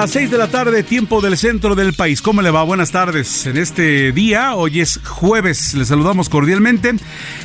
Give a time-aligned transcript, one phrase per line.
[0.00, 2.22] Las 6 de la tarde, tiempo del centro del país.
[2.22, 2.62] ¿Cómo le va?
[2.62, 3.44] Buenas tardes.
[3.44, 6.94] En este día, hoy es jueves, le saludamos cordialmente.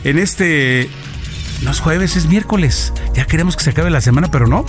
[0.05, 0.87] En este
[1.61, 2.93] no es jueves, es miércoles.
[3.13, 4.65] Ya queremos que se acabe la semana, pero no.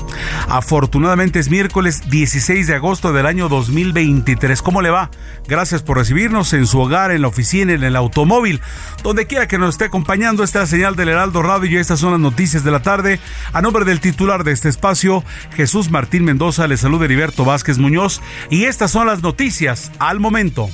[0.48, 4.62] Afortunadamente es miércoles 16 de agosto del año 2023.
[4.62, 5.11] ¿Cómo le va?
[5.47, 8.61] Gracias por recibirnos en su hogar, en la oficina, en el automóvil.
[9.03, 12.01] Donde quiera que nos esté acompañando, esta es la señal del Heraldo Radio y estas
[12.01, 13.20] son las noticias de la tarde.
[13.53, 18.20] A nombre del titular de este espacio, Jesús Martín Mendoza, le saluda Heriberto Vázquez Muñoz.
[18.51, 20.70] Y estas son las noticias al momento.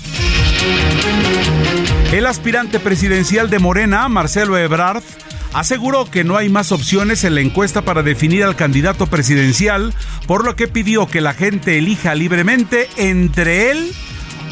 [2.13, 5.03] El aspirante presidencial de Morena, Marcelo Ebrard,
[5.53, 9.95] aseguró que no hay más opciones en la encuesta para definir al candidato presidencial,
[10.27, 13.93] por lo que pidió que la gente elija libremente entre él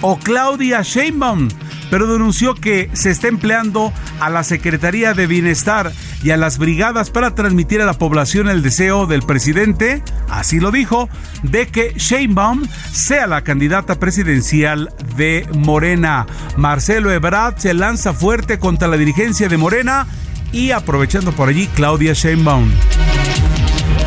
[0.02, 1.48] o Claudia Sheinbaum,
[1.91, 5.92] pero denunció que se está empleando a la Secretaría de Bienestar
[6.22, 10.70] y a las brigadas para transmitir a la población el deseo del presidente, así lo
[10.70, 11.08] dijo,
[11.42, 16.26] de que Sheinbaum sea la candidata presidencial de Morena.
[16.56, 20.06] Marcelo Ebrard se lanza fuerte contra la dirigencia de Morena
[20.53, 22.71] y aprovechando por allí Claudia Sheinbaum.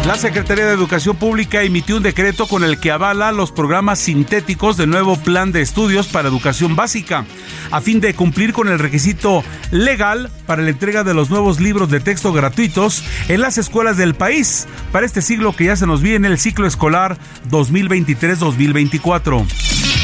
[0.06, 4.76] La Secretaría de Educación Pública emitió un decreto con el que avala los programas sintéticos
[4.76, 7.26] del nuevo plan de estudios para educación básica,
[7.72, 11.90] a fin de cumplir con el requisito legal para la entrega de los nuevos libros
[11.90, 16.02] de texto gratuitos en las escuelas del país para este siglo que ya se nos
[16.02, 17.18] viene el ciclo escolar
[17.50, 20.03] 2023-2024.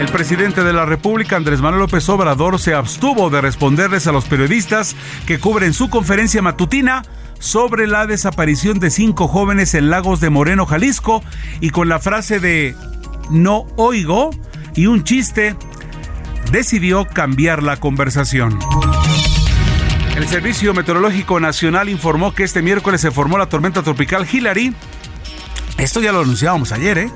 [0.00, 4.24] El presidente de la República, Andrés Manuel López Obrador, se abstuvo de responderles a los
[4.24, 4.96] periodistas
[5.26, 7.02] que cubren su conferencia matutina
[7.38, 11.22] sobre la desaparición de cinco jóvenes en Lagos de Moreno, Jalisco,
[11.60, 12.74] y con la frase de
[13.28, 14.30] no oigo
[14.74, 15.54] y un chiste,
[16.50, 18.58] decidió cambiar la conversación.
[20.16, 24.74] El Servicio Meteorológico Nacional informó que este miércoles se formó la tormenta tropical Hillary,
[25.80, 27.10] esto ya lo anunciábamos ayer, ¿eh?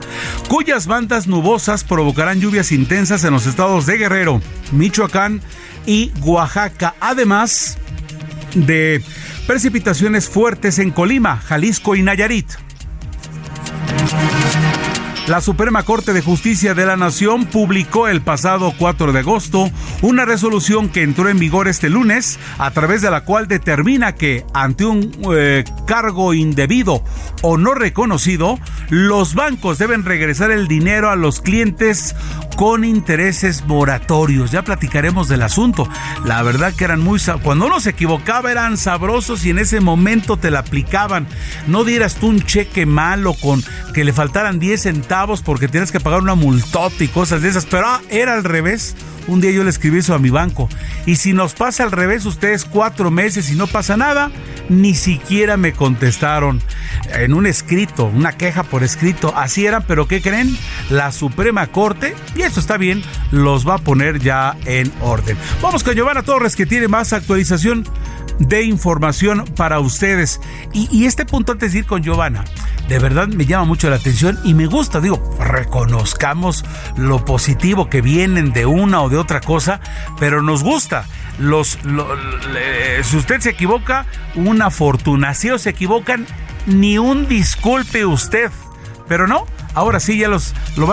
[0.48, 4.40] Cuyas bandas nubosas provocarán lluvias intensas en los estados de Guerrero,
[4.72, 5.42] Michoacán
[5.86, 7.76] y Oaxaca, además
[8.54, 9.02] de
[9.46, 12.63] precipitaciones fuertes en Colima, Jalisco y Nayarit.
[15.26, 19.70] La Suprema Corte de Justicia de la Nación publicó el pasado 4 de agosto
[20.02, 24.44] una resolución que entró en vigor este lunes, a través de la cual determina que
[24.52, 27.02] ante un eh, cargo indebido
[27.40, 28.58] o no reconocido,
[28.90, 32.14] los bancos deben regresar el dinero a los clientes
[32.56, 34.50] con intereses moratorios.
[34.50, 35.88] Ya platicaremos del asunto.
[36.24, 37.20] La verdad que eran muy...
[37.42, 41.26] Cuando uno se equivocaba eran sabrosos y en ese momento te la aplicaban.
[41.66, 43.62] No dieras tú un cheque malo con
[43.92, 47.66] que le faltaran 10 centavos porque tienes que pagar una multota y cosas de esas.
[47.66, 48.96] Pero ah, era al revés.
[49.26, 50.68] Un día yo le escribí eso a mi banco.
[51.06, 54.30] Y si nos pasa al revés, ustedes cuatro meses y no pasa nada,
[54.68, 56.62] ni siquiera me contestaron
[57.12, 59.32] en un escrito, una queja por escrito.
[59.36, 60.56] Así eran, pero ¿qué creen?
[60.90, 65.36] La Suprema Corte, y eso está bien, los va a poner ya en orden.
[65.62, 67.84] Vamos con Giovanna Torres, que tiene más actualización
[68.38, 70.40] de información para ustedes.
[70.72, 72.44] Y, este punto antes de ir con Giovanna,
[72.88, 76.64] de verdad me llama mucho la atención y me gusta, digo, reconozcamos
[76.96, 79.80] lo positivo que vienen de una o de otra cosa,
[80.18, 81.06] pero nos gusta.
[81.38, 81.78] Los,
[83.02, 85.34] si usted se equivoca, una fortuna.
[85.34, 86.26] Si o se equivocan,
[86.66, 88.50] ni un disculpe usted.
[89.08, 90.88] Pero no, ahora sí ya los, los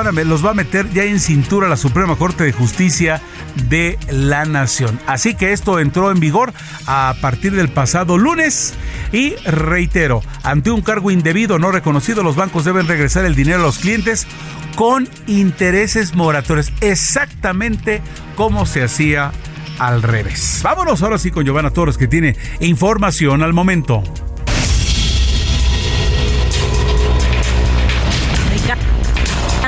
[0.45, 3.22] va a meter ya en cintura la Suprema Corte de Justicia
[3.69, 5.00] de la Nación.
[5.07, 6.54] Así que esto entró en vigor
[6.88, 8.74] a partir del pasado lunes
[9.12, 13.63] y reitero, ante un cargo indebido no reconocido, los bancos deben regresar el dinero a
[13.63, 14.28] los clientes
[14.75, 18.01] con intereses moratorios, exactamente
[18.36, 19.31] como se hacía
[19.80, 20.62] al revés.
[20.63, 24.04] Vámonos ahora sí con Giovanna Torres que tiene información al momento.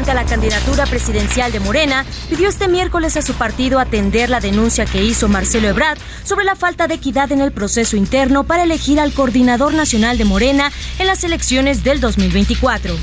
[0.03, 4.85] Ante la candidatura presidencial de Morena, pidió este miércoles a su partido atender la denuncia
[4.85, 9.00] que hizo Marcelo Ebrard sobre la falta de equidad en el proceso interno para elegir
[9.00, 12.97] al coordinador nacional de Morena en las elecciones del 2024.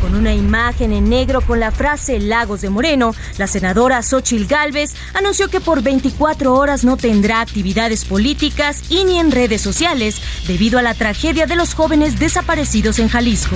[0.00, 4.96] Con una imagen en negro con la frase Lagos de Moreno, la senadora Xochil Gálvez
[5.14, 10.80] anunció que por 24 horas no tendrá actividades políticas y ni en redes sociales debido
[10.80, 13.54] a la tragedia de los jóvenes desaparecidos en Jalisco.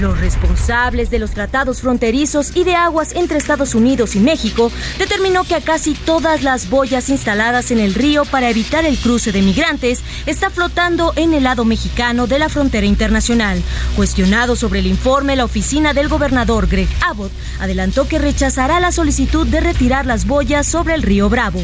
[0.00, 5.44] Los responsables de los tratados fronterizos y de aguas entre Estados Unidos y México determinó
[5.44, 9.42] que a casi todas las boyas instaladas en el río para evitar el cruce de
[9.42, 13.62] migrantes está flotando en el lado mexicano de la frontera internacional.
[13.94, 19.46] Cuestionado sobre el informe, la oficina del gobernador Greg Abbott adelantó que rechazará la solicitud
[19.46, 21.60] de retirar las boyas sobre el río Bravo.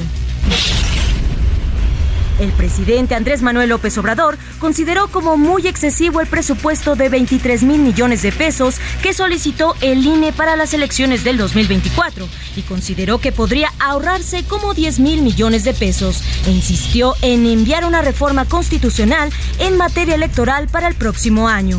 [2.41, 7.83] El presidente Andrés Manuel López Obrador consideró como muy excesivo el presupuesto de 23 mil
[7.83, 12.27] millones de pesos que solicitó el INE para las elecciones del 2024
[12.57, 17.85] y consideró que podría ahorrarse como 10 mil millones de pesos e insistió en enviar
[17.85, 21.79] una reforma constitucional en materia electoral para el próximo año.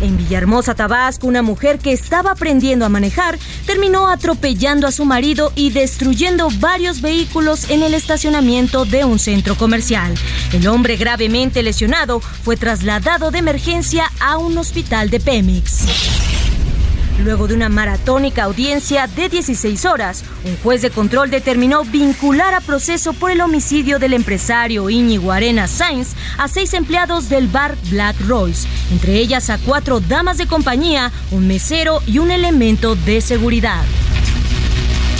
[0.00, 5.52] En Villahermosa, Tabasco, una mujer que estaba aprendiendo a manejar terminó atropellando a su marido
[5.54, 10.14] y destruyendo varios vehículos en el estacionamiento de un centro comercial.
[10.52, 16.33] El hombre gravemente lesionado fue trasladado de emergencia a un hospital de Pemex.
[17.22, 22.60] Luego de una maratónica audiencia de 16 horas, un juez de control determinó vincular a
[22.60, 28.16] proceso por el homicidio del empresario Íñigo Arena Sainz a seis empleados del bar Black
[28.26, 33.84] Royce, entre ellas a cuatro damas de compañía, un mesero y un elemento de seguridad.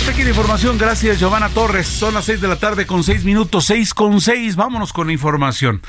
[0.05, 1.85] La información, gracias Giovanna Torres.
[1.85, 4.55] Son las 6 de la tarde con 6 minutos, 6 con 6.
[4.55, 5.81] Vámonos con la información.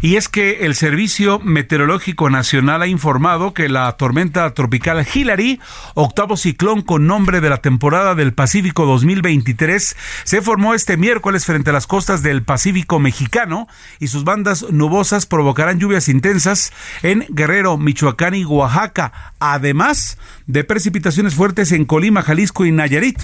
[0.00, 5.60] Y es que el Servicio Meteorológico Nacional ha informado que la tormenta tropical Hillary,
[5.94, 11.70] octavo ciclón con nombre de la temporada del Pacífico 2023, se formó este miércoles frente
[11.70, 13.66] a las costas del Pacífico mexicano
[13.98, 20.16] y sus bandas nubosas provocarán lluvias intensas en Guerrero, Michoacán y Oaxaca, además
[20.46, 23.18] de precipitaciones fuertes en Colima, Jalisco y Nayarit.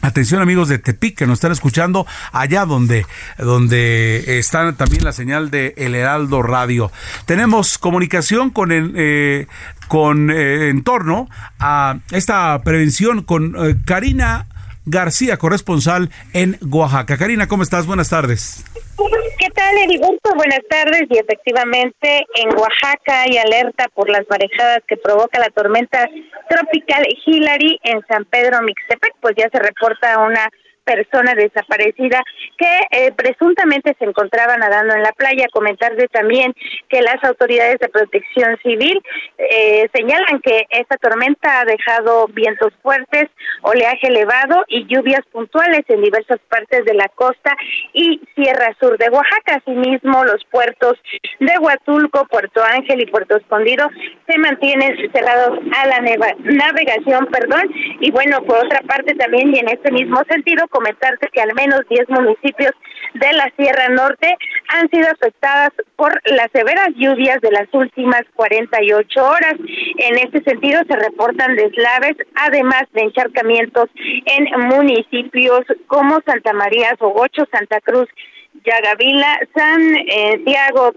[0.00, 3.04] Atención amigos de Tepic que nos están escuchando allá donde,
[3.36, 6.92] donde está también la señal de El Heraldo Radio.
[7.26, 9.48] Tenemos comunicación con eh,
[9.88, 11.28] con eh, en torno
[11.58, 14.46] a esta prevención con eh, Karina
[14.86, 17.18] García, corresponsal en Oaxaca.
[17.18, 17.86] Karina, ¿cómo estás?
[17.86, 18.64] Buenas tardes.
[19.38, 20.34] ¿Qué tal, Heriberto?
[20.36, 21.02] Buenas tardes.
[21.10, 26.08] Y efectivamente, en Oaxaca hay alerta por las marejadas que provoca la tormenta
[26.48, 29.14] tropical Hillary en San Pedro Mixtepec.
[29.20, 30.48] Pues ya se reporta una
[30.88, 32.22] persona desaparecida
[32.56, 35.46] que eh, presuntamente se encontraba nadando en la playa.
[35.52, 36.54] Comentarle también
[36.88, 39.02] que las autoridades de protección civil
[39.36, 43.28] eh, señalan que esta tormenta ha dejado vientos fuertes,
[43.62, 47.54] oleaje elevado y lluvias puntuales en diversas partes de la costa
[47.92, 49.56] y Sierra Sur de Oaxaca.
[49.58, 50.94] Asimismo, los puertos
[51.38, 53.88] de Huatulco, Puerto Ángel y Puerto Escondido
[54.26, 57.62] se mantienen cerrados a la navegación, perdón.
[58.00, 61.80] Y bueno, por otra parte también y en este mismo sentido, comentarte que al menos
[61.90, 62.70] 10 municipios
[63.14, 64.36] de la Sierra Norte
[64.68, 69.54] han sido afectadas por las severas lluvias de las últimas 48 horas.
[69.96, 77.44] En este sentido se reportan deslaves, además de encharcamientos en municipios como Santa María Sogocho,
[77.50, 78.08] Santa Cruz
[78.64, 80.42] Yagavila, San eh,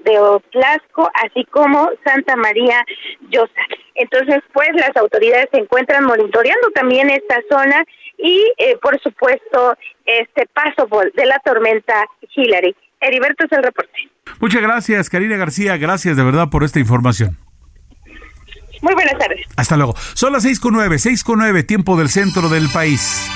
[0.03, 2.83] de Otlasco, así como Santa María
[3.29, 3.61] Llosa.
[3.95, 7.83] Entonces, pues las autoridades se encuentran monitoreando también esta zona
[8.21, 9.75] y, eh, por supuesto,
[10.05, 12.75] este paso de la tormenta Hillary.
[12.99, 13.91] Heriberto es el reporte.
[14.39, 15.77] Muchas gracias, Karina García.
[15.77, 17.37] Gracias de verdad por esta información.
[18.81, 19.45] Muy buenas tardes.
[19.57, 19.95] Hasta luego.
[20.13, 23.29] Son las seis con nueve, seis con nueve, tiempo del centro del país.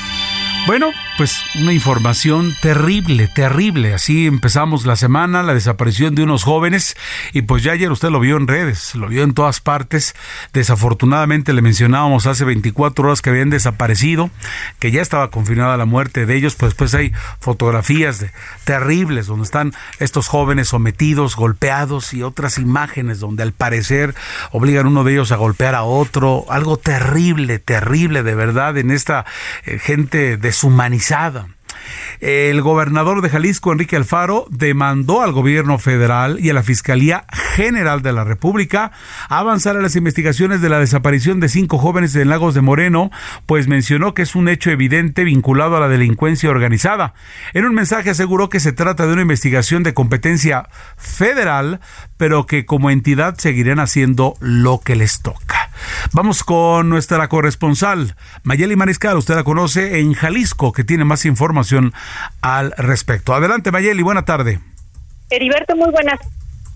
[0.67, 3.93] Bueno, pues una información terrible, terrible.
[3.93, 6.97] Así empezamos la semana, la desaparición de unos jóvenes
[7.33, 10.15] y pues ya ayer usted lo vio en redes, lo vio en todas partes.
[10.53, 14.31] Desafortunadamente le mencionábamos hace 24 horas que habían desaparecido,
[14.79, 18.31] que ya estaba confirmada la muerte de ellos, pues pues hay fotografías de,
[18.63, 24.15] terribles donde están estos jóvenes sometidos, golpeados y otras imágenes donde al parecer
[24.51, 26.45] obligan uno de ellos a golpear a otro.
[26.49, 29.25] Algo terrible, terrible de verdad en esta
[29.65, 31.47] eh, gente de deshumanizada.
[32.21, 38.01] El gobernador de Jalisco, Enrique Alfaro, demandó al gobierno federal y a la Fiscalía General
[38.01, 38.91] de la República
[39.27, 43.11] avanzar a las investigaciones de la desaparición de cinco jóvenes en Lagos de Moreno,
[43.45, 47.13] pues mencionó que es un hecho evidente vinculado a la delincuencia organizada.
[47.53, 51.81] En un mensaje aseguró que se trata de una investigación de competencia federal,
[52.17, 55.64] pero que como entidad seguirán haciendo lo que les toca.
[56.13, 61.93] Vamos con nuestra corresponsal, Mayeli Mariscal, usted la conoce en Jalisco, que tiene más información
[62.41, 63.33] al respecto.
[63.33, 64.59] Adelante, Mayeli, buena tarde.
[65.29, 66.19] Heriberto, muy buenas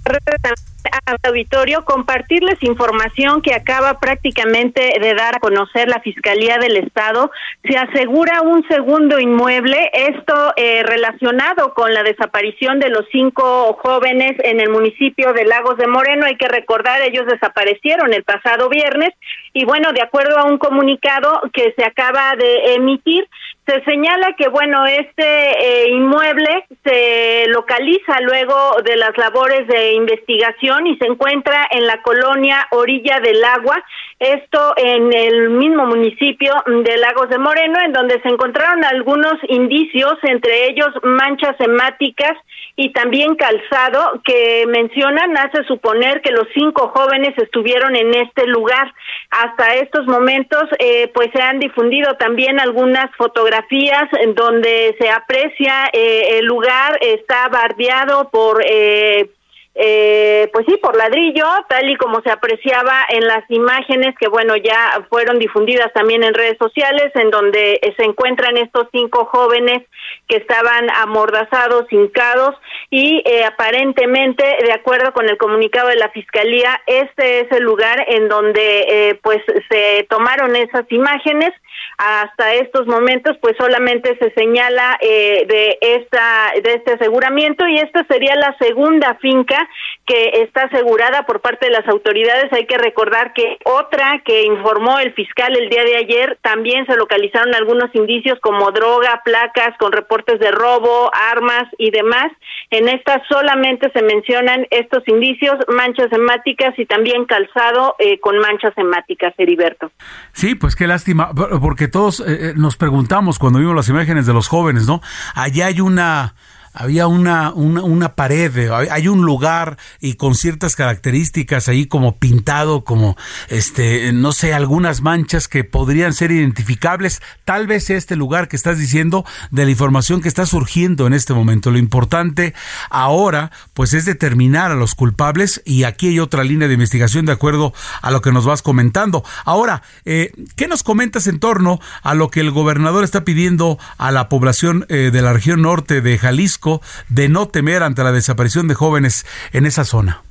[0.05, 7.31] al auditorio compartirles información que acaba prácticamente de dar a conocer la Fiscalía del Estado.
[7.63, 14.35] Se asegura un segundo inmueble, esto eh, relacionado con la desaparición de los cinco jóvenes
[14.43, 16.25] en el municipio de Lagos de Moreno.
[16.25, 19.09] Hay que recordar, ellos desaparecieron el pasado viernes
[19.53, 23.27] y bueno, de acuerdo a un comunicado que se acaba de emitir,
[23.69, 30.87] se señala que, bueno, este eh, inmueble se localiza luego de las labores de investigación
[30.87, 33.83] y se encuentra en la colonia Orilla del Agua,
[34.19, 40.15] esto en el mismo municipio de Lagos de Moreno, en donde se encontraron algunos indicios,
[40.23, 42.33] entre ellos manchas hemáticas
[42.75, 48.93] y también calzado, que mencionan, hace suponer que los cinco jóvenes estuvieron en este lugar.
[49.31, 55.89] Hasta estos momentos, eh, pues se han difundido también algunas fotografías en donde se aprecia
[55.93, 58.63] eh, el lugar, está bardeado por...
[58.65, 59.29] Eh,
[59.75, 64.57] eh, pues sí, por ladrillo, tal y como se apreciaba en las imágenes que, bueno,
[64.57, 69.83] ya fueron difundidas también en redes sociales, en donde se encuentran estos cinco jóvenes
[70.27, 72.55] que estaban amordazados, hincados,
[72.89, 78.03] y eh, aparentemente, de acuerdo con el comunicado de la Fiscalía, este es el lugar
[78.07, 81.51] en donde, eh, pues, se tomaron esas imágenes
[81.99, 88.05] hasta estos momentos pues solamente se señala eh, de esta de este aseguramiento y esta
[88.05, 89.67] sería la segunda finca
[90.09, 92.51] que está asegurada por parte de las autoridades.
[92.51, 96.95] Hay que recordar que otra que informó el fiscal el día de ayer también se
[96.95, 102.31] localizaron algunos indicios como droga placas con reportes de robo armas y demás.
[102.71, 108.73] En esta solamente se mencionan estos indicios manchas hemáticas y también calzado eh, con manchas
[108.77, 109.91] hemáticas Heriberto.
[110.33, 111.29] Sí pues qué lástima
[111.61, 115.01] porque todos eh, eh, nos preguntamos cuando vimos las imágenes de los jóvenes, ¿no?
[115.35, 116.33] Allá hay una
[116.73, 123.17] había una, una, pared, hay un lugar y con ciertas características ahí como pintado, como
[123.49, 127.21] este, no sé, algunas manchas que podrían ser identificables.
[127.45, 131.33] Tal vez este lugar que estás diciendo de la información que está surgiendo en este
[131.33, 131.71] momento.
[131.71, 132.53] Lo importante
[132.89, 137.33] ahora, pues, es determinar a los culpables y aquí hay otra línea de investigación de
[137.33, 139.23] acuerdo a lo que nos vas comentando.
[139.45, 144.11] Ahora, eh, ¿qué nos comentas en torno a lo que el gobernador está pidiendo a
[144.11, 146.58] la población eh, de la región norte de Jalisco?
[147.07, 150.23] De no temer ante la desaparición de jóvenes en esa zona.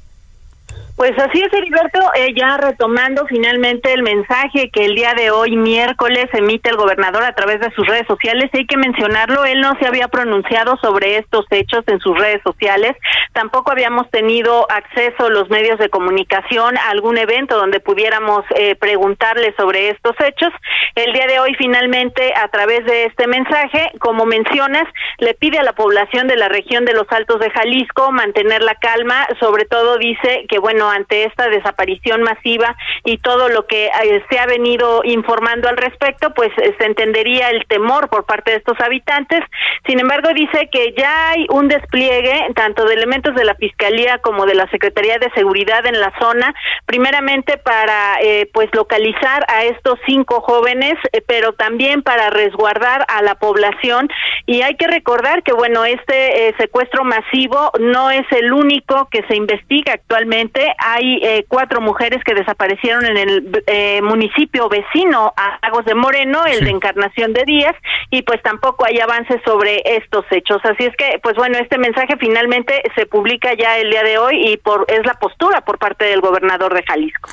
[0.99, 5.57] Pues así es, Heriberto, eh, ya retomando finalmente el mensaje que el día de hoy,
[5.57, 8.51] miércoles, emite el gobernador a través de sus redes sociales.
[8.53, 12.97] Hay que mencionarlo, él no se había pronunciado sobre estos hechos en sus redes sociales.
[13.33, 19.55] Tampoco habíamos tenido acceso los medios de comunicación a algún evento donde pudiéramos eh, preguntarle
[19.57, 20.51] sobre estos hechos.
[20.97, 24.83] El día de hoy, finalmente, a través de este mensaje, como mencionas,
[25.19, 28.75] le pide a la población de la región de los Altos de Jalisco mantener la
[28.75, 29.29] calma.
[29.39, 34.39] Sobre todo dice que, bueno, ante esta desaparición masiva y todo lo que eh, se
[34.39, 38.79] ha venido informando al respecto, pues eh, se entendería el temor por parte de estos
[38.81, 39.41] habitantes.
[39.87, 44.47] Sin embargo, dice que ya hay un despliegue tanto de elementos de la Fiscalía como
[44.47, 46.55] de la Secretaría de Seguridad en la zona,
[46.87, 50.95] primeramente para eh, pues localizar a estos cinco jóvenes,
[51.27, 54.09] pero también para resguardar a la población.
[54.47, 59.37] Y hay que recordar que, bueno, este secuestro masivo no es el único que se
[59.37, 65.85] investiga actualmente hay eh, cuatro mujeres que desaparecieron en el eh, municipio vecino a Lagos
[65.85, 67.75] de Moreno, el de Encarnación de Díaz,
[68.11, 70.61] y pues tampoco hay avances sobre estos hechos.
[70.65, 74.53] Así es que, pues bueno, este mensaje finalmente se publica ya el día de hoy
[74.53, 77.31] y por es la postura por parte del gobernador de Jalisco.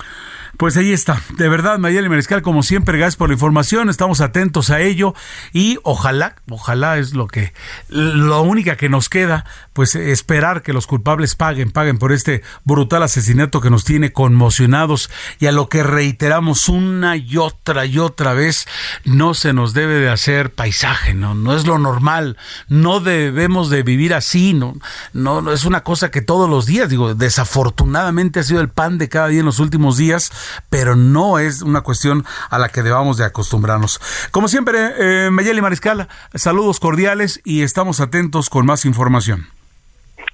[0.58, 1.22] Pues ahí está.
[1.38, 3.90] De verdad, Mayeli Mariscal, como siempre, gracias por la información.
[3.90, 5.14] Estamos atentos a ello
[5.52, 7.54] y ojalá, ojalá es lo que,
[7.90, 13.04] lo única que nos queda, pues esperar que los culpables paguen, paguen por este brutal
[13.04, 15.10] asesinato que nos tiene conmocionados
[15.40, 18.66] y a lo que reiteramos una y otra y otra vez,
[19.04, 22.38] no se nos debe de hacer paisaje, no, no es lo normal,
[22.70, 24.76] no debemos de vivir así, no,
[25.12, 28.98] no, no es una cosa que todos los días, digo, desafortunadamente ha sido el pan
[28.98, 30.32] de cada día en los últimos días
[30.70, 34.00] pero no es una cuestión a la que debamos de acostumbrarnos.
[34.32, 39.48] Como siempre, eh, Mayeli Mariscal, saludos cordiales y estamos atentos con más información.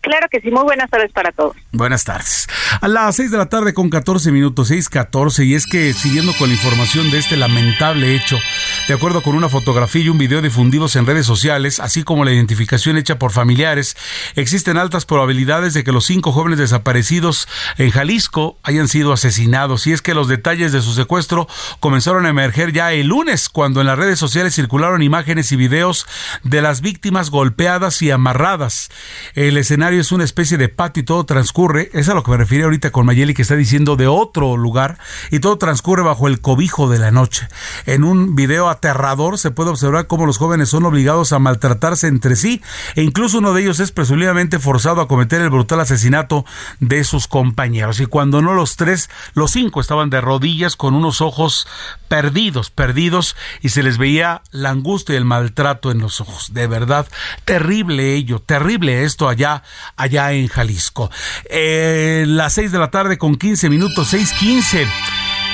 [0.02, 1.56] Claro que sí, muy buenas tardes para todos.
[1.72, 2.48] Buenas tardes.
[2.82, 6.50] A las 6 de la tarde con 14 minutos, 6.14, y es que siguiendo con
[6.50, 8.40] la información de este lamentable hecho,
[8.88, 12.32] de acuerdo con una fotografía y un video difundidos en redes sociales, así como la
[12.32, 13.96] identificación hecha por familiares,
[14.36, 19.86] existen altas probabilidades de que los cinco jóvenes desaparecidos en Jalisco hayan sido asesinados.
[19.86, 21.48] Y es que los detalles de su secuestro
[21.80, 26.08] comenzaron a emerger ya el lunes, cuando en las redes sociales circularon imágenes y videos
[26.44, 28.90] de las víctimas golpeadas y amarradas.
[29.36, 32.38] El escenario es una especie de patio y todo transcurre, es a lo que me
[32.38, 34.98] refiero ahorita con Mayeli que está diciendo de otro lugar,
[35.30, 37.48] y todo transcurre bajo el cobijo de la noche.
[37.86, 42.36] En un video aterrador se puede observar cómo los jóvenes son obligados a maltratarse entre
[42.36, 42.62] sí,
[42.96, 46.46] e incluso uno de ellos es presumiblemente forzado a cometer el brutal asesinato
[46.80, 48.00] de sus compañeros.
[48.00, 51.68] Y cuando no los tres, los cinco estaban de rodillas con unos ojos
[52.08, 56.54] perdidos, perdidos, y se les veía la angustia y el maltrato en los ojos.
[56.54, 57.08] De verdad,
[57.46, 59.64] terrible ello, terrible esto allá
[59.96, 61.10] allá en Jalisco.
[61.50, 64.88] Eh, las 6 de la tarde con 15 minutos, 6.15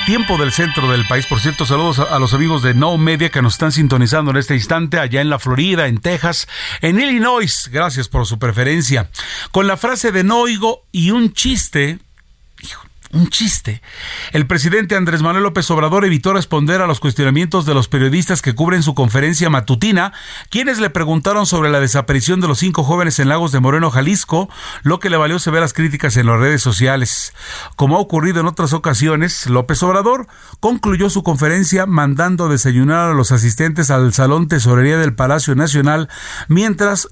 [0.08, 1.26] tiempo del centro del país.
[1.26, 4.54] Por cierto, saludos a, los amigos de No Media que nos están sintonizando en este
[4.54, 6.48] instante allá en la Florida, en Texas,
[6.80, 7.68] en Illinois.
[7.70, 9.10] Gracias por su preferencia.
[9.50, 11.98] Con la frase de no oigo y un chiste,
[13.12, 13.82] un chiste.
[14.32, 18.54] El presidente Andrés Manuel López Obrador evitó responder a los cuestionamientos de los periodistas que
[18.54, 20.12] cubren su conferencia matutina,
[20.50, 24.48] quienes le preguntaron sobre la desaparición de los cinco jóvenes en Lagos de Moreno, Jalisco,
[24.82, 27.32] lo que le valió severas críticas en las redes sociales.
[27.76, 30.26] Como ha ocurrido en otras ocasiones, López Obrador
[30.60, 36.08] concluyó su conferencia mandando desayunar a los asistentes al Salón Tesorería del Palacio Nacional,
[36.48, 37.08] mientras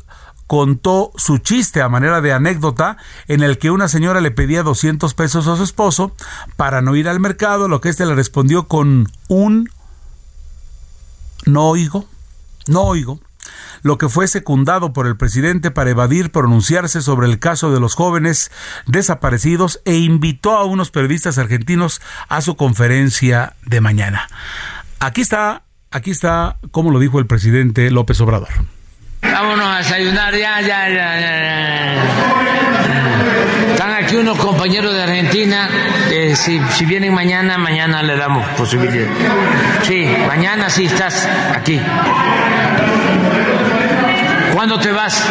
[0.47, 2.97] contó su chiste a manera de anécdota
[3.29, 6.15] en el que una señora le pedía 200 pesos a su esposo
[6.57, 9.71] para no ir al mercado, lo que éste le respondió con un
[11.45, 12.09] no oigo,
[12.67, 13.21] no oigo,
[13.83, 17.95] lo que fue secundado por el presidente para evadir pronunciarse sobre el caso de los
[17.95, 18.50] jóvenes
[18.87, 24.28] desaparecidos e invitó a unos periodistas argentinos a su conferencia de mañana.
[24.99, 28.75] Aquí está, aquí está como lo dijo el presidente López Obrador.
[29.23, 31.95] Vámonos a desayunar, ya, ya, ya, ya.
[33.73, 35.69] Están aquí unos compañeros de Argentina.
[36.35, 39.09] si, si vienen mañana, mañana le damos posibilidad.
[39.83, 41.81] Sí, mañana sí estás aquí.
[44.55, 45.23] ¿Cuándo te vas?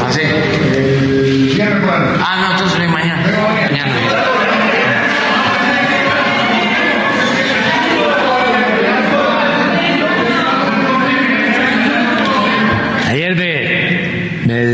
[0.00, 0.22] ¿Ah, sí?
[2.24, 2.87] Ah, no, entonces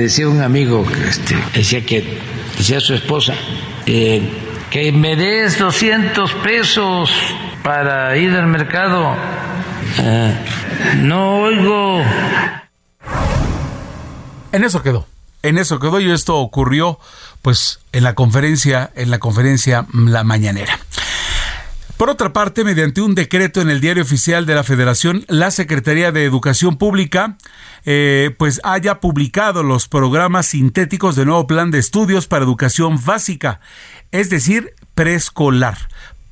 [0.05, 2.19] decía un amigo, este, decía que,
[2.59, 3.35] decía su esposa,
[3.87, 4.23] eh,
[4.71, 7.11] que me des 200 pesos
[7.63, 9.15] para ir al mercado.
[9.99, 10.35] Eh,
[10.99, 12.03] no oigo.
[14.53, 15.07] En eso quedó.
[15.43, 16.99] En eso quedó y esto ocurrió
[17.41, 20.79] pues en la conferencia en la conferencia la mañanera.
[21.97, 26.11] Por otra parte, mediante un decreto en el Diario Oficial de la Federación, la Secretaría
[26.11, 27.39] de Educación Pública
[27.85, 33.61] eh, pues haya publicado los programas sintéticos de nuevo plan de estudios para educación básica,
[34.11, 35.79] es decir, preescolar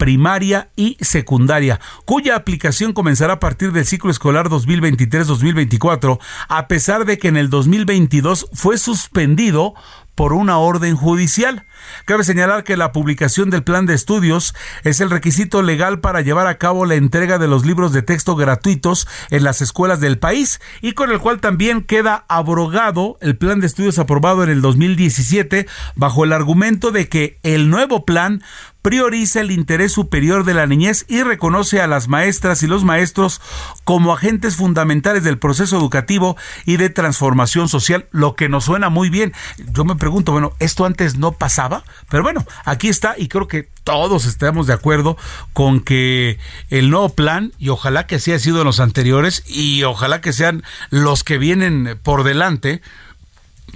[0.03, 7.19] primaria y secundaria, cuya aplicación comenzará a partir del ciclo escolar 2023-2024, a pesar de
[7.19, 9.75] que en el 2022 fue suspendido
[10.15, 11.65] por una orden judicial.
[12.05, 16.47] Cabe señalar que la publicación del plan de estudios es el requisito legal para llevar
[16.47, 20.61] a cabo la entrega de los libros de texto gratuitos en las escuelas del país
[20.81, 25.67] y con el cual también queda abrogado el plan de estudios aprobado en el 2017
[25.95, 28.43] bajo el argumento de que el nuevo plan
[28.83, 33.41] prioriza el interés superior de la niñez y reconoce a las maestras y los maestros
[33.85, 39.09] como agentes fundamentales del proceso educativo y de transformación social, lo que nos suena muy
[39.09, 39.33] bien.
[39.73, 43.69] Yo me pregunto, bueno, esto antes no pasaba, pero bueno, aquí está y creo que
[43.85, 45.17] todos estamos de acuerdo
[45.53, 46.39] con que
[46.71, 50.33] el nuevo plan, y ojalá que así ha sido en los anteriores, y ojalá que
[50.33, 52.83] sean los que vienen por delante,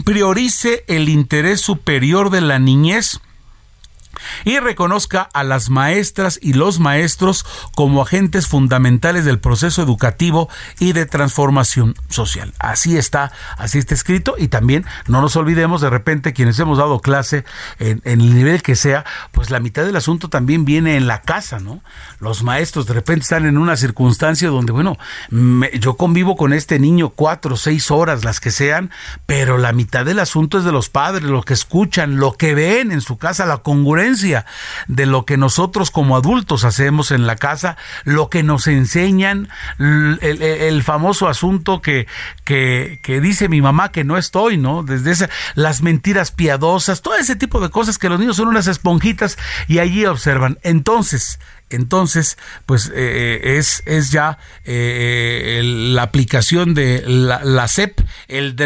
[0.05, 3.21] priorice el interés superior de la niñez
[4.45, 10.49] y reconozca a las maestras y los maestros como agentes fundamentales del proceso educativo
[10.79, 12.53] y de transformación social.
[12.59, 17.01] Así está, así está escrito y también no nos olvidemos de repente quienes hemos dado
[17.01, 17.45] clase
[17.79, 21.59] en, el nivel que sea, pues la mitad del asunto también viene en la casa,
[21.59, 21.83] ¿no?
[22.21, 24.97] Los maestros de repente están en una circunstancia donde, bueno,
[25.79, 28.91] yo convivo con este niño cuatro seis horas, las que sean,
[29.27, 32.93] pero la mitad del asunto es de los padres, lo que escuchan, lo que ven
[32.93, 34.06] en su casa, la congruencia
[34.87, 40.83] de lo que nosotros como adultos hacemos en la casa, lo que nos enseñan, el,
[40.83, 42.07] famoso asunto que,
[42.45, 44.83] que, que, dice mi mamá que no estoy, ¿no?
[44.85, 48.69] Desde esa, las mentiras piadosas, todo ese tipo de cosas que los niños son unas
[48.69, 50.59] esponjitas y allí observan.
[50.63, 58.57] Entonces, entonces pues eh, eh, es, es ya eh, la aplicación de la, CEP, el,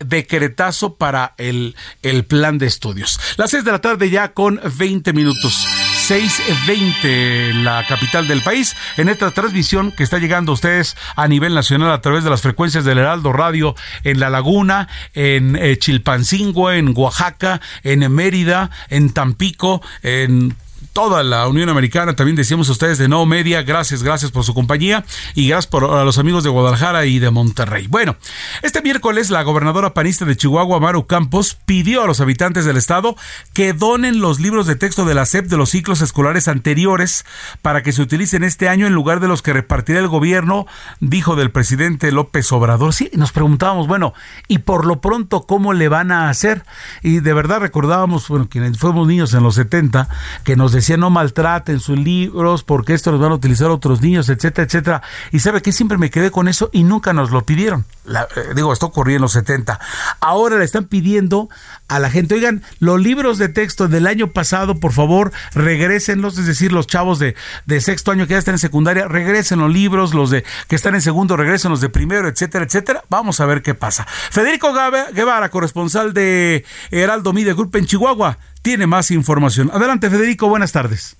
[0.00, 3.20] decretazo para el, el plan de estudios.
[3.36, 5.66] Las seis de la tarde ya con 20 minutos.
[6.08, 11.54] 6.20 la capital del país en esta transmisión que está llegando a ustedes a nivel
[11.54, 16.92] nacional a través de las frecuencias del Heraldo Radio en La Laguna, en Chilpancingo, en
[16.96, 20.56] Oaxaca, en Mérida, en Tampico, en
[20.92, 22.14] toda la Unión Americana.
[22.14, 26.04] También decíamos a ustedes de No Media, gracias, gracias por su compañía y gracias a
[26.04, 27.86] los amigos de Guadalajara y de Monterrey.
[27.88, 28.16] Bueno,
[28.62, 33.16] este miércoles la gobernadora panista de Chihuahua, Maru Campos, pidió a los habitantes del estado
[33.52, 37.24] que donen los libros de texto de la SEP de los ciclos escolares anteriores
[37.62, 40.66] para que se utilicen este año en lugar de los que repartirá el gobierno,
[41.00, 42.92] dijo del presidente López Obrador.
[42.92, 44.14] Sí, nos preguntábamos, bueno,
[44.48, 46.64] y por lo pronto, ¿cómo le van a hacer?
[47.02, 50.08] Y de verdad recordábamos, bueno, quienes fuimos niños en los 70,
[50.44, 54.28] que nos decía no maltraten sus libros porque esto los van a utilizar otros niños,
[54.28, 55.02] etcétera, etcétera.
[55.30, 57.84] Y sabe que siempre me quedé con eso y nunca nos lo pidieron.
[58.06, 59.78] Eh, digo, esto ocurrió en los 70.
[60.20, 61.48] Ahora le están pidiendo
[61.86, 66.46] a la gente, oigan, los libros de texto del año pasado, por favor, regrésenlos, es
[66.46, 70.14] decir, los chavos de, de sexto año que ya están en secundaria, regresen los libros,
[70.14, 73.04] los de que están en segundo, regresen los de primero, etcétera, etcétera.
[73.08, 74.06] Vamos a ver qué pasa.
[74.30, 74.72] Federico
[75.12, 79.70] Guevara, corresponsal de Heraldo Media en Chihuahua tiene más información.
[79.72, 81.16] Adelante, Federico, buenas tardes.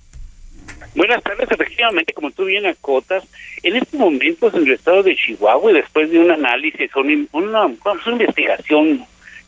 [0.95, 3.27] Buenas tardes, efectivamente, como tú bien acotas,
[3.63, 7.73] en estos momentos en el estado de Chihuahua, y después de un análisis, una, una,
[8.05, 9.03] investigación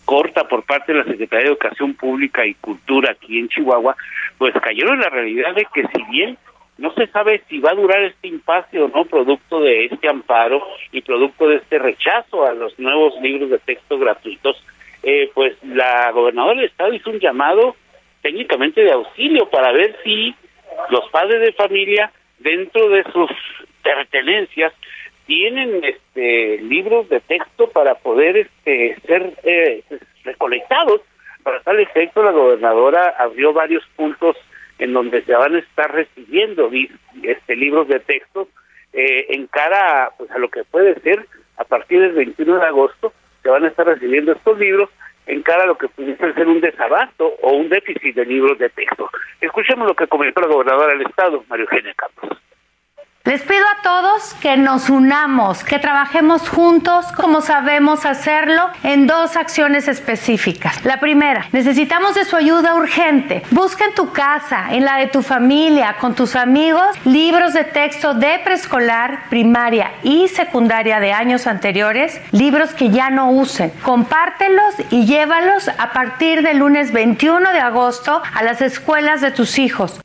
[0.05, 3.95] corta por parte de la Secretaría de Educación Pública y Cultura aquí en Chihuahua,
[4.37, 6.37] pues cayeron en la realidad de que si bien
[6.77, 10.61] no se sabe si va a durar este impasse o no, producto de este amparo
[10.91, 14.61] y producto de este rechazo a los nuevos libros de texto gratuitos,
[15.03, 17.75] eh, pues la gobernadora del estado hizo un llamado
[18.25, 20.33] técnicamente de auxilio para ver si
[20.89, 23.29] los padres de familia dentro de sus
[23.83, 24.73] pertenencias
[25.27, 29.83] tienen este libros de texto para poder este ser eh,
[30.23, 31.01] recolectados.
[31.43, 34.35] Para tal efecto la gobernadora abrió varios puntos
[34.79, 36.71] en donde se van a estar recibiendo
[37.21, 38.49] este libros de texto
[38.91, 43.13] eh, en cara pues a lo que puede ser a partir del 21 de agosto
[43.43, 44.89] se van a estar recibiendo estos libros
[45.27, 48.69] en cara a lo que pudiese ser un desabasto o un déficit de libros de
[48.69, 49.09] texto.
[49.41, 52.37] Escuchemos lo que comentó la gobernadora del estado, María Eugenia Campos.
[53.25, 59.35] Les pido a todos que nos unamos, que trabajemos juntos como sabemos hacerlo en dos
[59.35, 60.85] acciones específicas.
[60.85, 63.41] La primera, necesitamos de su ayuda urgente.
[63.49, 68.13] Busca en tu casa, en la de tu familia, con tus amigos, libros de texto
[68.13, 73.71] de preescolar, primaria y secundaria de años anteriores, libros que ya no usen.
[73.81, 79.57] Compártelos y llévalos a partir del lunes 21 de agosto a las escuelas de tus
[79.57, 79.99] hijos.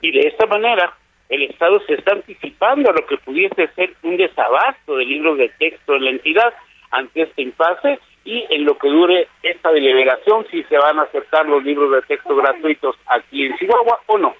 [0.00, 0.94] Y de esta manera,
[1.28, 5.48] el Estado se está anticipando a lo que pudiese ser un desabasto de libros de
[5.58, 6.54] texto en la entidad
[6.90, 11.46] ante este impasse y en lo que dure esta deliberación, si se van a aceptar
[11.46, 14.34] los libros de texto gratuitos aquí en Chihuahua o no.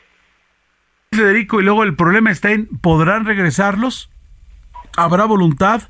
[1.12, 4.10] Federico, y luego el problema está en, ¿podrán regresarlos?
[4.96, 5.82] ¿Habrá voluntad?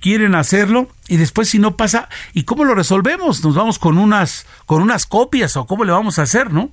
[0.00, 0.88] ¿Quieren hacerlo?
[1.08, 3.44] Y después si no pasa, ¿y cómo lo resolvemos?
[3.44, 6.70] ¿Nos vamos con unas, con unas copias o cómo le vamos a hacer, no?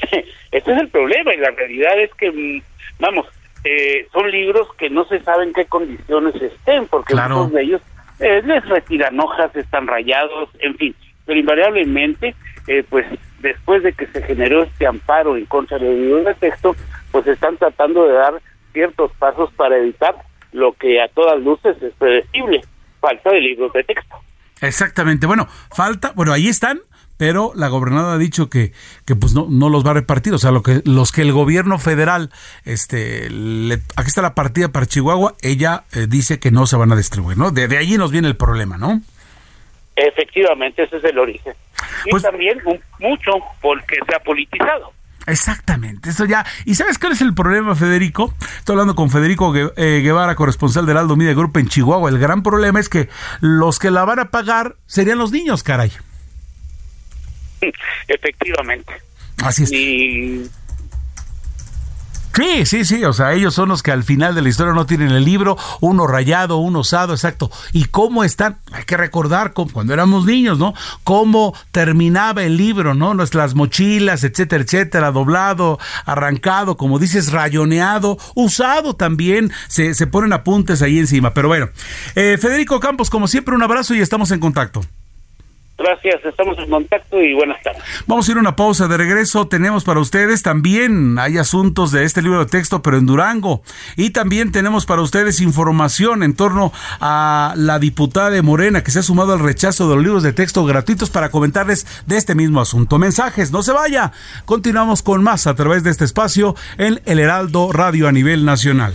[0.52, 2.62] Este es el problema y la realidad es que, mm,
[2.98, 3.26] vamos,
[3.64, 7.82] eh, son libros que no se sabe en qué condiciones estén, porque muchos de ellos
[8.18, 10.94] eh, les retiran hojas, están rayados, en fin,
[11.26, 12.34] pero invariablemente,
[12.66, 13.06] eh, pues
[13.40, 16.76] después de que se generó este amparo en contra de los libros de texto,
[17.10, 18.34] pues están tratando de dar
[18.72, 20.14] ciertos pasos para evitar
[20.52, 22.60] lo que a todas luces es predecible,
[23.00, 24.16] falta de libros de texto.
[24.60, 26.80] Exactamente, bueno, falta, bueno, ahí están,
[27.20, 28.72] pero la gobernadora ha dicho que,
[29.04, 31.32] que pues no, no los va a repartir, o sea, lo que, los que el
[31.34, 32.30] gobierno federal,
[32.64, 33.26] este,
[33.94, 37.36] aquí está la partida para Chihuahua, ella eh, dice que no se van a distribuir,
[37.36, 37.50] ¿no?
[37.50, 39.02] De, de allí nos viene el problema, ¿no?
[39.96, 41.52] Efectivamente, ese es el origen.
[42.06, 44.90] Y Pues- también un- mucho porque se ha politizado.
[45.26, 46.46] Exactamente, eso ya.
[46.64, 48.32] ¿Y sabes cuál es el problema, Federico?
[48.60, 52.08] Estoy hablando con Federico eh, Guevara, corresponsal del Aldo Media Group en Chihuahua.
[52.08, 55.92] El gran problema es que los que la van a pagar serían los niños, caray.
[58.08, 58.92] Efectivamente.
[59.42, 59.72] Así es.
[59.72, 60.50] Y
[62.34, 64.86] Sí, sí, sí, o sea, ellos son los que al final de la historia no
[64.86, 67.50] tienen el libro, uno rayado, uno osado, exacto.
[67.72, 68.58] ¿Y cómo están?
[68.72, 70.72] Hay que recordar cuando éramos niños, ¿no?
[71.02, 73.14] Cómo terminaba el libro, ¿no?
[73.14, 80.82] Nuestras mochilas, etcétera, etcétera, doblado, arrancado, como dices, rayoneado, usado también, se, se ponen apuntes
[80.82, 81.34] ahí encima.
[81.34, 81.68] Pero bueno,
[82.14, 84.82] eh, Federico Campos, como siempre, un abrazo y estamos en contacto.
[85.80, 87.82] Gracias, estamos en contacto y buenas tardes.
[88.06, 89.48] Vamos a ir a una pausa de regreso.
[89.48, 93.62] Tenemos para ustedes también, hay asuntos de este libro de texto, pero en Durango.
[93.96, 99.00] Y también tenemos para ustedes información en torno a la diputada de Morena que se
[99.00, 102.60] ha sumado al rechazo de los libros de texto gratuitos para comentarles de este mismo
[102.60, 102.98] asunto.
[102.98, 104.12] Mensajes, no se vaya.
[104.44, 108.94] Continuamos con más a través de este espacio en El Heraldo Radio a nivel nacional.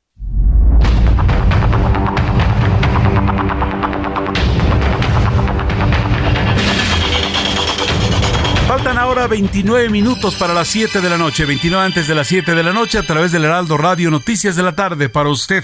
[9.21, 12.55] Faltan ahora 29 minutos para las 7 de la noche, 29 antes de las 7
[12.55, 15.63] de la noche a través del Heraldo Radio Noticias de la tarde para usted.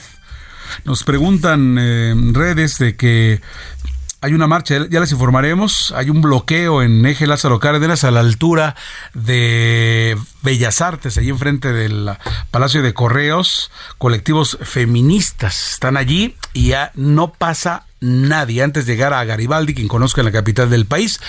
[0.83, 3.41] Nos preguntan eh, en redes de que
[4.21, 8.19] hay una marcha, ya les informaremos, hay un bloqueo en eje Lázaro Cárdenas a la
[8.19, 8.75] altura
[9.15, 12.11] de Bellas Artes, allí enfrente del
[12.51, 18.63] Palacio de Correos, colectivos feministas están allí y ya no pasa nadie.
[18.63, 21.19] Antes de llegar a Garibaldi, quien conozca la capital del país,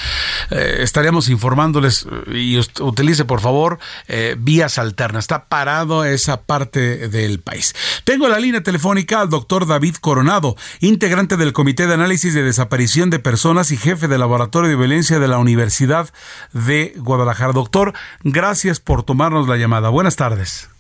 [0.50, 3.78] eh, estaremos informándoles eh, y utilice por favor
[4.08, 5.24] eh, vías alternas.
[5.24, 7.74] Está parado esa parte del país.
[8.04, 12.42] Tengo en la línea telefónica al doctor David Coronado, integrante del Comité de Análisis de
[12.42, 16.10] Desaparición de Personas y jefe del Laboratorio de Violencia de la Universidad
[16.52, 17.52] de Guadalajara.
[17.52, 19.88] Doctor, gracias por tomarnos la llamada.
[19.88, 20.70] Buenas tardes.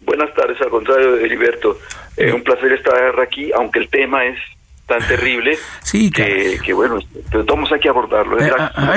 [0.00, 1.78] Buenas tardes, al contrario, Heriberto.
[2.16, 4.38] Eh, un placer estar aquí, aunque el tema es
[4.86, 6.98] tan terrible Sí, que, que, bueno,
[7.30, 8.38] pero todos hay que abordarlo.
[8.38, 8.94] Eh, ah.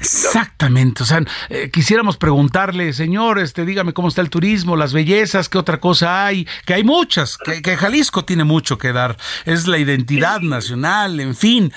[0.00, 5.48] Exactamente, o sea, eh, quisiéramos preguntarle, señor, este, dígame cómo está el turismo, las bellezas,
[5.48, 9.66] qué otra cosa hay, que hay muchas, que, que Jalisco tiene mucho que dar, es
[9.66, 11.72] la identidad nacional, en fin,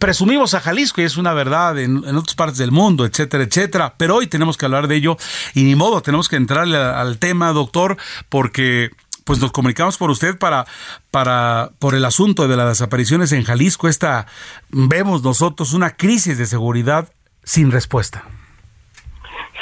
[0.00, 3.94] presumimos a Jalisco y es una verdad en, en otras partes del mundo, etcétera, etcétera,
[3.98, 5.16] pero hoy tenemos que hablar de ello
[5.54, 7.96] y ni modo, tenemos que entrarle a- al tema, doctor,
[8.28, 8.90] porque
[9.28, 10.64] pues nos comunicamos por usted para,
[11.10, 13.86] para, por el asunto de las desapariciones en Jalisco.
[13.86, 14.24] Esta,
[14.70, 17.12] vemos nosotros una crisis de seguridad
[17.44, 18.24] sin respuesta.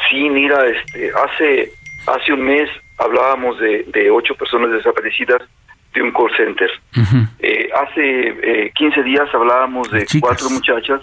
[0.08, 1.72] Sí, mira, este, hace,
[2.06, 5.42] hace un mes hablábamos de, de ocho personas desaparecidas
[5.94, 6.70] de un call center.
[7.40, 11.00] Eh, hace eh, 15 días hablábamos de cuatro muchachas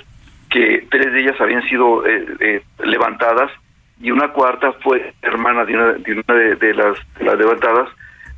[0.49, 3.51] que tres de ellas habían sido eh, eh, levantadas
[3.99, 7.89] y una cuarta fue hermana de una de, una de, de las, de las levantadas.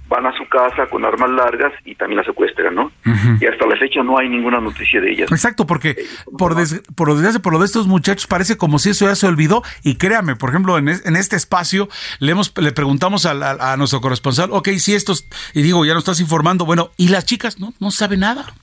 [0.07, 2.91] Van a su casa con armas largas y también la secuestran, ¿no?
[3.39, 5.31] Y hasta la fecha no hay ninguna noticia de ellas.
[5.31, 5.95] Exacto, porque
[6.37, 9.25] por, des, por desgracia, por lo de estos muchachos parece como si eso ya se
[9.25, 9.63] olvidó.
[9.83, 11.89] Y créame, por ejemplo, en, es, en este espacio
[12.19, 15.93] le hemos le preguntamos a, a, a, nuestro corresponsal, ok, si estos, y digo, ya
[15.93, 17.59] nos estás informando, bueno, ¿y las chicas?
[17.59, 18.53] No, no sabe nada.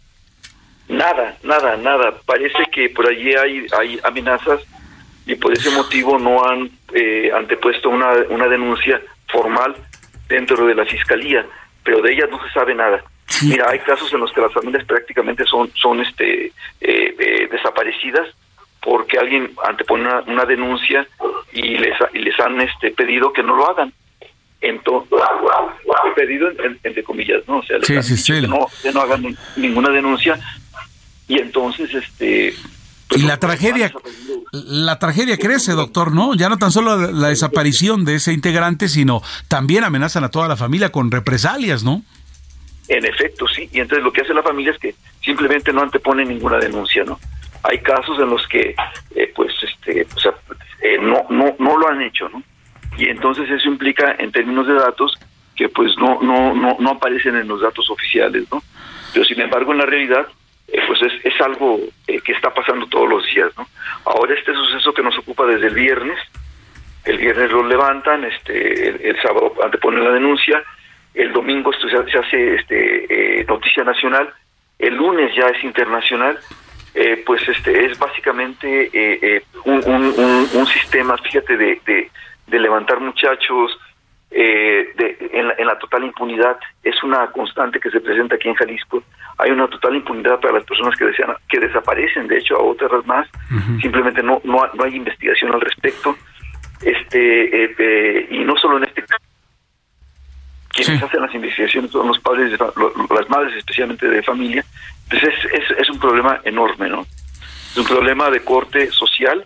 [0.89, 2.15] Nada, nada, nada.
[2.27, 4.61] Parece que por allí hay, hay amenazas
[5.27, 9.75] y por ese motivo no han eh, antepuesto una, una denuncia formal
[10.33, 11.47] dentro de la fiscalía,
[11.85, 13.03] pero de ellas no se sabe nada.
[13.42, 18.29] Mira, hay casos en los que las familias prácticamente son son este eh, eh, desaparecidas
[18.81, 21.07] porque alguien antepone una, denuncia
[21.53, 23.92] y les y les han este pedido que no lo hagan.
[24.61, 25.11] Entonces,
[26.14, 26.51] pedido
[26.85, 27.59] entre comillas, ¿no?
[27.59, 30.38] O sea, les Que, no, que no hagan ninguna denuncia
[31.29, 32.55] y entonces este
[33.16, 33.92] y la tragedia,
[34.53, 36.35] la tragedia crece, doctor, ¿no?
[36.35, 40.57] Ya no tan solo la desaparición de ese integrante, sino también amenazan a toda la
[40.57, 42.03] familia con represalias, ¿no?
[42.88, 43.68] En efecto, sí.
[43.72, 44.94] Y entonces lo que hace la familia es que
[45.25, 47.18] simplemente no antepone ninguna denuncia, ¿no?
[47.62, 48.75] Hay casos en los que,
[49.14, 52.42] eh, pues, este, eh, no, no, no lo han hecho, ¿no?
[52.98, 55.18] Y entonces eso implica, en términos de datos,
[55.57, 58.62] que pues no, no, no, no aparecen en los datos oficiales, ¿no?
[59.12, 60.27] Pero sin embargo, en la realidad,
[60.68, 63.66] eh, pues es, es algo eh, que está pasando todos los días, ¿no?
[64.05, 66.18] Ahora este suceso que nos ocupa desde el viernes,
[67.05, 70.62] el viernes lo levantan, este, el, sábado anteponen la denuncia,
[71.14, 74.33] el domingo esto se, hace este, eh, noticia nacional,
[74.79, 76.38] el lunes ya es internacional,
[77.25, 81.81] pues este es básicamente un, un, un, sistema, fíjate, de,
[82.46, 83.79] de, levantar muchachos,
[84.35, 86.59] eh, de, en, la, total impunidad.
[86.83, 89.03] Es una constante que se presenta aquí en Jalisco.
[89.38, 93.05] Hay una total impunidad para las personas que desean, que desaparecen, de hecho, a otras
[93.07, 93.29] más.
[93.81, 96.16] Simplemente no, no, no, hay investigación al respecto.
[96.81, 99.23] Este eh, eh, Y no solo en este caso.
[100.68, 104.64] Quienes hacen las investigaciones son los padres, las madres especialmente de familia.
[105.05, 107.03] Entonces es, es, es un problema enorme, ¿no?
[107.03, 109.42] Es un problema de corte social.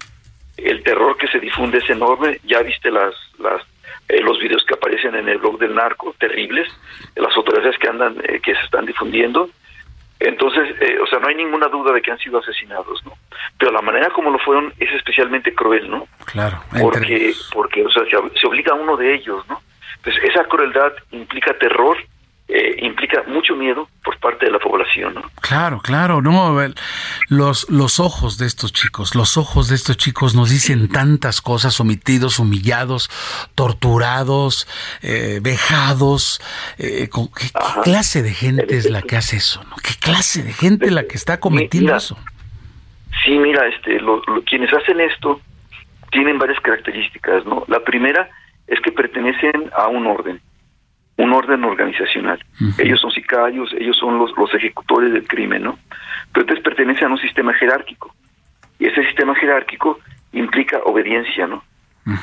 [0.57, 2.41] El terror que se difunde es enorme.
[2.45, 3.61] Ya viste las, las
[4.09, 6.69] eh, los videos que aparecen en el blog del narco, terribles,
[7.17, 9.51] las fotografías que andan, eh, que se están difundiendo.
[10.19, 13.13] Entonces, eh, o sea, no hay ninguna duda de que han sido asesinados, ¿no?
[13.59, 16.09] Pero la manera como lo fueron es especialmente cruel, ¿no?
[16.25, 16.63] Claro.
[16.81, 19.61] Porque, porque o sea, se, se obliga a uno de ellos, ¿no?
[19.97, 21.99] Entonces, esa crueldad implica terror
[22.49, 25.15] eh, implica mucho miedo por parte de la población.
[25.15, 25.23] ¿no?
[25.41, 26.57] Claro, claro, no,
[27.29, 31.81] los, los ojos de estos chicos, los ojos de estos chicos nos dicen tantas cosas,
[31.81, 33.11] omitidos, humillados,
[33.57, 34.69] torturados,
[35.03, 36.41] eh, vejados.
[36.79, 37.49] Eh, ¿qué,
[37.83, 39.65] clase de gente es la que hace eso?
[39.65, 39.75] ¿no?
[39.77, 42.17] ¿Qué clase de gente es la que está cometiendo eso?
[43.25, 43.99] Sí, mira, este,
[44.45, 45.41] quienes hacen esto
[46.13, 47.65] tienen varias características, ¿no?
[47.67, 48.29] La primera
[48.69, 50.41] es que pertenecen a un orden
[51.19, 52.39] un orden organizacional.
[52.79, 55.79] Ellos son sicarios, ellos son los, los ejecutores del crimen, ¿no?
[56.33, 58.15] Pero entonces pertenecen a un sistema jerárquico.
[58.79, 59.99] Y ese sistema jerárquico
[60.33, 61.65] implica obediencia, ¿no?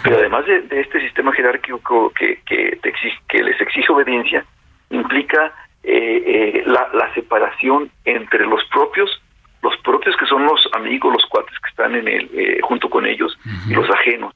[0.03, 4.45] Pero además de, este sistema jerárquico que, que, te exige, que les exige obediencia,
[4.91, 5.51] implica
[5.83, 9.21] eh, eh, la, la, separación entre los propios,
[9.61, 13.05] los propios que son los amigos, los cuates que están en el, eh, junto con
[13.05, 14.33] ellos, y los ajenos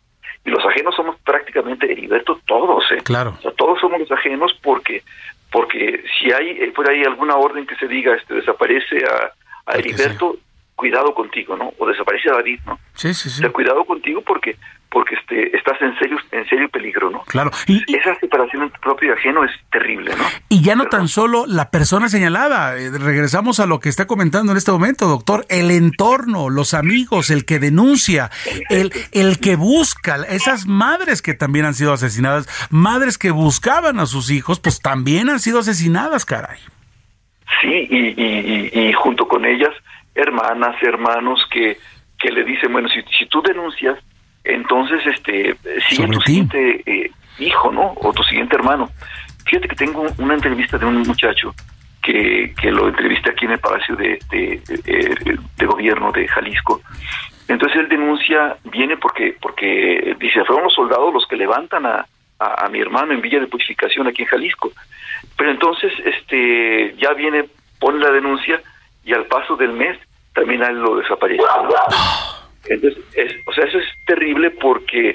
[0.47, 3.01] y los ajenos somos prácticamente Heriberto todos, ¿eh?
[3.03, 3.35] Claro.
[3.37, 5.03] O sea, todos somos los ajenos porque
[5.51, 9.33] porque si hay eh, por ahí alguna orden que se diga este desaparece a,
[9.69, 10.37] a Heriberto,
[10.77, 11.73] cuidado contigo, ¿no?
[11.79, 12.79] O desaparece a David, ¿no?
[12.93, 13.39] Sí, sí, sí.
[13.39, 14.55] O sea, cuidado contigo porque
[14.89, 17.23] porque este estás en serio en serio peligro, ¿no?
[17.23, 17.51] Claro.
[17.65, 20.23] Y, esa separación entre propio y ajeno es terrible, ¿no?
[20.49, 24.51] Y ya no tan solo la persona señalada, eh, regresamos a lo que está comentando
[24.51, 28.29] en este momento, doctor, el entorno, los amigos, el que denuncia,
[28.69, 34.05] el el que busca, esas madres que también han sido asesinadas, madres que buscaban a
[34.05, 36.59] sus hijos, pues también han sido asesinadas, caray.
[37.61, 39.73] Sí, y, y, y junto con ellas
[40.17, 41.77] hermanas, hermanos que,
[42.19, 43.97] que le dicen, bueno, si, si tú denuncias,
[44.43, 45.55] entonces este
[45.89, 47.93] sigue tu siguiente eh, hijo, ¿no?
[47.97, 48.89] O tu siguiente hermano.
[49.45, 51.53] Fíjate que tengo una entrevista de un muchacho
[52.01, 56.81] que, que lo entrevisté aquí en el Palacio de, de, Gobierno de Jalisco.
[57.47, 62.05] Entonces él denuncia, viene porque porque dice, fueron los soldados los que levantan a,
[62.39, 64.71] a, a mi hermano en Villa de Purificación aquí en Jalisco.
[65.37, 67.45] Pero entonces este ya viene,
[67.79, 68.61] pone la denuncia
[69.03, 69.97] y al paso del mes
[70.37, 71.41] también a él lo desaparece.
[72.69, 73.03] Entonces,
[73.47, 75.13] o sea, eso es terrible porque,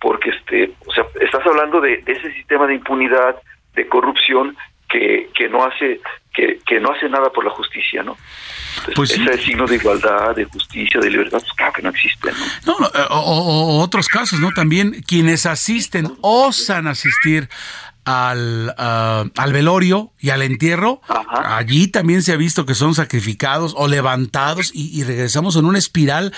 [0.00, 3.36] porque este, o sea, estás hablando de, ese sistema de impunidad,
[3.74, 4.56] de corrupción
[4.88, 6.00] que, que no hace
[6.32, 8.16] que, que no hace nada por la justicia, ¿no?
[8.94, 12.30] pues ese signo de igualdad, de justicia, de libertad, pues claro que no existe,
[12.64, 12.78] ¿no?
[12.78, 14.50] no, eh, o, otros casos, ¿no?
[14.52, 17.48] También quienes asisten, osan asistir
[18.04, 23.74] al, ah, al velorio y al entierro, allí también se ha visto que son sacrificados
[23.76, 26.32] o levantados y, regresamos en una espiral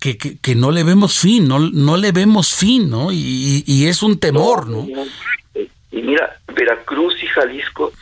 [0.00, 3.12] que, que, no le vemos fin, no, no le vemos fin, ¿no?
[3.12, 4.86] Y, es un temor, ¿no?
[5.90, 7.92] Y mira, Veracruz y Jalisco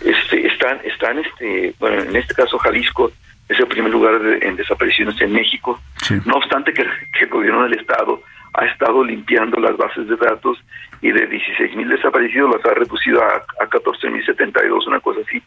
[0.00, 3.10] este, están, están este, bueno, en este caso Jalisco
[3.48, 5.80] es el primer lugar en desapariciones en México.
[6.24, 8.22] No obstante que, el gobierno del Estado
[8.54, 10.58] ha estado limpiando las bases de datos
[11.04, 15.20] y de 16 mil desaparecidos las ha reducido a, a 14 mil 72, una cosa
[15.20, 15.42] así.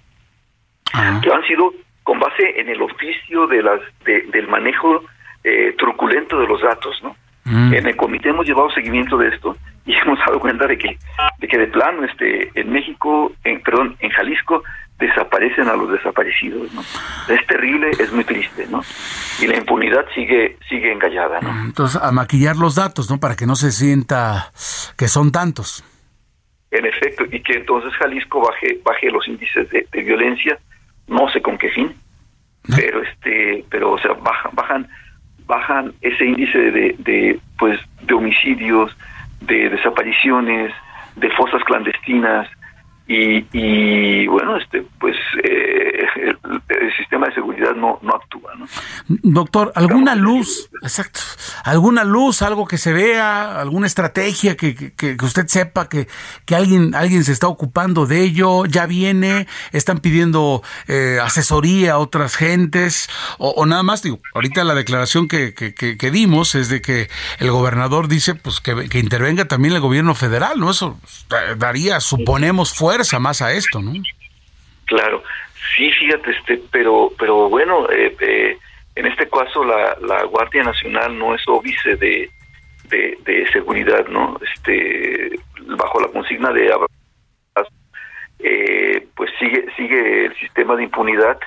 [1.24, 5.04] Que han sido con base en el oficio de las del manejo
[5.44, 7.16] eh, truculento de los datos, ¿no?
[7.46, 7.74] Mm.
[7.74, 10.96] En el comité hemos llevado seguimiento de esto y hemos dado cuenta de que
[11.40, 14.64] de que de plano este en México, en perdón, en Jalisco
[14.98, 16.82] desaparecen a los desaparecidos, ¿no?
[17.28, 18.82] Es terrible, es muy triste, ¿no?
[19.40, 21.50] Y la impunidad sigue sigue engallada, ¿no?
[21.66, 23.20] Entonces, a maquillar los datos, ¿no?
[23.20, 24.52] Para que no se sienta
[24.98, 25.84] que son tantos.
[26.72, 30.58] En efecto, y que entonces Jalisco baje baje los índices de, violencia,
[31.08, 31.96] no sé con qué fin,
[32.76, 34.88] pero este, pero o sea, bajan bajan
[35.46, 38.98] bajan ese índice de, de pues de homicidios,
[39.42, 40.74] de desapariciones,
[41.16, 42.50] de fosas clandestinas,
[43.08, 45.16] y, y bueno este pues
[46.30, 48.66] eh, el, sistema de seguridad no no actúa ¿no?
[49.24, 51.20] doctor alguna luz exacto.
[51.64, 56.08] Alguna luz algo que se vea alguna estrategia que, que, que, usted sepa que,
[56.46, 61.98] que alguien alguien se está ocupando de ello ya viene están pidiendo eh, asesoría a
[61.98, 67.10] otras gentes o, nada más digo ahorita la declaración que, que, dimos es de que
[67.40, 71.00] el gobernador dice pues que, que intervenga también el gobierno federal no eso
[71.58, 73.94] daría suponemos fuerza más a esto, ¿no?
[74.86, 75.24] Claro,
[75.76, 78.58] sí, fíjate, este, pero, pero bueno, eh, eh,
[78.96, 82.30] en este caso la, la Guardia Nacional no es óbice de,
[82.90, 84.40] de, seguridad, ¿no?
[84.54, 85.40] Este,
[85.78, 86.72] bajo la consigna de
[88.40, 91.40] eh, pues sigue sigue el sistema de impunidad,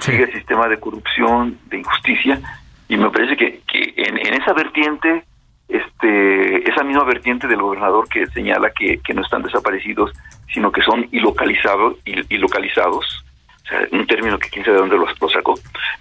[0.00, 2.40] sigue el sistema de corrupción, de injusticia,
[2.88, 5.24] y me parece que, que en, en esa vertiente
[5.68, 10.12] este esa misma vertiente del gobernador que señala que, que no están desaparecidos
[10.52, 11.96] sino que son ilocalizados
[12.30, 13.24] ilocalizados
[13.68, 15.54] o sea, un término que quién sabe de dónde lo, sacó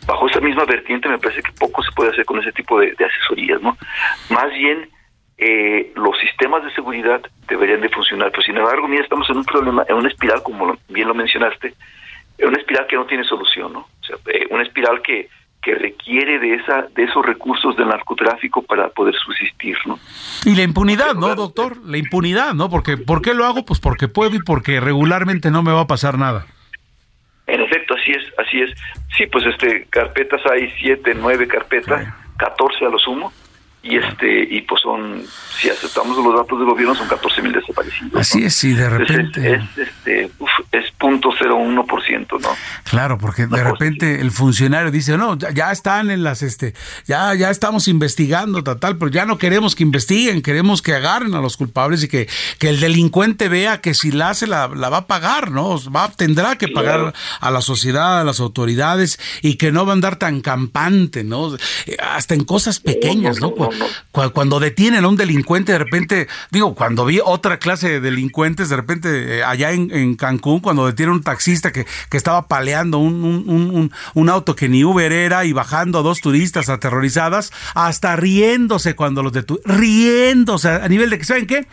[0.05, 2.93] bajo esa misma vertiente me parece que poco se puede hacer con ese tipo de,
[2.93, 3.77] asesorías no
[4.29, 4.89] más bien
[5.37, 9.45] eh, los sistemas de seguridad deberían de funcionar pero sin embargo mira estamos en un
[9.45, 11.73] problema en una espiral como bien lo mencionaste
[12.37, 15.27] en una espiral que no tiene solución no o sea eh, una espiral que
[15.61, 19.99] que requiere de esa de esos recursos del narcotráfico para poder subsistir, ¿no?
[20.45, 21.75] Y la impunidad, ¿no, doctor?
[21.83, 22.69] La impunidad, ¿no?
[22.69, 23.65] Porque ¿por qué lo hago?
[23.65, 26.45] Pues porque puedo y porque regularmente no me va a pasar nada.
[27.47, 28.71] En efecto, así es, así es.
[29.15, 32.05] Sí, pues este carpetas hay siete, nueve carpetas,
[32.37, 33.31] catorce a lo sumo
[33.87, 35.23] y este y pues son
[35.59, 39.55] si aceptamos los datos del gobierno son 14 mil desaparecidos así es y de repente.
[39.55, 40.31] es, este
[40.71, 42.49] es punto cero uno por ciento no
[42.83, 46.73] claro porque de repente el funcionario dice no ya, están en las este
[47.05, 51.33] ya ya estamos investigando tal tal pero ya no queremos que investiguen queremos que agarren
[51.33, 52.27] a los culpables y que,
[52.59, 56.11] que el delincuente vea que si la hace la, la va a pagar no va
[56.11, 60.17] tendrá que pagar a la sociedad a las autoridades y que no va a andar
[60.17, 61.55] tan campante no
[62.01, 63.53] hasta en cosas pequeñas no,
[64.33, 68.75] cuando detienen a un delincuente, de repente, digo, cuando vi otra clase de delincuentes, de
[68.75, 73.23] repente, eh, allá en, Cancún, cuando detienen a un taxista que, que estaba paleando un,
[73.47, 78.95] un, un, auto que ni Uber era y bajando a dos turistas aterrorizadas, hasta riéndose
[78.95, 81.65] cuando los detuvieron, riéndose a nivel de que, ¿saben qué?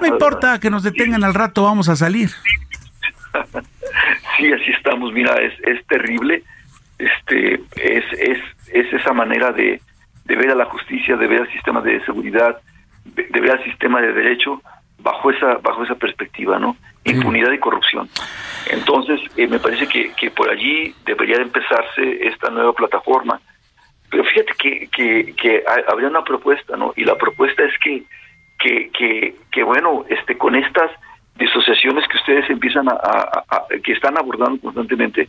[0.00, 2.30] No importa que nos detengan al rato, vamos a salir.
[4.38, 6.42] Sí, así estamos, mira, es, es terrible,
[6.98, 8.38] este, es, es,
[8.72, 9.80] es esa manera de,
[10.32, 12.56] de ver a la justicia, de ver al sistema de seguridad,
[13.04, 14.62] de ver al sistema de derecho
[14.98, 16.74] bajo esa bajo esa perspectiva, ¿no?
[17.04, 18.08] Impunidad y corrupción.
[18.70, 23.40] Entonces, eh, me parece que, que por allí debería de empezarse esta nueva plataforma.
[24.10, 26.94] Pero fíjate que, que, que habría una propuesta, ¿no?
[26.96, 28.04] Y la propuesta es que,
[28.58, 30.90] que, que, que bueno, este, con estas
[31.36, 35.28] disociaciones que ustedes empiezan a, que están abordando constantemente,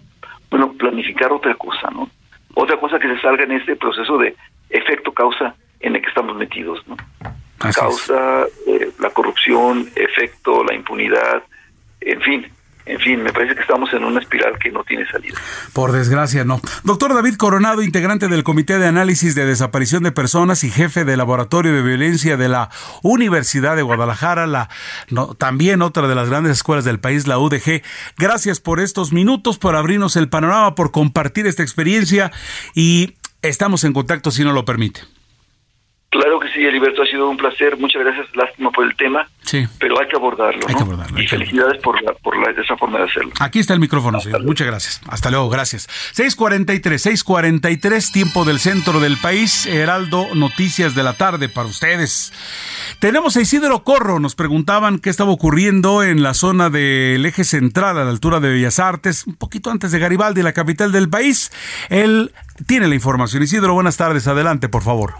[0.49, 2.09] bueno, planificar otra cosa, ¿no?
[2.55, 4.35] Otra cosa que se salga en este proceso de
[4.73, 6.85] efecto-causa en el que estamos metidos.
[6.87, 6.97] ¿no?
[7.57, 11.43] Causa, eh, la corrupción, efecto, la impunidad,
[12.01, 12.45] en fin,
[12.85, 15.35] en fin, me parece que estamos en una espiral que no tiene salida.
[15.71, 16.59] Por desgracia, no.
[16.83, 21.19] Doctor David Coronado, integrante del Comité de Análisis de Desaparición de Personas y jefe del
[21.19, 22.69] Laboratorio de Violencia de la
[23.01, 24.67] Universidad de Guadalajara, la
[25.37, 27.83] también otra de las grandes escuelas del país, la UDG.
[28.17, 32.33] Gracias por estos minutos, por abrirnos el panorama, por compartir esta experiencia
[32.75, 35.01] y Estamos en contacto si no lo permite.
[36.13, 37.75] Claro que sí, Heriberto, ha sido un placer.
[37.79, 39.27] Muchas gracias, lástima por el tema.
[39.41, 39.65] Sí.
[39.79, 40.61] Pero hay que abordarlo.
[40.67, 40.77] Hay ¿no?
[40.77, 41.19] que abordarlo.
[41.19, 43.31] Y felicidades por, la, por la, esa forma de hacerlo.
[43.39, 44.43] Aquí está el micrófono, señor.
[44.43, 45.01] Muchas gracias.
[45.07, 45.89] Hasta luego, gracias.
[46.11, 49.65] 643, 643, tiempo del centro del país.
[49.65, 52.31] Heraldo, noticias de la tarde para ustedes.
[52.99, 54.19] Tenemos a Isidro Corro.
[54.19, 58.49] Nos preguntaban qué estaba ocurriendo en la zona del eje central, a la altura de
[58.49, 61.51] Bellas Artes, un poquito antes de Garibaldi, la capital del país.
[61.89, 62.33] Él
[62.67, 63.41] tiene la información.
[63.41, 64.27] Isidro, buenas tardes.
[64.27, 65.15] Adelante, por favor.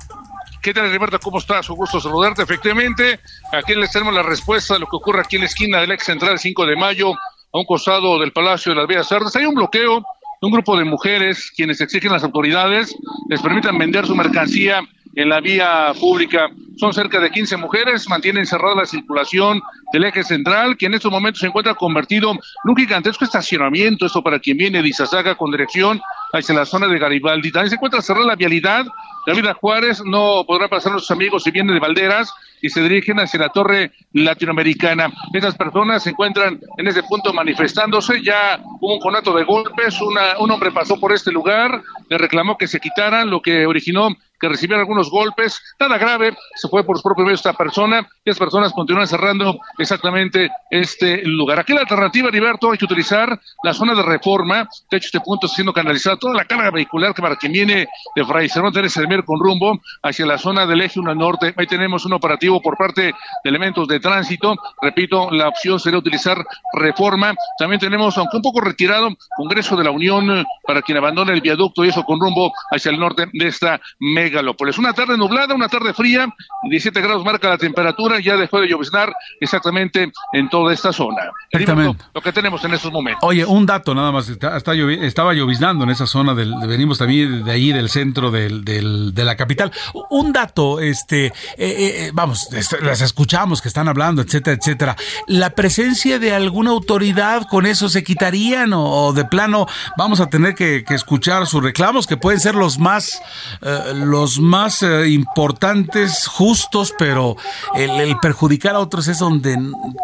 [0.63, 1.19] ¿Qué tal, Heriberto?
[1.19, 1.69] ¿Cómo estás?
[1.69, 2.41] Un gusto saludarte.
[2.41, 3.19] Efectivamente,
[3.51, 6.05] aquí les tenemos la respuesta de lo que ocurre aquí en la esquina del ex
[6.05, 9.35] central 5 de mayo, a un costado del Palacio de las Bellas Artes.
[9.35, 12.95] Hay un bloqueo de un grupo de mujeres quienes exigen las autoridades
[13.27, 14.79] les permitan vender su mercancía
[15.15, 16.47] en la vía pública.
[16.77, 19.61] Son cerca de 15 mujeres, mantienen cerrada la circulación
[19.91, 24.23] del eje central, que en estos momentos se encuentra convertido en un gigantesco estacionamiento, esto
[24.23, 25.99] para quien viene de Izazaga con dirección
[26.33, 27.51] hacia la zona de Garibaldi.
[27.51, 28.85] También se encuentra cerrada la vialidad.
[29.25, 32.33] David Juárez no podrá pasar a sus amigos si viene de Valderas
[32.63, 35.11] y se dirigen hacia la torre latinoamericana.
[35.33, 38.23] Estas personas se encuentran en ese punto manifestándose.
[38.23, 39.99] Ya hubo un conato de golpes.
[40.01, 44.15] Una, un hombre pasó por este lugar, le reclamó que se quitaran, lo que originó
[44.43, 48.29] que recibieron algunos golpes, nada grave, se fue por su propio medio esta persona, y
[48.29, 51.59] las personas continúan cerrando exactamente este lugar.
[51.59, 55.45] Aquí la alternativa, Heriberto, hay que utilizar la zona de reforma, de hecho este punto
[55.45, 57.87] está siendo canalizada toda la carga vehicular que para quien viene
[58.17, 62.03] de Fray de Mier con rumbo hacia la zona del eje 1 norte, ahí tenemos
[62.05, 63.13] un operativo por parte de
[63.45, 66.43] elementos de tránsito, repito, la opción sería utilizar
[66.73, 71.41] reforma, también tenemos, aunque un poco retirado, Congreso de la Unión para quien abandone el
[71.41, 74.77] viaducto y eso con rumbo hacia el norte de esta mega Megalópolis.
[74.77, 76.27] Una tarde nublada, una tarde fría,
[76.63, 81.29] 17 grados marca la temperatura, ya dejó de lloviznar exactamente en toda esta zona.
[81.51, 82.03] Exactamente.
[82.13, 83.21] Lo que tenemos en estos momentos.
[83.23, 86.97] Oye, un dato nada más, está, está llovi- estaba lloviznando en esa zona, del, venimos
[86.97, 89.71] también de ahí del centro del, del- de la capital.
[90.09, 92.42] Un dato, este, eh, eh, vamos,
[92.81, 94.95] las escuchamos que están hablando, etcétera, etcétera.
[95.27, 99.67] ¿La presencia de alguna autoridad con eso se quitarían o, o de plano
[99.97, 103.21] vamos a tener que, que escuchar sus reclamos que pueden ser los más,
[103.61, 107.37] eh, los más eh, importantes, justos, pero
[107.75, 109.57] el, el perjudicar a otros es donde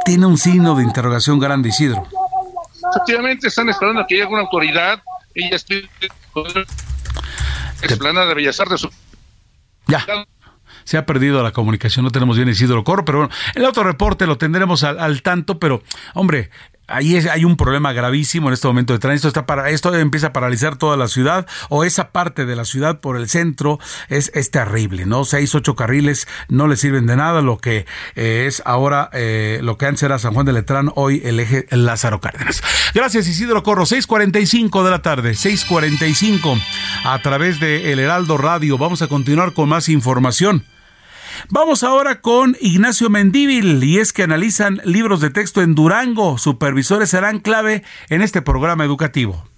[0.05, 2.07] tiene un signo de interrogación grande, Isidro.
[2.91, 5.01] Efectivamente, están esperando a que llegue una autoridad.
[5.35, 5.89] Ellas piden
[7.81, 8.87] explanada de Bellas Artes.
[9.87, 10.05] Ya.
[10.89, 14.25] Se ha perdido la comunicación, no tenemos bien Isidro Corro, pero bueno, el otro reporte
[14.25, 15.83] lo tendremos al, al tanto, pero
[16.15, 16.49] hombre,
[16.87, 19.27] ahí es- hay un problema gravísimo en este momento de tránsito.
[19.27, 23.01] Está para, esto empieza a paralizar toda la ciudad o esa parte de la ciudad
[23.01, 23.77] por el centro
[24.07, 25.25] es, es terrible, ¿no?
[25.25, 27.41] Seis, ocho carriles no le sirven de nada.
[27.43, 27.85] Lo que
[28.15, 31.67] eh, es ahora, eh, lo que antes era San Juan de Letrán, hoy el eje
[31.69, 32.63] Lázaro Cárdenas.
[32.95, 33.83] Gracias, Isidro Corro.
[33.85, 36.59] 6:45 de la tarde, 6:45
[37.05, 38.79] a través de El Heraldo Radio.
[38.79, 40.63] Vamos a continuar con más información.
[41.49, 46.37] Vamos ahora con Ignacio Mendíbil y es que analizan libros de texto en Durango.
[46.37, 49.48] Supervisores serán clave en este programa educativo.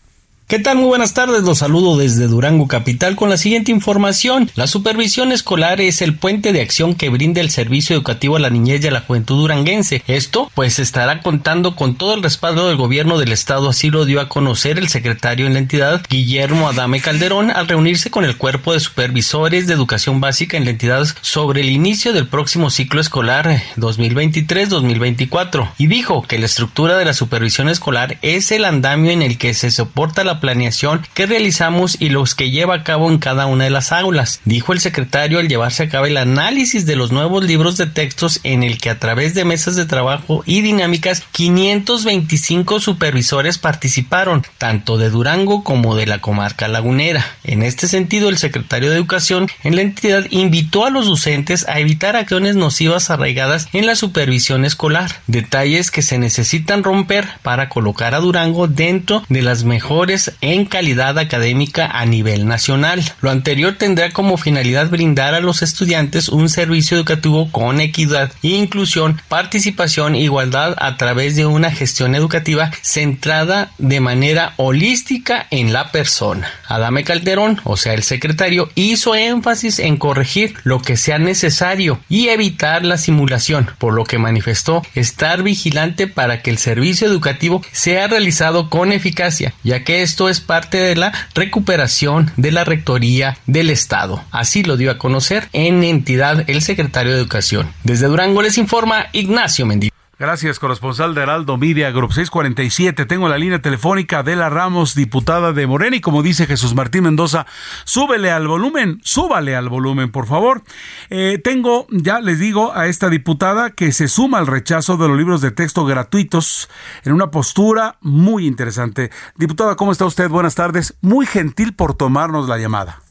[0.51, 0.75] ¿Qué tal?
[0.75, 4.51] Muy buenas tardes, los saludo desde Durango Capital con la siguiente información.
[4.55, 8.49] La supervisión escolar es el puente de acción que brinda el servicio educativo a la
[8.49, 10.03] niñez y a la juventud duranguense.
[10.07, 14.19] Esto, pues, estará contando con todo el respaldo del gobierno del estado, así lo dio
[14.19, 18.73] a conocer el secretario en la entidad, Guillermo Adame Calderón, al reunirse con el cuerpo
[18.73, 23.63] de supervisores de educación básica en la entidad sobre el inicio del próximo ciclo escolar
[23.77, 25.71] 2023-2024.
[25.77, 29.53] Y dijo que la estructura de la supervisión escolar es el andamio en el que
[29.53, 33.63] se soporta la planeación que realizamos y los que lleva a cabo en cada una
[33.63, 34.41] de las aulas.
[34.43, 38.41] Dijo el secretario al llevarse a cabo el análisis de los nuevos libros de textos
[38.43, 44.97] en el que a través de mesas de trabajo y dinámicas 525 supervisores participaron, tanto
[44.97, 47.25] de Durango como de la comarca lagunera.
[47.43, 51.79] En este sentido, el secretario de Educación en la entidad invitó a los docentes a
[51.79, 58.15] evitar acciones nocivas arraigadas en la supervisión escolar, detalles que se necesitan romper para colocar
[58.15, 63.03] a Durango dentro de las mejores en calidad académica a nivel nacional.
[63.21, 69.21] Lo anterior tendrá como finalidad brindar a los estudiantes un servicio educativo con equidad, inclusión,
[69.27, 75.91] participación e igualdad a través de una gestión educativa centrada de manera holística en la
[75.91, 76.49] persona.
[76.67, 82.29] Adame Calderón, o sea el secretario, hizo énfasis en corregir lo que sea necesario y
[82.29, 88.07] evitar la simulación, por lo que manifestó estar vigilante para que el servicio educativo sea
[88.07, 93.69] realizado con eficacia, ya que esto es parte de la recuperación de la rectoría del
[93.69, 94.21] Estado.
[94.29, 97.71] Así lo dio a conocer en entidad el secretario de Educación.
[97.85, 99.91] Desde Durango les informa Ignacio Mendiz.
[100.21, 103.07] Gracias, corresponsal de Heraldo Media Group 647.
[103.07, 107.05] Tengo la línea telefónica de la Ramos, diputada de Morena, y como dice Jesús Martín
[107.05, 107.47] Mendoza,
[107.85, 110.61] súbele al volumen, súbale al volumen, por favor.
[111.09, 115.17] Eh, tengo, ya les digo, a esta diputada que se suma al rechazo de los
[115.17, 116.69] libros de texto gratuitos
[117.03, 119.09] en una postura muy interesante.
[119.37, 120.29] Diputada, ¿cómo está usted?
[120.29, 120.93] Buenas tardes.
[121.01, 123.01] Muy gentil por tomarnos la llamada.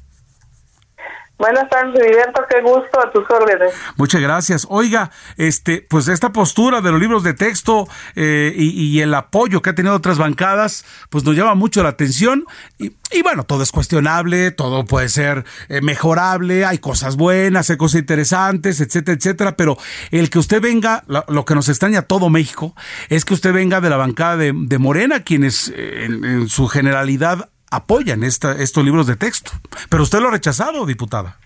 [1.40, 3.72] Buenas tardes, Heriberto, qué gusto a tus órdenes.
[3.96, 4.66] Muchas gracias.
[4.68, 9.70] Oiga, este, pues esta postura de los libros de texto eh, y, el apoyo que
[9.70, 12.44] ha tenido otras bancadas, pues nos llama mucho la atención.
[12.78, 18.00] Y, bueno, todo es cuestionable, todo puede ser eh, mejorable, hay cosas buenas, hay cosas
[18.00, 19.56] interesantes, etcétera, etcétera.
[19.56, 19.78] Pero
[20.10, 22.74] el que usted venga, lo, que nos extraña a todo México,
[23.08, 28.24] es que usted venga de la bancada de, Morena, quienes eh, en su generalidad apoyan
[28.24, 29.52] esta, estos libros de texto.
[29.88, 31.38] Pero usted lo ha rechazado, diputada.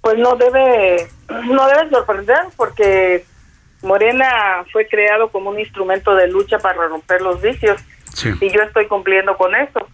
[0.00, 3.24] Pues no debe, no debe sorprender porque
[3.82, 7.80] Morena fue creado como un instrumento de lucha para romper los vicios
[8.40, 9.86] y yo estoy cumpliendo con eso.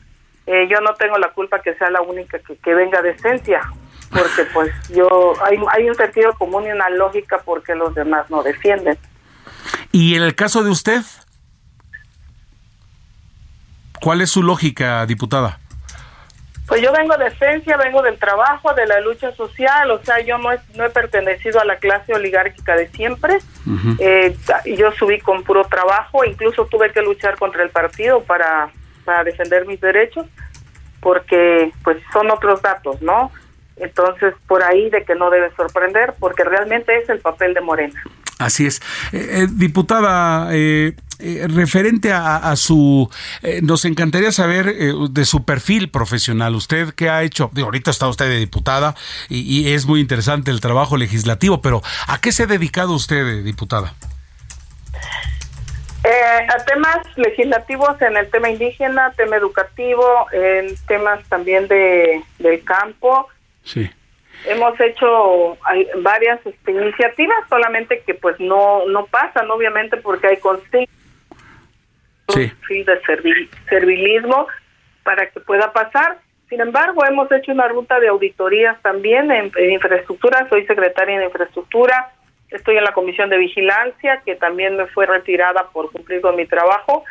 [0.47, 3.61] Eh, yo no tengo la culpa que sea la única que, que venga de esencia,
[4.11, 8.43] porque pues yo hay, hay un sentido común y una lógica porque los demás no
[8.43, 8.99] defienden.
[9.93, 11.03] ¿Y en el caso de usted?
[14.03, 15.61] ¿Cuál es su lógica, diputada?
[16.67, 20.39] Pues yo vengo de esencia, vengo del trabajo, de la lucha social, o sea, yo
[20.39, 23.39] no he, no he pertenecido a la clase oligárquica de siempre.
[24.01, 24.37] Eh,
[24.77, 28.71] yo subí con puro trabajo, incluso tuve que luchar contra el partido para,
[29.05, 30.27] para defender mis derechos,
[31.01, 33.31] porque pues son otros datos, ¿no?
[33.77, 38.03] Entonces, por ahí de que no debe sorprender, porque realmente es el papel de Morena.
[38.43, 38.81] Así es.
[39.13, 40.95] Eh, eh, diputada, eh,
[41.49, 43.11] referente a, su...
[43.63, 46.55] nos encantaría saber de su perfil profesional.
[46.55, 47.51] ¿Usted qué ha hecho?
[47.57, 48.95] ahorita está usted de diputada
[49.29, 53.95] y, es muy interesante el trabajo legislativo, pero ¿a qué se ha dedicado usted, diputada?
[56.05, 63.29] a temas legislativos en el tema indígena, tema educativo, en temas también de, del campo.
[63.63, 63.89] Sí
[64.45, 65.57] hemos hecho
[66.03, 71.02] varias este, iniciativas, solamente que pues no no pasan, obviamente, porque hay consignas
[72.29, 73.01] de
[73.69, 74.47] servilismo
[75.03, 76.19] para que pueda pasar.
[76.49, 80.47] Sin embargo, hemos hecho una ruta de auditorías también en, infraestructura.
[80.49, 82.13] Soy secretaria de infraestructura.
[82.51, 86.47] Estoy en la comisión de vigilancia, que también me fue retirada por cumplir con mi
[86.47, 87.05] trabajo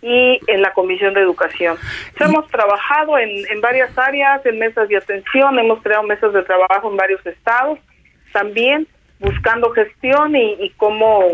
[0.00, 1.76] y en la Comisión de Educación.
[2.20, 6.88] hemos trabajado en, en varias áreas, en mesas de atención, hemos creado mesas de trabajo
[6.88, 7.80] en varios estados,
[8.32, 8.86] también
[9.18, 11.24] buscando gestión y, cómo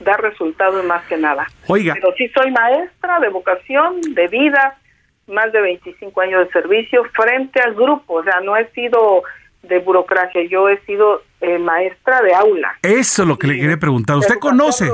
[0.00, 1.46] dar resultados más que nada.
[1.68, 1.94] Oiga.
[1.94, 4.78] Pero sí soy maestra de vocación, de vida,
[5.26, 9.22] más de 25 años de servicio frente al grupo, o sea, no he sido
[9.62, 12.78] de burocracia, yo he sido eh, maestra de aula.
[12.82, 14.16] Eso es lo que le quería preguntar.
[14.16, 14.90] ¿Usted conoce?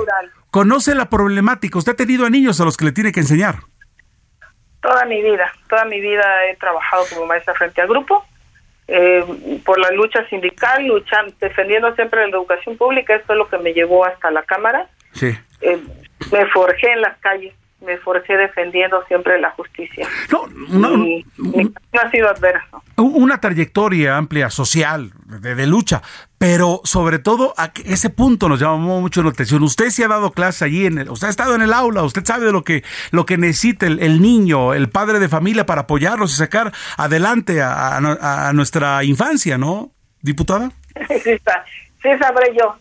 [0.51, 1.79] conoce la problemática.
[1.79, 3.57] Usted ha tenido a niños a los que le tiene que enseñar.
[4.81, 8.25] Toda mi vida, toda mi vida he trabajado como maestra frente al grupo,
[8.89, 13.15] eh, por la lucha sindical, luchando, defendiendo siempre la educación pública.
[13.15, 14.89] Esto es lo que me llevó hasta la Cámara.
[15.13, 15.37] Sí.
[15.61, 15.79] Eh,
[16.31, 20.07] me forjé en las calles me forcé defendiendo siempre la justicia.
[20.31, 20.47] No,
[22.01, 22.83] ha sido adverso.
[22.97, 26.03] Una trayectoria amplia social, de, lucha,
[26.43, 29.63] pero sobre todo a ese punto nos llamó mucho la atención.
[29.63, 32.47] Usted se ha dado clase allí, en usted ha estado en el aula, usted sabe
[32.47, 32.83] de lo que,
[33.13, 38.51] lo que necesita el, niño, el padre de familia para apoyarlos y sacar adelante a,
[38.55, 40.73] nuestra infancia, ¿no, diputada?
[41.23, 41.39] Sí,
[42.03, 42.75] sí sabré yo.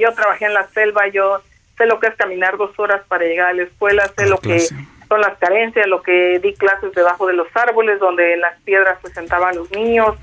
[0.00, 1.42] Yo trabajé en la selva, yo
[1.76, 4.58] sé lo que es caminar dos horas para llegar a la escuela, sé lo que
[4.58, 8.96] son las carencias, lo que di clases debajo de los árboles, donde en las piedras
[9.04, 10.16] se sentaban los niños,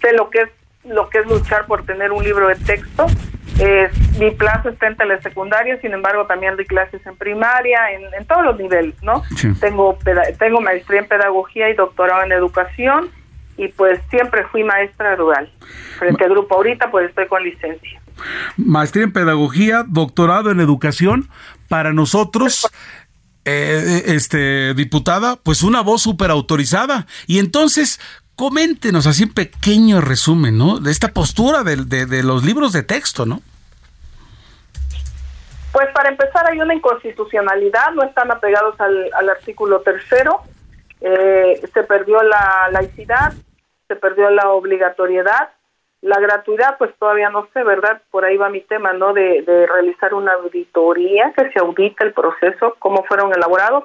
[0.00, 0.50] sé lo que es
[0.84, 3.06] lo que es luchar por tener un libro de texto.
[3.58, 8.44] Eh, mi plaza está en telesecundaria, sin embargo también di clases en primaria, en, todos
[8.44, 9.22] los niveles, ¿no?
[9.60, 9.98] Tengo,
[10.38, 13.10] tengo maestría en pedagogía y doctorado en educación
[13.58, 15.52] y pues siempre fui maestra rural.
[15.98, 18.00] Frente al grupo ahorita pues estoy con licencia
[18.56, 21.28] maestría en pedagogía, doctorado en educación,
[21.68, 22.68] para nosotros,
[23.44, 27.06] eh, este, diputada, pues una voz súper autorizada.
[27.26, 28.00] Y entonces,
[28.40, 30.78] coméntenos así un pequeño resumen, ¿no?
[30.78, 33.40] De esta postura de, de, los libros de texto, ¿no?
[35.74, 40.40] Pues para empezar hay una inconstitucionalidad, no están apegados al, al artículo tercero,
[41.02, 43.34] eh, se perdió la laicidad,
[43.86, 45.50] se perdió la obligatoriedad,
[46.00, 48.00] la gratuidad, pues todavía no sé, ¿verdad?
[48.10, 49.12] Por ahí va mi tema, ¿no?
[49.12, 53.84] De, de realizar una auditoría, que se audite el proceso, cómo fueron elaborados.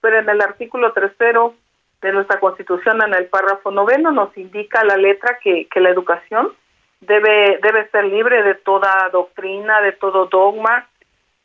[0.00, 1.56] Pero en el artículo tercero
[2.00, 6.52] de nuestra Constitución, en el párrafo noveno, nos indica la letra que, que la educación
[7.00, 10.88] debe, debe ser libre de toda doctrina, de todo dogma,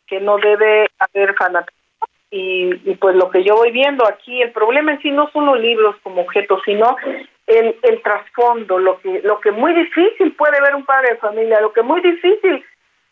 [0.08, 1.82] que no debe haber fanatismo.
[2.30, 5.46] Y, y, pues lo que yo voy viendo aquí, el problema en sí no son
[5.46, 6.98] los libros como objeto, sino
[7.46, 11.62] el, el trasfondo, lo que, lo que muy difícil puede ver un padre de familia,
[11.62, 12.66] lo que muy difícil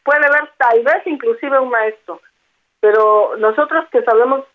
[0.04, 2.20] puede ver tal vez inclusive un maestro.
[2.80, 4.46] Pero nosotros que sabemos,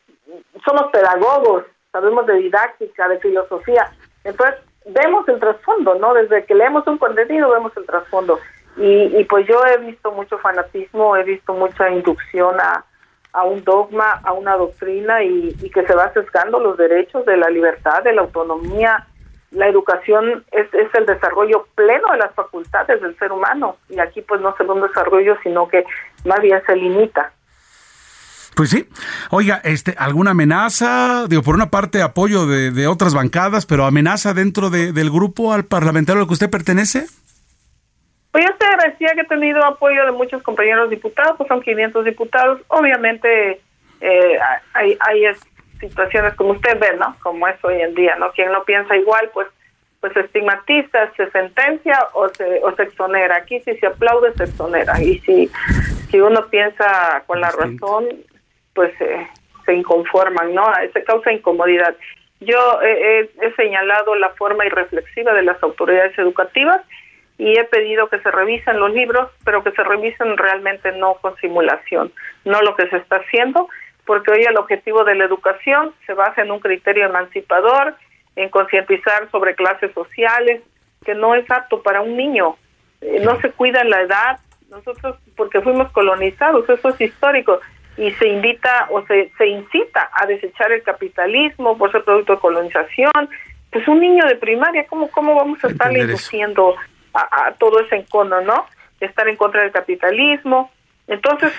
[0.65, 1.65] somos pedagogos,
[1.97, 3.91] sabemos de didáctica, de filosofía,
[4.23, 6.13] entonces vemos el trasfondo, ¿no?
[6.13, 8.39] Desde que leemos un contenido vemos el trasfondo.
[8.77, 12.85] Y, y pues yo he visto mucho fanatismo, he visto mucha inducción a,
[13.33, 17.39] a un dogma, a una doctrina y, y, que se va sesgando los derechos de
[17.39, 19.07] la libertad, de la autonomía.
[19.53, 24.21] La educación es, es, el desarrollo pleno de las facultades del ser humano y aquí
[24.21, 25.87] pues no se ve un desarrollo, sino que
[26.27, 27.33] más bien se limita.
[28.57, 28.89] Pues sí.
[29.31, 31.27] Oiga, este, ¿alguna amenaza?
[31.29, 35.53] Digo, por una parte apoyo de, de otras bancadas, pero amenaza dentro de, del grupo
[35.53, 37.05] al parlamentario al que usted pertenece?
[38.33, 42.03] Pues yo te agradecía que he tenido apoyo de muchos compañeros diputados, pues son 500
[42.07, 42.63] diputados.
[42.69, 43.61] Obviamente
[44.01, 44.39] eh,
[44.73, 45.25] hay, hay
[45.79, 47.15] situaciones como usted ve, ¿no?
[47.23, 48.31] Como es hoy en día, ¿no?
[48.33, 49.49] Quien no piensa igual, pues
[50.01, 53.37] pues se estigmatiza, se sentencia o se, o se exonera.
[53.37, 55.03] Aquí si se aplaude, se exonera.
[55.03, 55.51] Y si,
[56.11, 58.07] si uno piensa con la razón,
[58.77, 59.27] pues eh,
[59.65, 60.65] se inconforman, ¿no?
[60.93, 61.97] Se causa incomodidad.
[62.39, 66.83] Yo he, he señalado la forma irreflexiva de las autoridades educativas
[67.39, 71.37] y he pedido que se revisen los libros, pero que se revisen realmente no con
[71.39, 72.13] simulación,
[72.45, 73.69] no lo que se está haciendo,
[74.05, 77.95] porque hoy el objetivo de la educación se basa en un criterio emancipador,
[78.37, 80.63] en concientizar sobre clases sociales,
[81.05, 82.57] que no es apto para un niño,
[83.01, 84.39] eh, no se cuida la edad,
[84.71, 87.61] nosotros porque fuimos colonizados, eso es histórico,
[87.97, 92.41] y se invita o se, se incita a desechar el capitalismo por ser producto de
[92.41, 93.29] colonización,
[93.71, 96.77] pues un niño de primaria, ¿cómo, cómo vamos a estarle induciendo
[97.15, 98.67] a, a, todo ese encono, ¿no?
[99.01, 100.71] De estar en contra del capitalismo.
[101.09, 101.53] Entonces,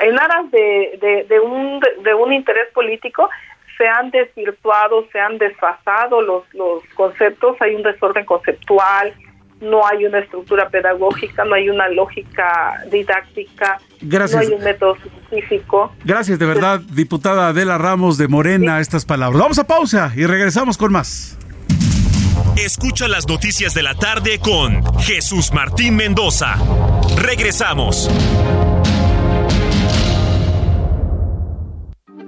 [0.00, 3.28] en aras de, de, de, un, de un interés político,
[3.76, 9.12] se han desvirtuado, se han desfasado los, los conceptos, hay un desorden conceptual,
[9.64, 14.42] no hay una estructura pedagógica, no hay una lógica didáctica, Gracias.
[14.42, 15.92] no hay un método científico.
[16.04, 19.40] Gracias de verdad, diputada Adela Ramos de Morena, estas palabras.
[19.40, 21.38] Vamos a pausa y regresamos con más.
[22.56, 26.54] Escucha las noticias de la tarde con Jesús Martín Mendoza.
[27.16, 28.08] Regresamos.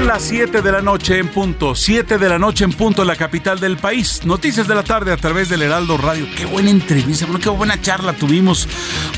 [0.00, 3.08] Son las 7 de la noche en punto, 7 de la noche en punto en
[3.08, 4.24] la capital del país.
[4.24, 6.26] Noticias de la tarde a través del Heraldo Radio.
[6.34, 8.66] Qué buena entrevista, qué buena charla tuvimos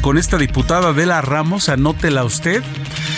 [0.00, 2.64] con esta diputada Adela Ramos, anótela usted.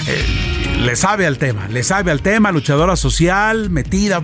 [0.06, 4.22] Eh, le sabe al tema, le sabe al tema, luchadora social, metida,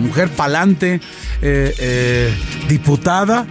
[0.00, 1.00] mujer palante,
[1.42, 2.34] eh, eh,
[2.66, 3.46] diputada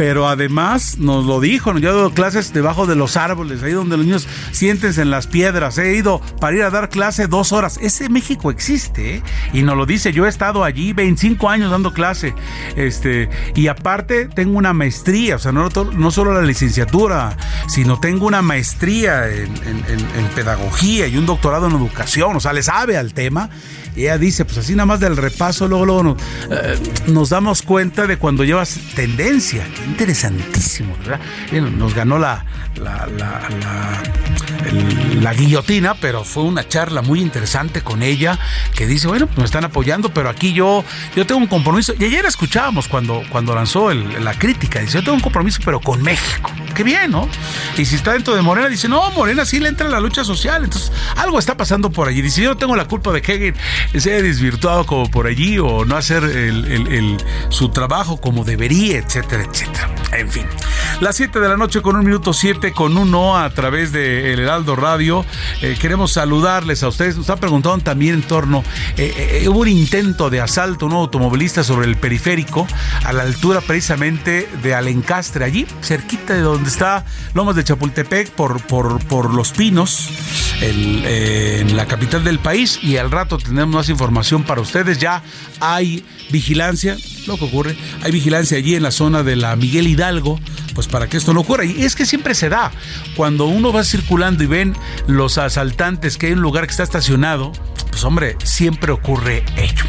[0.00, 3.98] pero además nos lo dijo, yo he dado clases debajo de los árboles, ahí donde
[3.98, 7.78] los niños siéntense en las piedras, he ido para ir a dar clase dos horas,
[7.82, 9.22] ese México existe, ¿eh?
[9.52, 12.34] y nos lo dice, yo he estado allí 25 años dando clase,
[12.76, 17.36] este, y aparte tengo una maestría, o sea, no, no solo la licenciatura,
[17.68, 19.50] sino tengo una maestría en,
[20.34, 23.50] pedagogía y un doctorado en educación, o sea, le sabe al tema,
[24.04, 26.16] ella dice, pues así nada más del repaso, luego, luego nos,
[26.50, 29.66] eh, damos cuenta de cuando llevas tendencia.
[29.74, 31.20] Qué interesantísimo, ¿verdad?
[31.52, 32.44] Nos ganó la,
[35.20, 38.38] la, guillotina, pero fue una charla muy interesante con ella
[38.74, 40.84] que dice, bueno, pues me están apoyando, pero aquí yo,
[41.14, 41.94] yo tengo un compromiso.
[41.98, 46.02] Y ayer escuchábamos cuando, cuando lanzó la crítica, dice, yo tengo un compromiso, pero con
[46.02, 46.50] México.
[46.74, 47.28] Qué bien, ¿no?
[47.76, 50.24] Y si está dentro de Morena, dice, no, Morena sí le entra en la lucha
[50.24, 50.64] social.
[50.64, 52.22] Entonces, algo está pasando por allí.
[52.22, 53.54] Dice, yo no tengo la culpa de que
[53.98, 57.16] se haya desvirtuado como por allí o no hacer el,
[57.48, 59.90] su trabajo como debería, etcétera, etcétera.
[60.12, 60.46] En fin,
[61.00, 64.40] las 7 de la noche con un minuto 7 con uno a través de El
[64.40, 65.24] Heraldo Radio.
[65.62, 67.16] Eh, queremos saludarles a ustedes.
[67.16, 68.62] Nos han preguntado también en torno,
[68.96, 72.66] eh, eh, hubo un intento de asalto un automovilista sobre el periférico
[73.04, 78.60] a la altura precisamente de Alencastre, allí cerquita de donde está Lomas de Chapultepec por,
[78.62, 80.10] por, por Los Pinos,
[80.60, 84.98] el, en la capital del país y al rato tendremos tenemos más información para ustedes.
[84.98, 85.22] Ya
[85.60, 86.96] hay vigilancia,
[87.26, 90.40] lo que ocurre, hay vigilancia allí en la zona de la Miguel Hidalgo,
[90.74, 91.64] pues para que esto no ocurra.
[91.64, 92.72] Y es que siempre se da.
[93.16, 94.74] Cuando uno va circulando y ven
[95.06, 97.52] los asaltantes que hay un lugar que está estacionado,
[97.90, 99.84] pues hombre, siempre ocurre ello.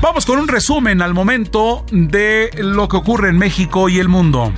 [0.00, 4.52] Vamos con un resumen al momento de lo que ocurre en México y el mundo.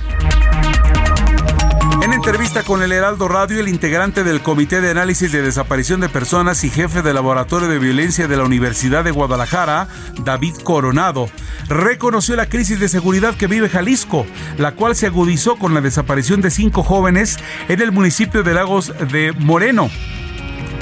[2.25, 6.09] En entrevista con el Heraldo Radio, el integrante del Comité de Análisis de Desaparición de
[6.09, 9.87] Personas y jefe del Laboratorio de Violencia de la Universidad de Guadalajara,
[10.23, 11.29] David Coronado,
[11.69, 14.25] reconoció la crisis de seguridad que vive Jalisco,
[14.57, 18.91] la cual se agudizó con la desaparición de cinco jóvenes en el municipio de Lagos
[19.11, 19.91] de Moreno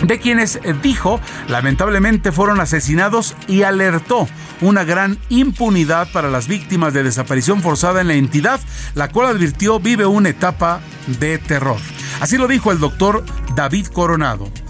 [0.04, 4.28] de quienes dijo lamentablemente fueron asesinados y alertó
[4.62, 8.60] una gran impunidad para las víctimas de desaparición forzada en la entidad,
[8.96, 10.82] la cual advirtió vive una etapa
[11.20, 11.78] de terror.
[12.22, 13.26] Así lo dijo el doctor
[13.56, 14.63] David Coronado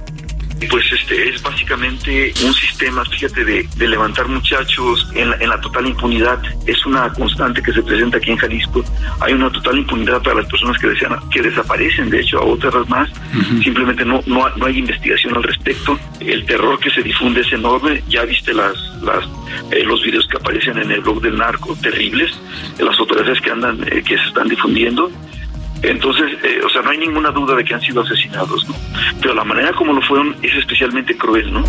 [0.70, 6.42] pues este es básicamente un sistema, fíjate, de, levantar muchachos en la, total impunidad.
[6.66, 8.84] Es una constante que se presenta aquí en Jalisco.
[9.20, 12.88] Hay una total impunidad para las personas que, desean, que desaparecen, de hecho, a otras
[12.90, 13.10] más.
[13.64, 15.98] Simplemente no, no, no, hay investigación al respecto.
[16.20, 18.04] El terror que se difunde es enorme.
[18.08, 19.26] Ya viste las, las
[19.72, 22.32] eh, los videos que aparecen en el blog del narco, terribles,
[22.80, 25.12] las fotografías que andan, eh, que se están difundiendo.
[25.84, 28.76] Entonces, eh, o sea, no hay ninguna duda de que han sido asesinados, ¿no?
[29.22, 31.64] Pero la manera como lo fueron es especialmente cruel, ¿no?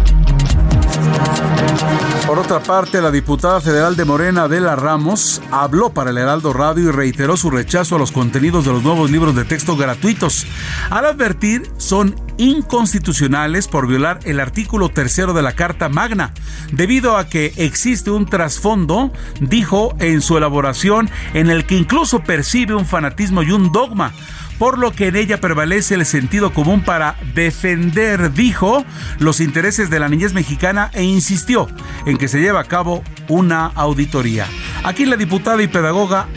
[2.27, 6.89] Por otra parte, la diputada federal de Morena, Adela Ramos, habló para el Heraldo Radio
[6.89, 10.47] y reiteró su rechazo a los contenidos de los nuevos libros de texto gratuitos.
[10.91, 16.33] Al advertir, son inconstitucionales por violar el artículo tercero de la Carta Magna,
[16.73, 22.75] debido a que existe un trasfondo, dijo en su elaboración, en el que incluso percibe
[22.75, 24.13] un fanatismo y un dogma
[24.59, 28.85] por lo que en ella prevalece el sentido común para defender, dijo,
[29.19, 31.67] los intereses de la niñez mexicana e insistió
[32.07, 34.47] en que se lleve a cabo una auditoría.
[34.85, 36.29] Aquí la diputada y pedagoga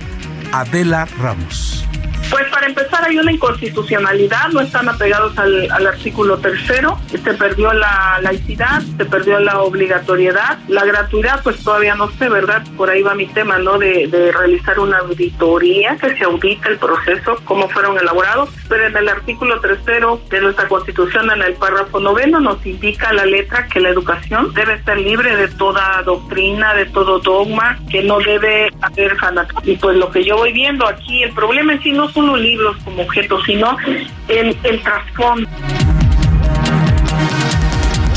[0.52, 1.87] Adela Ramos.
[2.30, 8.20] Pues para empezar hay una inconstitucionalidad, no están apegados al, artículo tercero, se perdió la
[8.22, 12.64] laicidad, se perdió la obligatoriedad, la gratuidad pues todavía no sé, ¿verdad?
[12.76, 13.78] Por ahí va mi tema, ¿no?
[13.78, 18.98] De, de realizar una auditoría, que se audita el proceso, cómo fueron elaborados, pero en
[18.98, 23.80] el artículo tercero de nuestra constitución, en el párrafo noveno, nos indica la letra que
[23.80, 29.16] la educación debe ser libre de toda doctrina, de todo dogma, que no debe haber
[29.18, 29.62] fanatismo.
[29.64, 32.76] Y pues lo que yo voy viendo aquí, el problema en sí no solo libros
[32.84, 33.78] como objeto, sino
[34.28, 35.48] el, el trasfondo.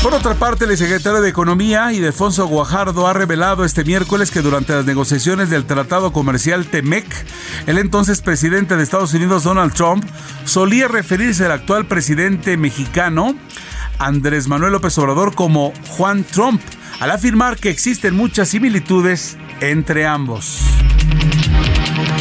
[0.01, 4.73] Por otra parte, el secretario de Economía, Ildefonso Guajardo, ha revelado este miércoles que durante
[4.73, 7.05] las negociaciones del Tratado Comercial TEMEC,
[7.67, 10.03] el entonces presidente de Estados Unidos, Donald Trump,
[10.45, 13.35] solía referirse al actual presidente mexicano,
[13.99, 16.59] Andrés Manuel López Obrador, como Juan Trump,
[16.99, 20.63] al afirmar que existen muchas similitudes entre ambos.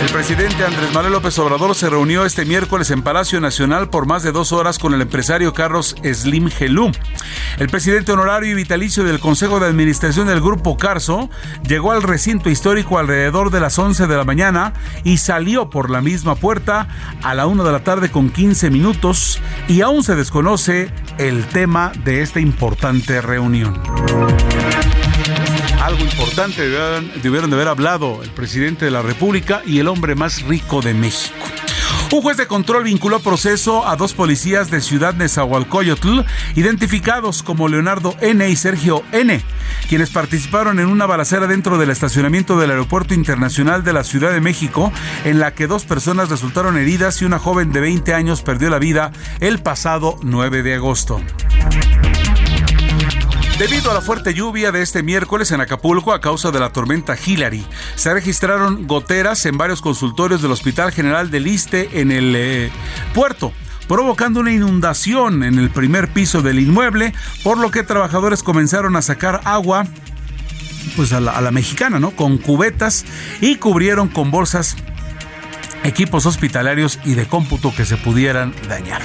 [0.01, 4.23] El presidente Andrés Manuel López Obrador se reunió este miércoles en Palacio Nacional por más
[4.23, 6.91] de dos horas con el empresario Carlos Slim Gelú.
[7.59, 11.29] El presidente honorario y vitalicio del Consejo de Administración del Grupo Carso
[11.69, 14.73] llegó al recinto histórico alrededor de las 11 de la mañana
[15.05, 16.89] y salió por la misma puerta
[17.23, 19.39] a la 1 de la tarde con 15 minutos
[19.69, 23.79] y aún se desconoce el tema de esta importante reunión
[25.81, 26.69] algo importante
[27.23, 30.95] debieron, de haber hablado el presidente de la República y el hombre más rico de
[30.95, 31.37] México.
[32.13, 36.21] Un juez de control vinculó a proceso a dos policías de Ciudad Nezahualcóyotl,
[36.57, 38.49] identificados como Leonardo N.
[38.49, 39.43] y Sergio N.,
[39.89, 44.41] quienes participaron en una balacera dentro del estacionamiento del Aeropuerto Internacional de la Ciudad de
[44.41, 44.93] México,
[45.25, 48.79] en la que dos personas resultaron heridas y una joven de 20 años perdió la
[48.79, 51.21] vida el pasado 9 de agosto.
[53.61, 57.15] Debido a la fuerte lluvia de este miércoles en Acapulco a causa de la tormenta
[57.15, 57.63] Hillary,
[57.95, 62.71] se registraron goteras en varios consultorios del Hospital General del Liste en el eh,
[63.13, 63.53] puerto
[63.87, 69.03] provocando una inundación en el primer piso del inmueble, por lo que trabajadores comenzaron a
[69.03, 69.85] sacar agua
[70.97, 72.13] pues a la, mexicana, ¿no?
[72.13, 73.05] Con cubetas
[73.43, 74.75] y cubrieron con bolsas
[75.85, 79.03] equipos hospitalarios y de cómputo que se pudieran dañar.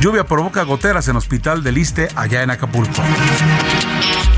[0.00, 3.02] Lluvia provoca goteras en Hospital del Liste allá en Acapulco.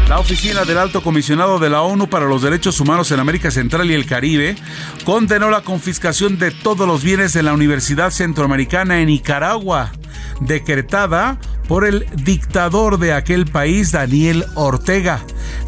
[0.08, 3.90] La oficina del Alto Comisionado de la ONU para los Derechos Humanos en América Central
[3.90, 4.56] y el Caribe
[5.04, 9.92] condenó la confiscación de todos los bienes de la Universidad Centroamericana en Nicaragua,
[10.40, 11.38] decretada
[11.68, 15.20] por el dictador de aquel país, Daniel Ortega,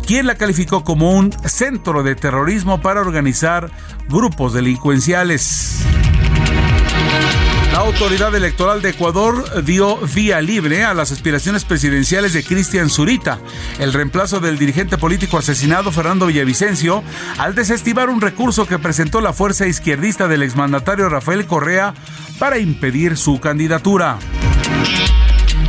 [0.07, 3.71] quien la calificó como un centro de terrorismo para organizar
[4.09, 5.85] grupos delincuenciales.
[7.73, 13.39] La autoridad electoral de Ecuador dio vía libre a las aspiraciones presidenciales de Cristian Zurita,
[13.79, 17.05] el reemplazo del dirigente político asesinado Fernando Villavicencio,
[17.39, 21.95] al desestimar un recurso que presentó la fuerza izquierdista del exmandatario Rafael Correa
[22.39, 24.19] para impedir su candidatura.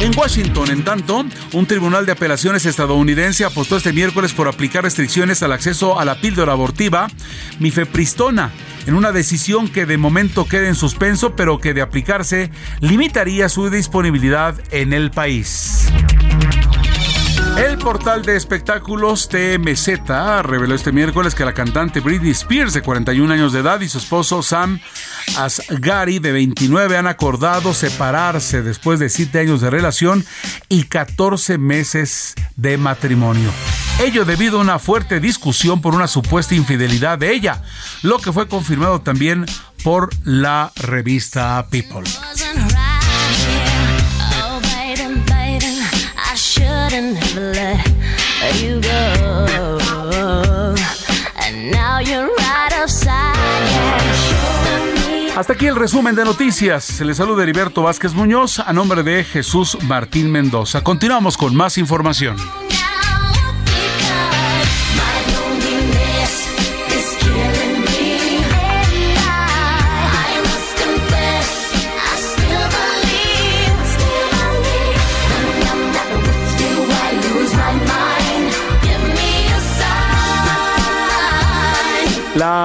[0.02, 1.24] En Washington, en tanto,
[1.54, 6.20] un tribunal de apelaciones estadounidense apostó este miércoles por aplicar restricciones al acceso a la
[6.20, 7.08] píldora abortiva
[7.60, 8.52] mifepristona
[8.88, 12.50] en una decisión que de momento queda en suspenso, pero que de aplicarse
[12.80, 15.88] limitaría su disponibilidad en el país.
[17.58, 20.10] El portal de espectáculos TMZ
[20.44, 23.98] reveló este miércoles que la cantante Britney Spears, de 41 años de edad, y su
[23.98, 24.80] esposo Sam
[25.38, 30.26] Asghari, de 29, han acordado separarse después de 7 años de relación
[30.70, 33.52] y 14 meses de matrimonio.
[34.00, 37.62] Ello debido a una fuerte discusión por una supuesta infidelidad de ella,
[38.02, 39.46] lo que fue confirmado también
[39.84, 42.04] por la revista People.
[55.42, 56.84] Hasta aquí el resumen de noticias.
[56.84, 60.84] Se le saluda Heriberto Vázquez Muñoz a nombre de Jesús Martín Mendoza.
[60.84, 62.38] Continuamos con más información.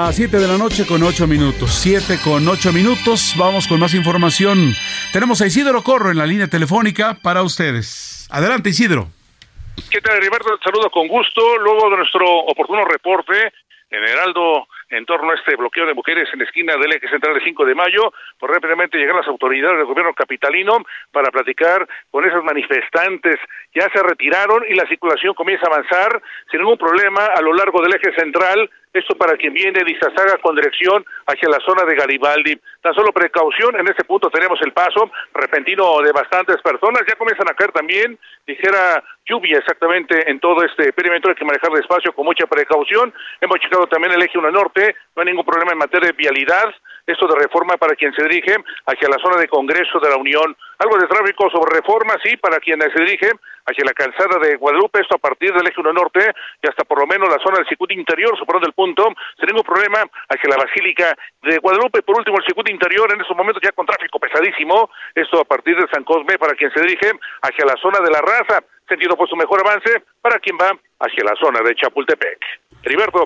[0.06, 1.82] Las 7 de la noche con 8 minutos.
[1.82, 3.34] 7 con 8 minutos.
[3.36, 4.70] Vamos con más información.
[5.12, 8.28] Tenemos a Isidro Corro en la línea telefónica para ustedes.
[8.30, 9.08] Adelante, Isidro.
[9.90, 10.56] ¿Qué tal, Heriberto?
[10.62, 11.58] Saludo con gusto.
[11.58, 13.52] Luego de nuestro oportuno reporte
[13.90, 17.34] en Heraldo en torno a este bloqueo de mujeres en la esquina del eje central
[17.34, 20.78] de 5 de mayo, por rápidamente llegar las autoridades del gobierno capitalino
[21.10, 23.36] para platicar con esos manifestantes.
[23.74, 27.82] Ya se retiraron y la circulación comienza a avanzar sin ningún problema a lo largo
[27.82, 31.94] del eje central esto para quien viene de Izazaga con dirección hacia la zona de
[31.94, 32.58] Garibaldi.
[32.82, 37.02] Tan solo precaución, en este punto tenemos el paso repentino de bastantes personas.
[37.08, 41.30] Ya comienzan a caer también ligera lluvia exactamente en todo este perímetro.
[41.30, 43.12] Hay que manejar despacio con mucha precaución.
[43.40, 44.94] Hemos checado también el eje 1 norte.
[45.14, 46.74] No hay ningún problema en materia de vialidad
[47.06, 50.56] esto de reforma para quien se dirige hacia la zona de Congreso de la Unión.
[50.78, 53.30] Algo de tráfico sobre reforma, sí, para quien se dirige
[53.66, 56.20] hacia la calzada de Guadalupe, esto a partir del eje 1 norte
[56.62, 59.64] y hasta por lo menos la zona del circuito interior, superando el punto, sin ningún
[59.64, 62.02] problema hacia la Basílica de Guadalupe.
[62.02, 65.76] Por último, el circuito interior en estos momentos ya con tráfico pesadísimo, esto a partir
[65.76, 69.28] de San Cosme para quien se dirige hacia la zona de la raza, sentido por
[69.28, 72.38] su mejor avance para quien va hacia la zona de Chapultepec.
[72.84, 73.24] Heriberto,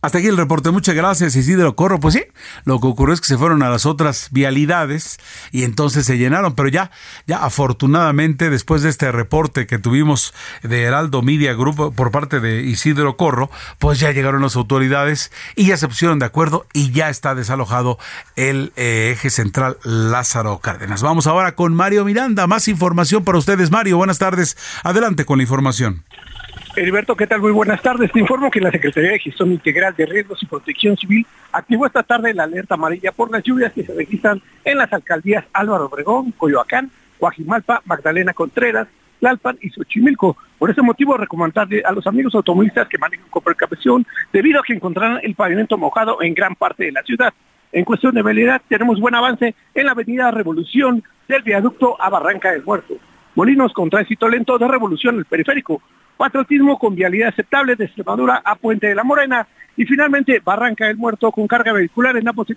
[0.00, 0.70] hasta aquí el reporte.
[0.70, 1.98] Muchas gracias, Isidro Corro.
[1.98, 2.22] Pues sí,
[2.64, 5.18] lo que ocurrió es que se fueron a las otras vialidades
[5.50, 6.54] y entonces se llenaron.
[6.54, 6.92] Pero ya,
[7.26, 12.62] ya afortunadamente, después de este reporte que tuvimos de Heraldo Media Group por parte de
[12.62, 17.08] Isidro Corro, pues ya llegaron las autoridades y ya se pusieron de acuerdo y ya
[17.08, 17.98] está desalojado
[18.36, 21.02] el eh, eje central Lázaro Cárdenas.
[21.02, 22.46] Vamos ahora con Mario Miranda.
[22.46, 23.72] Más información para ustedes.
[23.72, 24.56] Mario, buenas tardes.
[24.84, 26.04] Adelante con la información.
[26.80, 27.40] Heriberto, ¿qué tal?
[27.40, 28.12] Muy buenas tardes.
[28.12, 32.04] Te informo que la Secretaría de Gestión Integral de Riesgos y Protección Civil activó esta
[32.04, 36.30] tarde la alerta amarilla por las lluvias que se registran en las alcaldías Álvaro Obregón,
[36.30, 38.86] Coyoacán, Guajimalpa, Magdalena Contreras,
[39.18, 40.36] Tlalpan y Xochimilco.
[40.56, 44.74] Por ese motivo, recomendarle a los amigos automovilistas que manejen con precaución debido a que
[44.74, 47.34] encontrarán el pavimento mojado en gran parte de la ciudad.
[47.72, 52.52] En cuestión de velocidad, tenemos buen avance en la avenida Revolución del viaducto a Barranca
[52.52, 52.94] del Muerto.
[53.34, 55.82] Molinos con tránsito lento de Revolución el periférico.
[56.18, 59.46] Patriotismo con vialidad aceptable de Extremadura a Puente de la Morena.
[59.76, 62.56] Y finalmente, Barranca del Muerto con carga vehicular en ambos de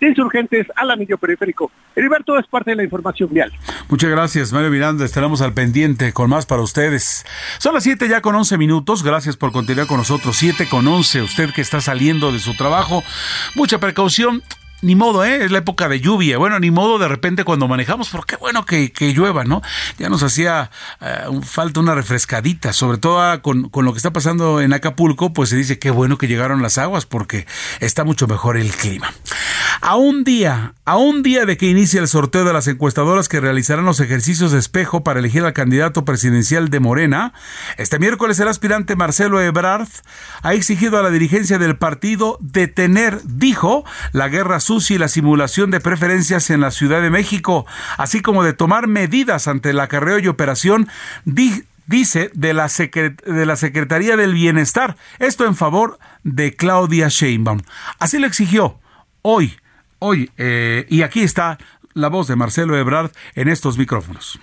[0.00, 1.70] insurgentes al anillo periférico.
[1.94, 3.52] Heriberto es parte de la información vial.
[3.90, 5.04] Muchas gracias, Mario Miranda.
[5.04, 7.26] Estaremos al pendiente con más para ustedes.
[7.58, 9.02] Son las 7 ya con 11 minutos.
[9.02, 10.36] Gracias por continuar con nosotros.
[10.36, 11.20] 7 con 11.
[11.20, 13.04] Usted que está saliendo de su trabajo.
[13.54, 14.42] Mucha precaución
[14.82, 15.44] ni modo, ¿eh?
[15.44, 16.36] es la época de lluvia.
[16.38, 19.62] Bueno, ni modo de repente cuando manejamos, pero qué bueno que, llueva, ¿no?
[19.98, 20.70] Ya nos hacía
[21.00, 25.32] eh, falta una refrescadita, sobre todo ah, con, con, lo que está pasando en Acapulco,
[25.32, 27.46] pues se dice qué bueno que llegaron las aguas porque
[27.80, 29.12] está mucho mejor el clima.
[29.80, 33.40] A un día, a un día de que inicie el sorteo de las encuestadoras que
[33.40, 37.32] realizarán los ejercicios de espejo para elegir al candidato presidencial de Morena,
[37.76, 39.88] este miércoles el aspirante Marcelo Ebrard
[40.42, 44.60] ha exigido a la dirigencia del partido detener, dijo, la guerra
[44.90, 47.66] y la simulación de preferencias en la Ciudad de México,
[47.96, 50.88] así como de tomar medidas ante el acarreo y operación
[51.24, 57.60] dice de la, de la Secretaría del Bienestar, esto en favor de Claudia Sheinbaum.
[57.98, 58.80] Así lo exigió
[59.22, 59.54] hoy,
[59.98, 61.58] hoy, eh, y aquí está
[61.94, 64.38] la voz de Marcelo Ebrard en estos micrófonos.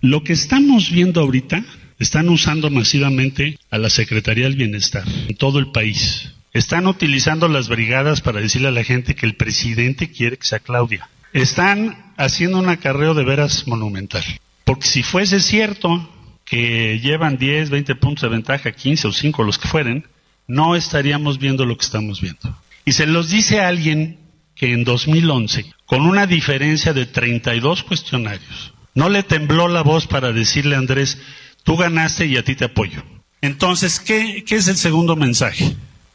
[0.00, 1.64] Lo que estamos viendo ahorita,
[1.98, 6.32] están usando masivamente a la Secretaría del Bienestar en todo el país.
[6.54, 10.60] Están utilizando las brigadas para decirle a la gente que el presidente quiere que sea
[10.60, 11.08] Claudia.
[11.32, 14.22] Están haciendo un acarreo de veras monumental.
[14.64, 16.08] Porque si fuese cierto
[16.44, 20.06] que llevan 10, 20 puntos de ventaja, 15 o 5, los que fueren,
[20.46, 22.56] no estaríamos viendo lo que estamos viendo.
[22.84, 24.20] Y se los dice alguien
[24.54, 30.30] que en 2011, con una diferencia de 32 cuestionarios, no le tembló la voz para
[30.30, 31.18] decirle a Andrés,
[31.64, 33.02] tú ganaste y a ti te apoyo.
[33.40, 35.74] Entonces, ¿qué, qué es el segundo mensaje?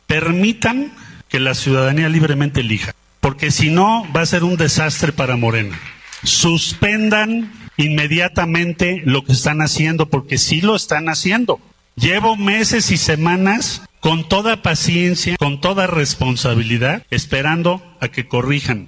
[0.10, 0.92] Permitan
[1.28, 5.80] que la ciudadanía libremente elija, porque si no va a ser un desastre para Morena.
[6.24, 11.60] Suspendan inmediatamente lo que están haciendo, porque sí lo están haciendo.
[11.96, 18.88] Llevo meses y semanas con toda paciencia, con toda responsabilidad, esperando a que corrijan.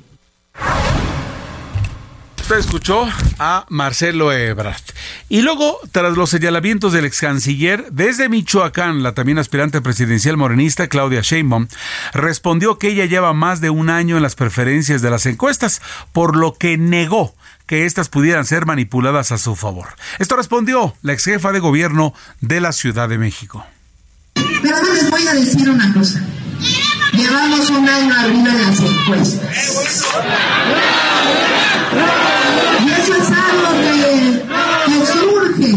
[2.51, 3.07] Usted escuchó
[3.39, 4.81] a Marcelo Ebrard.
[5.29, 10.89] Y luego, tras los señalamientos del ex canciller, desde Michoacán, la también aspirante presidencial morenista
[10.89, 11.69] Claudia Sheinbaum
[12.11, 15.81] respondió que ella lleva más de un año en las preferencias de las encuestas,
[16.11, 17.33] por lo que negó
[17.67, 19.87] que éstas pudieran ser manipuladas a su favor.
[20.19, 23.65] Esto respondió la ex jefa de gobierno de la Ciudad de México.
[24.33, 26.21] Pero no les voy a decir una cosa.
[27.13, 29.39] Llevamos un año arriba en las encuestas
[33.01, 34.43] eso es algo que,
[34.87, 35.71] que surge.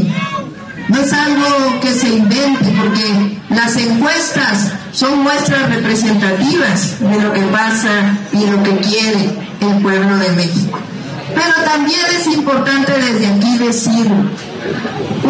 [0.95, 7.41] No es algo que se invente, porque las encuestas son muestras representativas de lo que
[7.43, 10.79] pasa y lo que quiere el pueblo de México.
[11.35, 14.07] Pero también es importante desde aquí decir,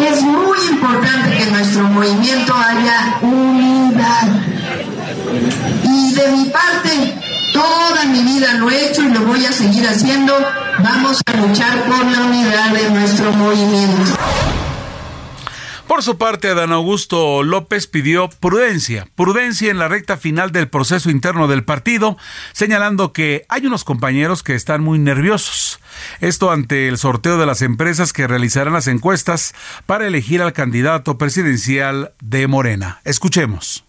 [0.07, 4.27] es muy importante que nuestro movimiento haya unidad.
[5.83, 7.15] Y de mi parte,
[7.53, 10.37] toda mi vida lo he hecho y lo voy a seguir haciendo.
[10.83, 14.15] Vamos a luchar por la unidad de nuestro movimiento.
[15.87, 21.11] Por su parte, Adán Augusto López pidió prudencia, prudencia en la recta final del proceso
[21.11, 22.17] interno del partido,
[22.53, 25.79] señalando que hay unos compañeros que están muy nerviosos.
[26.21, 29.53] Esto ante el sorteo de las empresas que realizarán las encuestas
[29.85, 32.99] para elegir al candidato presidencial de Morena.
[33.03, 33.85] Escuchemos.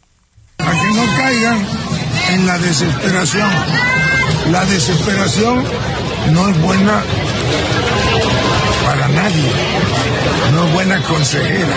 [0.59, 1.67] Para que no caigan
[2.31, 3.51] en la desesperación.
[4.51, 5.65] La desesperación
[6.33, 7.03] no es buena
[8.85, 9.51] para nadie,
[10.53, 11.77] no buena consejera.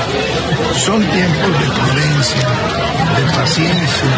[0.75, 2.47] Son tiempos de prudencia,
[3.17, 4.09] de paciencia,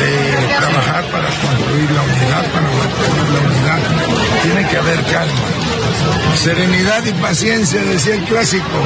[0.00, 3.78] de trabajar para construir la unidad, para mantener la unidad.
[4.42, 5.48] Tiene que haber calma.
[6.36, 8.78] Serenidad y paciencia, decía el clásico.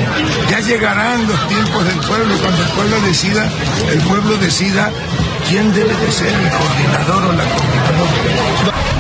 [0.51, 3.49] Ya llegarán los tiempos del pueblo, cuando el pueblo decida,
[3.93, 4.91] el pueblo decida
[5.49, 9.00] quién debe de ser el coordinador o la coordinadora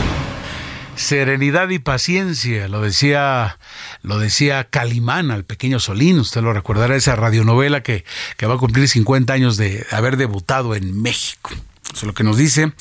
[1.00, 3.58] serenidad y paciencia, lo decía,
[4.02, 8.04] lo decía Calimán al pequeño Solín, usted lo recordará, esa radionovela que,
[8.36, 11.50] que va a cumplir 50 años de haber debutado en México.
[11.92, 12.72] Eso es lo que nos dice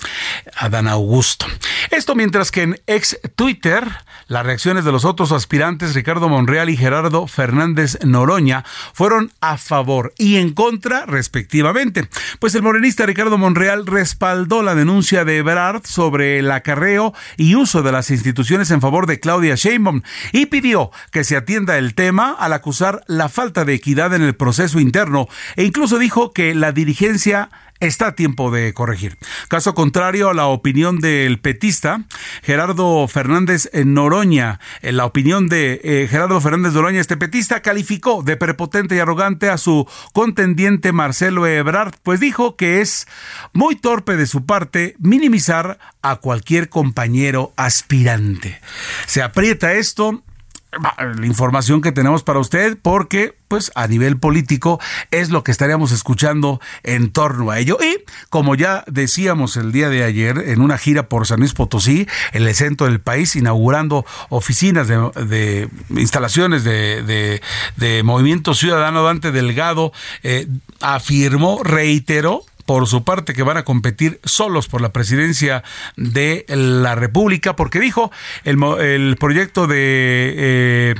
[0.55, 1.45] Adán Augusto.
[1.91, 3.87] Esto mientras que en ex Twitter
[4.27, 10.13] las reacciones de los otros aspirantes Ricardo Monreal y Gerardo Fernández Noroña fueron a favor
[10.17, 12.07] y en contra respectivamente.
[12.39, 17.81] Pues el morenista Ricardo Monreal respaldó la denuncia de Ebrard sobre el acarreo y uso
[17.81, 20.01] de las instituciones en favor de Claudia Sheinbaum
[20.31, 24.35] y pidió que se atienda el tema al acusar la falta de equidad en el
[24.35, 27.49] proceso interno e incluso dijo que la dirigencia
[27.79, 29.17] está a tiempo de corregir.
[29.47, 32.01] Caso contrario a la opinión del petista
[32.43, 38.37] Gerardo Fernández Noroña, en la opinión de eh, Gerardo Fernández Noroña, este petista calificó de
[38.37, 43.07] prepotente y arrogante a su contendiente Marcelo Ebrard, pues dijo que es
[43.53, 48.59] muy torpe de su parte minimizar a cualquier compañero aspirante.
[49.05, 50.23] Se aprieta esto
[50.71, 55.91] la información que tenemos para usted porque pues a nivel político es lo que estaríamos
[55.91, 57.79] escuchando en torno a ello.
[57.81, 62.07] Y como ya decíamos el día de ayer en una gira por San Luis Potosí
[62.31, 67.41] el centro del país inaugurando oficinas de, instalaciones de,
[67.75, 69.91] de, Movimiento Ciudadano Dante Delgado
[70.23, 70.47] eh,
[70.79, 75.63] afirmó reiteró por su parte que van a competir solos por la presidencia
[75.97, 78.11] de la República, porque dijo
[78.43, 80.95] el, el proyecto de eh,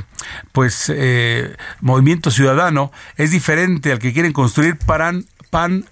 [0.50, 5.86] pues eh, Movimiento Ciudadano es diferente al que quieren construir PAN, PAN,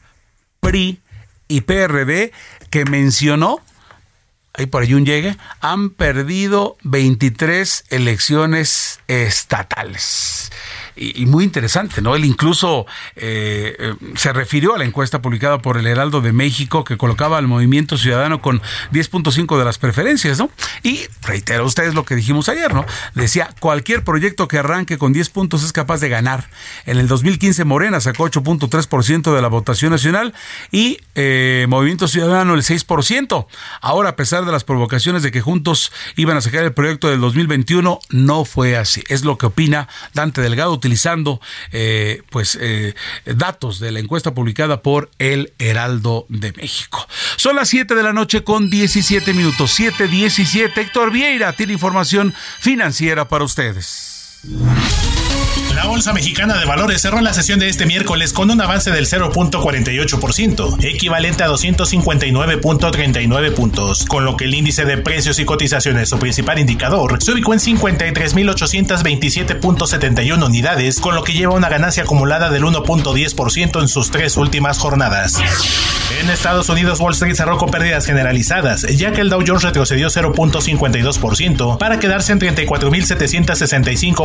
[0.58, 1.00] PRI
[1.46, 2.32] y PRD
[2.70, 3.60] que mencionó
[4.54, 10.50] ahí por ahí un llegue, han perdido 23 elecciones estatales.
[10.98, 12.16] Y, muy interesante, ¿no?
[12.16, 12.86] Él incluso
[13.16, 17.38] eh, eh, se refirió a la encuesta publicada por el Heraldo de México que colocaba
[17.38, 18.60] al Movimiento Ciudadano con
[18.92, 20.50] 10.5 de las preferencias, ¿no?
[20.82, 22.84] Y reitero ustedes lo que dijimos ayer, ¿no?
[23.14, 26.48] Decía, cualquier proyecto que arranque con 10 puntos es capaz de ganar.
[26.86, 30.34] En el 2015 Morena sacó 8.3% de la votación nacional
[30.70, 33.46] y eh, Movimiento Ciudadano el 6%.
[33.80, 37.20] Ahora, a pesar de las provocaciones de que juntos iban a sacar el proyecto del
[37.20, 39.02] 2021, no fue así.
[39.08, 41.40] Es lo que opina Dante Delgado utilizando
[41.72, 42.94] eh, pues eh,
[43.26, 47.06] datos de la encuesta publicada por el Heraldo de México.
[47.36, 49.78] Son las 7 de la noche con 17 minutos.
[49.78, 50.78] 7.17.
[50.78, 54.17] Héctor Vieira tiene información financiera para ustedes.
[55.74, 59.06] La Bolsa Mexicana de Valores cerró la sesión de este miércoles con un avance del
[59.06, 66.20] 0.48%, equivalente a 259.39 puntos, con lo que el índice de precios y cotizaciones, su
[66.20, 72.62] principal indicador, se ubicó en 53.827.71 unidades, con lo que lleva una ganancia acumulada del
[72.62, 75.40] 1.10% en sus tres últimas jornadas.
[76.20, 80.08] En Estados Unidos, Wall Street cerró con pérdidas generalizadas, ya que el Dow Jones retrocedió
[80.08, 82.38] 0.52% para quedarse en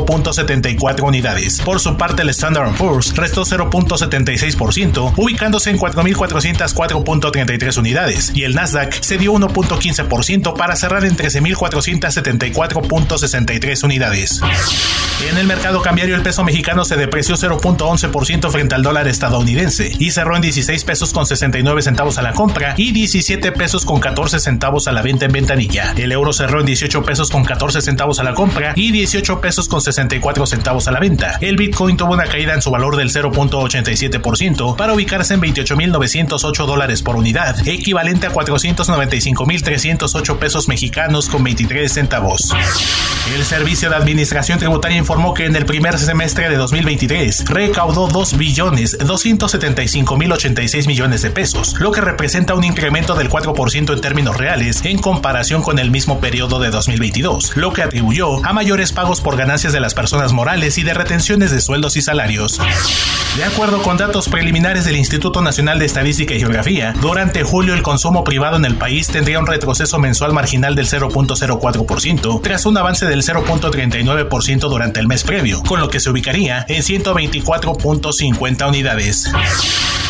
[0.06, 1.62] 34.765.74 unidades.
[1.62, 8.94] Por su parte, el Standard Poor's restó 0.76%, ubicándose en 4.404.33 unidades, y el Nasdaq
[9.02, 14.42] se dio 1.15% para cerrar en 13.474.63 unidades.
[15.30, 20.12] En el mercado cambiario, el peso mexicano se depreció 0.11% frente al dólar estadounidense y
[20.12, 24.40] cerró en 16 pesos con 69 centavos a la compra y 17 pesos con 14
[24.40, 25.94] centavos a la venta en ventanilla.
[25.96, 29.68] El euro cerró en 18 pesos con 14 centavos a la compra y 18 pesos
[29.68, 33.12] con 64 centavos a la venta el Bitcoin tuvo una caída en su valor del
[33.12, 41.92] 0.87% para ubicarse en 28.908 dólares por unidad, equivalente a 495.308 pesos mexicanos con 23
[41.92, 42.54] centavos.
[43.34, 48.38] El Servicio de Administración Tributaria informó que en el primer semestre de 2023 recaudó 2
[48.38, 54.02] billones 275 mil 86 millones de pesos, lo que representa un incremento del 4% en
[54.02, 58.92] términos reales en comparación con el mismo periodo de 2022, lo que atribuyó a mayores
[58.92, 62.60] pagos por ganancias de las personas morales y de retención de sueldos y salarios.
[63.36, 67.82] De acuerdo con datos preliminares del Instituto Nacional de Estadística y Geografía, durante julio el
[67.82, 73.06] consumo privado en el país tendría un retroceso mensual marginal del 0.04%, tras un avance
[73.06, 79.32] del 0.39% durante el mes previo, con lo que se ubicaría en 124.50 unidades.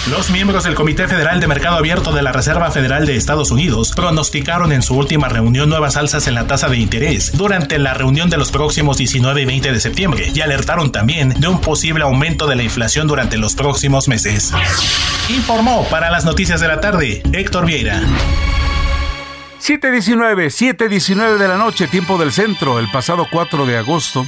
[0.10, 3.94] Los miembros del Comité Federal de Mercado Abierto de la Reserva Federal de Estados Unidos
[3.96, 8.30] pronosticaron en su última reunión nuevas alzas en la tasa de interés durante la reunión
[8.30, 12.48] de los próximos 19 y 20 de septiembre y alertaron también de un posible aumento
[12.48, 14.52] de la inflación durante los próximos meses.
[15.30, 18.02] Informó para las noticias de la tarde Héctor Vieira.
[19.60, 24.28] 719, 719 de la noche, tiempo del centro, el pasado 4 de agosto.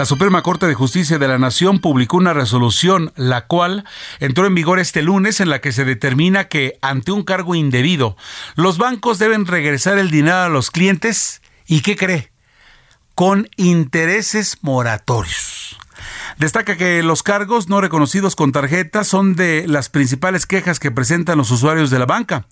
[0.00, 3.84] La Suprema Corte de Justicia de la Nación publicó una resolución, la cual
[4.18, 8.16] entró en vigor este lunes, en la que se determina que, ante un cargo indebido,
[8.54, 11.42] los bancos deben regresar el dinero a los clientes.
[11.66, 12.32] ¿Y qué cree?
[13.14, 15.69] Con intereses moratorios.
[16.40, 21.36] Destaca que los cargos no reconocidos con tarjeta son de las principales quejas que presentan
[21.36, 22.46] los usuarios de la banca.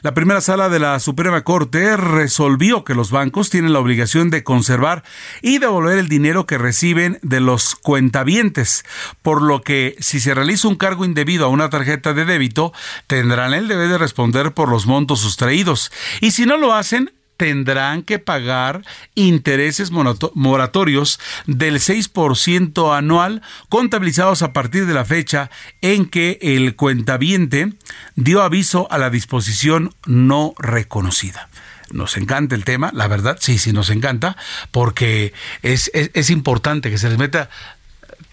[0.00, 4.44] La primera sala de la Suprema Corte resolvió que los bancos tienen la obligación de
[4.44, 5.04] conservar
[5.42, 8.82] y devolver el dinero que reciben de los cuentavientes,
[9.20, 12.72] por lo que si se realiza un cargo indebido a una tarjeta de débito,
[13.08, 15.92] tendrán el deber de responder por los montos sustraídos.
[16.22, 18.82] Y si no lo hacen, tendrán que pagar
[19.14, 25.50] intereses moratorios del 6% anual contabilizados a partir de la fecha
[25.80, 27.72] en que el cuentaviente
[28.14, 31.48] dio aviso a la disposición no reconocida.
[31.90, 34.36] Nos encanta el tema, la verdad, sí, sí, nos encanta,
[34.70, 35.32] porque
[35.62, 37.50] es, es, es, importante que se les meta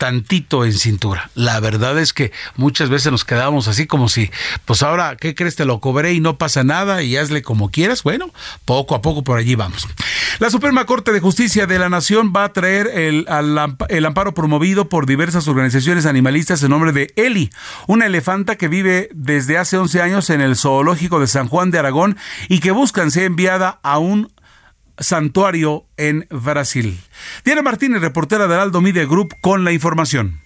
[0.01, 1.29] tantito en cintura.
[1.35, 4.31] La verdad es que muchas veces nos quedamos así como si,
[4.65, 5.55] pues ahora, ¿qué crees?
[5.55, 8.01] Te lo cobré y no pasa nada y hazle como quieras.
[8.01, 8.33] Bueno,
[8.65, 9.87] poco a poco por allí vamos.
[10.39, 13.27] La Suprema Corte de Justicia de la Nación va a traer el,
[13.89, 17.51] el amparo promovido por diversas organizaciones animalistas en nombre de Eli,
[17.85, 21.77] una elefanta que vive desde hace 11 años en el zoológico de San Juan de
[21.77, 22.17] Aragón
[22.49, 24.31] y que buscan ser enviada a un
[25.01, 26.97] santuario en Brasil.
[27.43, 30.39] Diana Martínez, reportera de Aldo Media Group, con la información.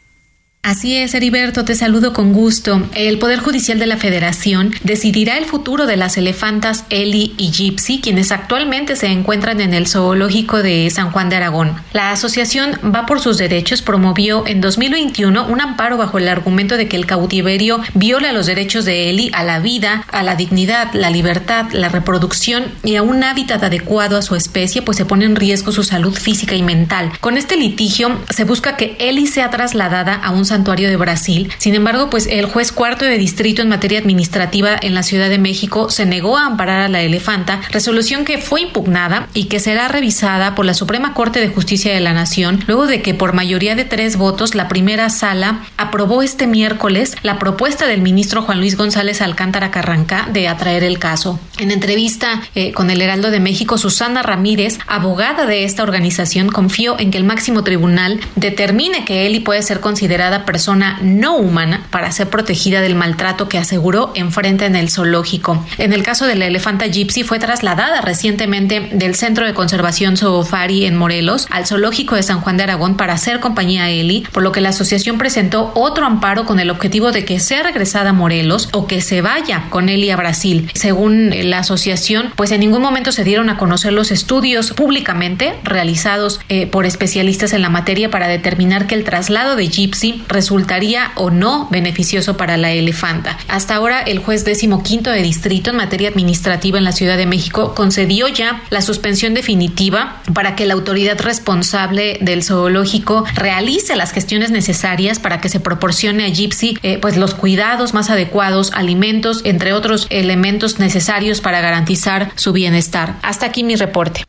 [0.65, 2.81] Así es, Heriberto, te saludo con gusto.
[2.95, 8.01] El Poder Judicial de la Federación decidirá el futuro de las elefantas Eli y Gypsy,
[8.01, 11.75] quienes actualmente se encuentran en el zoológico de San Juan de Aragón.
[11.93, 16.87] La asociación Va por sus Derechos promovió en 2021 un amparo bajo el argumento de
[16.87, 21.11] que el cautiverio viola los derechos de Eli a la vida, a la dignidad, la
[21.11, 25.35] libertad, la reproducción y a un hábitat adecuado a su especie, pues se pone en
[25.35, 27.11] riesgo su salud física y mental.
[27.21, 31.51] Con este litigio se busca que Eli sea trasladada a un santuario de Brasil.
[31.57, 35.37] Sin embargo, pues el juez cuarto de distrito en materia administrativa en la Ciudad de
[35.37, 39.89] México se negó a amparar a la elefanta, resolución que fue impugnada y que será
[39.89, 43.75] revisada por la Suprema Corte de Justicia de la Nación, luego de que por mayoría
[43.75, 48.77] de tres votos la primera sala aprobó este miércoles la propuesta del ministro Juan Luis
[48.77, 51.39] González Alcántara Carranca de atraer el caso.
[51.57, 56.97] En entrevista eh, con el Heraldo de México, Susana Ramírez, abogada de esta organización, confió
[56.99, 62.11] en que el máximo tribunal determine que Eli puede ser considerada persona no humana para
[62.11, 65.65] ser protegida del maltrato que aseguró enfrenta en el zoológico.
[65.77, 70.85] En el caso de la elefanta Gypsy fue trasladada recientemente del Centro de Conservación Zoofari
[70.85, 74.43] en Morelos al zoológico de San Juan de Aragón para hacer compañía a Eli, por
[74.43, 78.13] lo que la asociación presentó otro amparo con el objetivo de que sea regresada a
[78.13, 80.69] Morelos o que se vaya con Eli a Brasil.
[80.73, 86.39] Según la asociación, pues en ningún momento se dieron a conocer los estudios públicamente realizados
[86.49, 91.29] eh, por especialistas en la materia para determinar que el traslado de Gypsy resultaría o
[91.29, 93.37] no beneficioso para la elefanta.
[93.47, 97.25] Hasta ahora, el juez décimo quinto de distrito en materia administrativa en la Ciudad de
[97.25, 104.11] México concedió ya la suspensión definitiva para que la autoridad responsable del zoológico realice las
[104.11, 109.41] gestiones necesarias para que se proporcione a Gypsy eh, pues los cuidados más adecuados, alimentos,
[109.43, 113.15] entre otros elementos necesarios para garantizar su bienestar.
[113.21, 114.25] Hasta aquí mi reporte.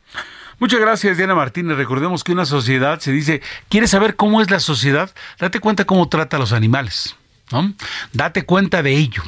[0.59, 1.77] Muchas gracias, Diana Martínez.
[1.77, 5.13] Recordemos que una sociedad se dice, ¿quieres saber cómo es la sociedad?
[5.39, 7.15] Date cuenta cómo trata a los animales.
[7.51, 7.73] ¿no?
[8.13, 9.23] Date cuenta de ello.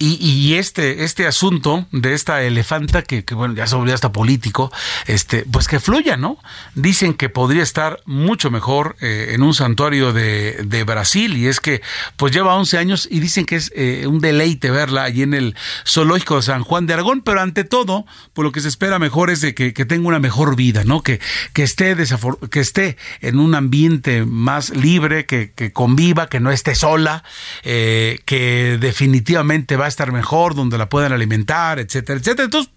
[0.00, 4.70] Y, este, este asunto de esta elefanta, que, bueno, ya se volvió hasta político,
[5.06, 6.38] este, pues que fluya, ¿no?
[6.76, 11.58] Dicen que podría estar mucho mejor eh, en un santuario de, de, Brasil, y es
[11.58, 11.82] que
[12.16, 15.56] pues lleva 11 años y dicen que es eh, un deleite verla allí en el
[15.84, 19.30] zoológico de San Juan de Aragón, pero ante todo, por lo que se espera mejor
[19.30, 21.02] es de que, que tenga una mejor vida, ¿no?
[21.02, 21.20] Que,
[21.52, 21.96] que, esté
[22.50, 27.24] que esté en un ambiente más libre, que, que conviva, que no esté sola,
[27.64, 32.44] eh, que definitivamente va a estar mejor, donde la puedan alimentar, etcétera, etcétera.
[32.44, 32.72] Entonces,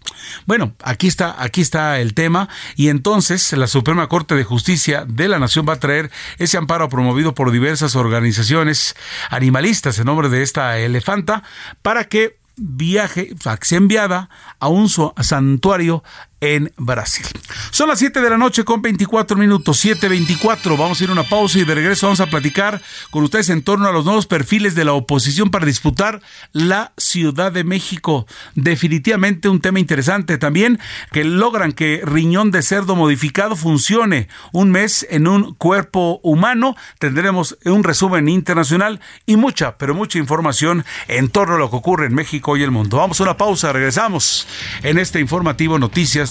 [0.45, 5.27] bueno, aquí está, aquí está el tema y entonces la Suprema Corte de Justicia de
[5.27, 8.95] la Nación va a traer ese amparo promovido por diversas organizaciones
[9.29, 11.43] animalistas en nombre de esta elefanta
[11.81, 14.29] para que viaje, sea enviada
[14.59, 16.03] a un santuario
[16.41, 17.25] en Brasil.
[17.69, 20.77] Son las 7 de la noche con 24 minutos, 7.24.
[20.77, 22.81] Vamos a ir a una pausa y de regreso vamos a platicar
[23.11, 27.51] con ustedes en torno a los nuevos perfiles de la oposición para disputar la Ciudad
[27.51, 28.25] de México.
[28.55, 30.79] Definitivamente un tema interesante también,
[31.11, 36.75] que logran que riñón de cerdo modificado funcione un mes en un cuerpo humano.
[36.97, 42.07] Tendremos un resumen internacional y mucha, pero mucha información en torno a lo que ocurre
[42.07, 42.97] en México y el mundo.
[42.97, 44.47] Vamos a una pausa, regresamos
[44.81, 46.30] en este informativo Noticias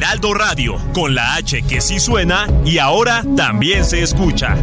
[0.00, 4.56] Heraldo Radio, con la H que sí suena y ahora también se escucha.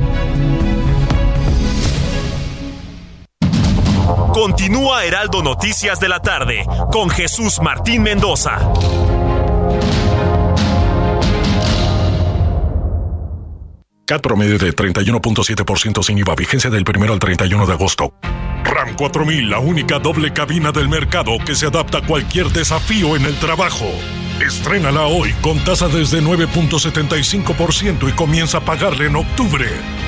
[4.33, 8.57] Continúa Heraldo Noticias de la tarde con Jesús Martín Mendoza.
[14.07, 18.11] CAT promedio de 31.7% sin IVA, vigencia del 1 al 31 de agosto.
[18.63, 23.25] RAM 4000, la única doble cabina del mercado que se adapta a cualquier desafío en
[23.25, 23.85] el trabajo.
[24.41, 29.65] Estrénala hoy con tasa desde 9.75% y comienza a pagarle en octubre.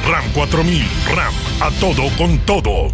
[0.07, 0.85] RAM 4000,
[1.15, 2.93] RAM, a todo con todo.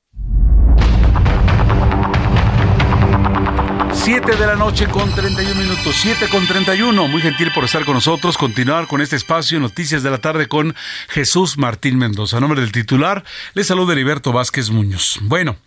[3.93, 7.07] 7 de la noche con 31 minutos, 7 con 31.
[7.07, 10.75] Muy gentil por estar con nosotros, continuar con este espacio Noticias de la Tarde con
[11.09, 12.37] Jesús Martín Mendoza.
[12.37, 13.23] A nombre del titular,
[13.53, 15.19] le saluda Heriberto Vázquez Muñoz.
[15.21, 15.57] Bueno,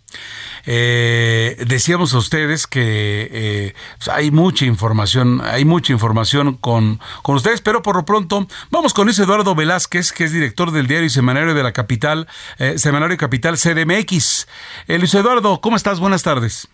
[0.65, 3.73] eh, decíamos a ustedes que eh,
[4.11, 9.05] hay mucha información, hay mucha información con, con ustedes, pero por lo pronto vamos con
[9.05, 12.27] Luis Eduardo Velázquez, que es director del diario y semanario de la capital,
[12.57, 14.47] eh, semanario capital CDMX.
[14.87, 15.99] Luis Eduardo, ¿cómo estás?
[15.99, 16.67] Buenas tardes.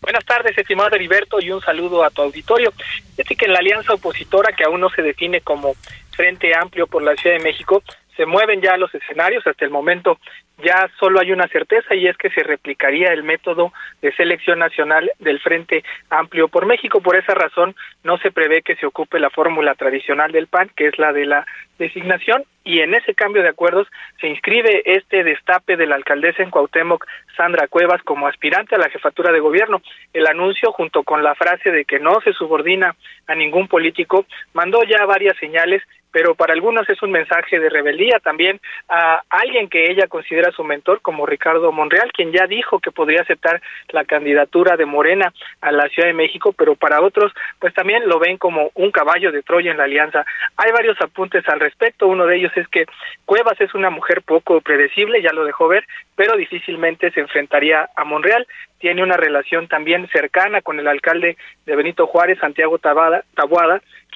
[0.00, 2.72] Buenas tardes, estimado Heriberto, y un saludo a tu auditorio.
[3.16, 5.74] Fíjate que en la alianza opositora, que aún no se define como
[6.12, 7.82] Frente Amplio por la Ciudad de México,
[8.16, 9.46] se mueven ya los escenarios.
[9.46, 10.18] Hasta el momento
[10.62, 13.72] ya solo hay una certeza y es que se replicaría el método
[14.02, 17.00] de selección nacional del Frente Amplio por México.
[17.00, 17.74] Por esa razón
[18.04, 21.26] no se prevé que se ocupe la fórmula tradicional del PAN, que es la de
[21.26, 21.46] la
[21.78, 23.88] designación, y en ese cambio de acuerdos
[24.20, 27.06] se inscribe este destape de la alcaldesa en Cuauhtémoc,
[27.36, 29.80] Sandra Cuevas, como aspirante a la jefatura de gobierno.
[30.12, 32.94] El anuncio, junto con la frase de que no se subordina
[33.26, 35.82] a ningún político, mandó ya varias señales
[36.12, 40.64] pero para algunos es un mensaje de rebeldía también a alguien que ella considera su
[40.64, 43.60] mentor como Ricardo Monreal, quien ya dijo que podría aceptar
[43.90, 48.18] la candidatura de Morena a la Ciudad de México, pero para otros pues también lo
[48.18, 50.24] ven como un caballo de Troya en la alianza.
[50.56, 52.86] Hay varios apuntes al respecto, uno de ellos es que
[53.24, 55.84] Cuevas es una mujer poco predecible, ya lo dejó ver,
[56.16, 58.46] pero difícilmente se enfrentaría a Monreal
[58.80, 63.22] tiene una relación también cercana con el alcalde de Benito Juárez, Santiago Tabuada,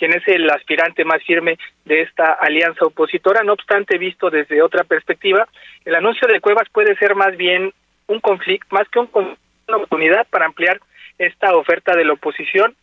[0.05, 1.57] quien es el aspirante más firme
[1.87, 3.43] de esta alianza opositora.
[3.43, 5.49] No obstante, visto desde otra perspectiva,
[5.87, 7.73] el anuncio de Cuevas puede ser más bien
[8.09, 10.79] un conflicto, más que un, una oportunidad para ampliar
[11.17, 12.75] esta oferta de la oposición.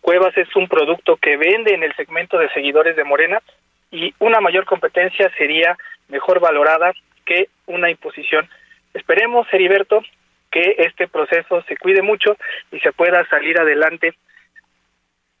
[0.00, 3.42] Cuevas es un producto que vende en el segmento de seguidores de Morena
[3.90, 5.76] y una mayor competencia sería
[6.08, 6.94] mejor valorada
[7.26, 8.48] que una imposición.
[8.94, 10.02] Esperemos, Heriberto,
[10.50, 12.38] que este proceso se cuide mucho
[12.70, 14.14] y se pueda salir adelante,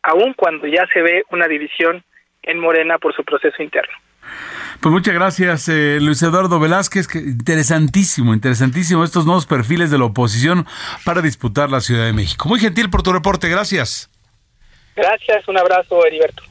[0.02, 2.04] aun cuando ya se ve una división
[2.42, 3.94] en Morena por su proceso interno.
[4.80, 7.06] Pues muchas gracias, eh, Luis Eduardo Velázquez.
[7.06, 10.66] Que interesantísimo, interesantísimo estos nuevos perfiles de la oposición
[11.04, 12.48] para disputar la Ciudad de México.
[12.48, 14.10] Muy gentil por tu reporte, gracias.
[14.96, 16.42] Gracias, un abrazo, Heriberto.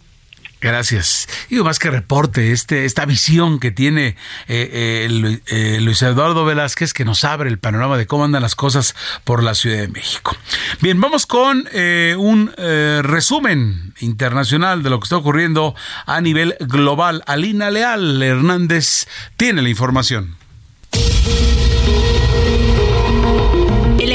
[0.62, 1.28] Gracias.
[1.50, 4.10] Y más que reporte, este, esta visión que tiene
[4.48, 8.54] eh, eh, eh, Luis Eduardo Velázquez que nos abre el panorama de cómo andan las
[8.54, 10.38] cosas por la Ciudad de México.
[10.80, 11.68] Bien, vamos con
[12.18, 12.52] un
[13.02, 15.74] resumen internacional de lo que está ocurriendo
[16.06, 17.24] a nivel global.
[17.26, 19.08] Alina Leal Hernández
[19.38, 20.36] tiene la información.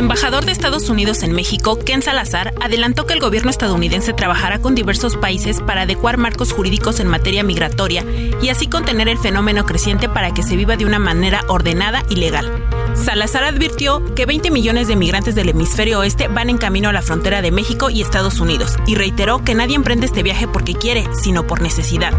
[0.06, 4.76] Embajador de Estados Unidos en México, Ken Salazar, adelantó que el gobierno estadounidense trabajará con
[4.76, 8.04] diversos países para adecuar marcos jurídicos en materia migratoria
[8.40, 12.14] y así contener el fenómeno creciente para que se viva de una manera ordenada y
[12.14, 12.48] legal.
[12.94, 17.02] Salazar advirtió que 20 millones de migrantes del hemisferio oeste van en camino a la
[17.02, 21.04] frontera de México y Estados Unidos y reiteró que nadie emprende este viaje porque quiere,
[21.20, 22.12] sino por necesidad.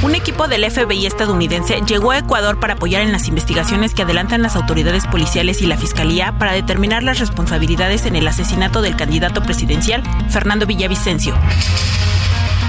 [0.00, 4.42] Un equipo del FBI estadounidense llegó a Ecuador para apoyar en las investigaciones que adelantan
[4.42, 9.42] las autoridades policiales y la Fiscalía para determinar las responsabilidades en el asesinato del candidato
[9.42, 11.34] presidencial Fernando Villavicencio.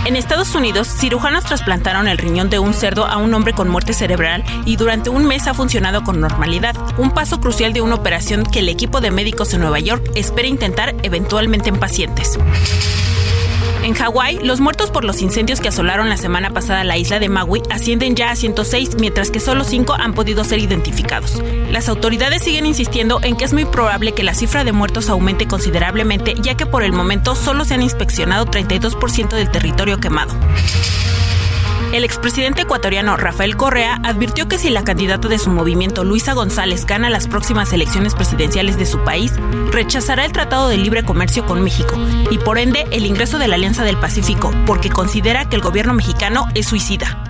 [0.06, 3.94] En Estados Unidos, cirujanos trasplantaron el riñón de un cerdo a un hombre con muerte
[3.94, 8.44] cerebral y durante un mes ha funcionado con normalidad, un paso crucial de una operación
[8.44, 12.40] que el equipo de médicos en Nueva York espera intentar eventualmente en pacientes.
[13.90, 17.28] En Hawái, los muertos por los incendios que asolaron la semana pasada la isla de
[17.28, 21.42] Maui ascienden ya a 106, mientras que solo 5 han podido ser identificados.
[21.72, 25.48] Las autoridades siguen insistiendo en que es muy probable que la cifra de muertos aumente
[25.48, 30.36] considerablemente, ya que por el momento solo se han inspeccionado 32% del territorio quemado.
[31.94, 36.86] El expresidente ecuatoriano Rafael Correa advirtió que si la candidata de su movimiento, Luisa González,
[36.86, 39.34] gana las próximas elecciones presidenciales de su país,
[39.72, 41.96] rechazará el Tratado de Libre Comercio con México
[42.30, 45.94] y por ende el ingreso de la Alianza del Pacífico, porque considera que el gobierno
[45.94, 47.24] mexicano es suicida.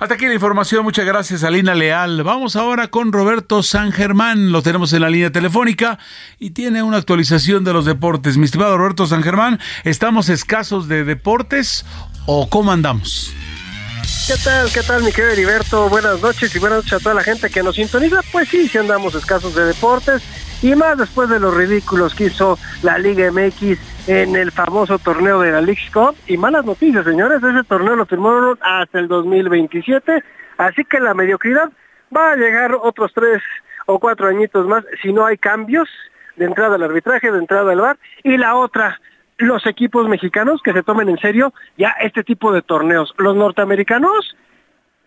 [0.00, 0.82] Hasta aquí la información.
[0.82, 2.22] Muchas gracias, Alina Leal.
[2.22, 4.50] Vamos ahora con Roberto San Germán.
[4.50, 5.98] Lo tenemos en la línea telefónica
[6.38, 8.38] y tiene una actualización de los deportes.
[8.38, 11.84] Mi estimado Roberto San Germán, ¿estamos escasos de deportes
[12.24, 13.34] o cómo andamos?
[14.02, 14.68] ¿Qué tal?
[14.72, 15.88] ¿Qué tal, mi querido Heriberto?
[15.88, 18.20] Buenas noches y buenas noches a toda la gente que nos sintoniza.
[18.32, 20.22] Pues sí, sí andamos escasos de deportes
[20.62, 25.40] y más después de los ridículos que hizo la Liga MX en el famoso torneo
[25.40, 26.16] de la League Cup.
[26.26, 30.22] Y malas noticias, señores, ese torneo lo firmaron hasta el 2027,
[30.58, 31.70] así que la mediocridad
[32.14, 33.42] va a llegar otros tres
[33.86, 35.88] o cuatro añitos más si no hay cambios
[36.36, 37.98] de entrada al arbitraje, de entrada al bar.
[38.22, 39.00] Y la otra,
[39.40, 43.14] los equipos mexicanos que se tomen en serio ya este tipo de torneos.
[43.18, 44.36] Los norteamericanos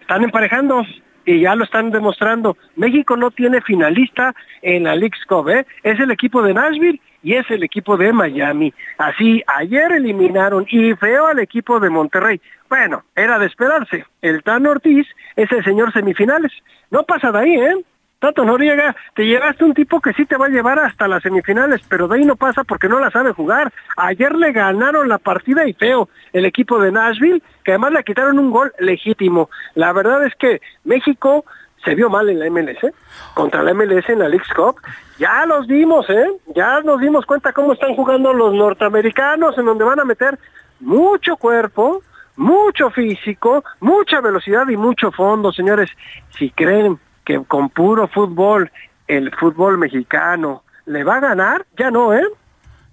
[0.02, 0.84] están emparejando
[1.26, 2.58] y ya lo están demostrando.
[2.76, 5.66] México no tiene finalista en la League Cup, ¿eh?
[5.84, 8.74] es el equipo de Nashville y es el equipo de Miami.
[8.98, 12.42] Así, ayer eliminaron y feo al equipo de Monterrey.
[12.70, 14.06] Bueno, era de esperarse.
[14.22, 16.52] El Tan Ortiz es el señor semifinales.
[16.92, 17.76] No pasa de ahí, ¿eh?
[18.24, 21.82] Tato Noriega, te llevaste un tipo que sí te va a llevar hasta las semifinales,
[21.90, 23.74] pero de ahí no pasa porque no la sabe jugar.
[23.98, 28.40] Ayer le ganaron la partida y feo el equipo de Nashville, que además le quitaron
[28.40, 29.50] un gol legítimo.
[29.76, 31.44] La verdad es que México
[31.84, 32.94] se vio mal en la MLS,
[33.34, 34.78] contra la MLS en la League Cup.
[35.20, 36.32] Ya los vimos, ¿eh?
[36.56, 40.40] Ya nos dimos cuenta cómo están jugando los norteamericanos, en donde van a meter
[40.80, 42.02] mucho cuerpo,
[42.38, 45.90] mucho físico, mucha velocidad y mucho fondo, señores.
[46.38, 48.72] Si creen que con puro fútbol
[49.08, 52.26] el fútbol mexicano le va a ganar, ya no, ¿eh?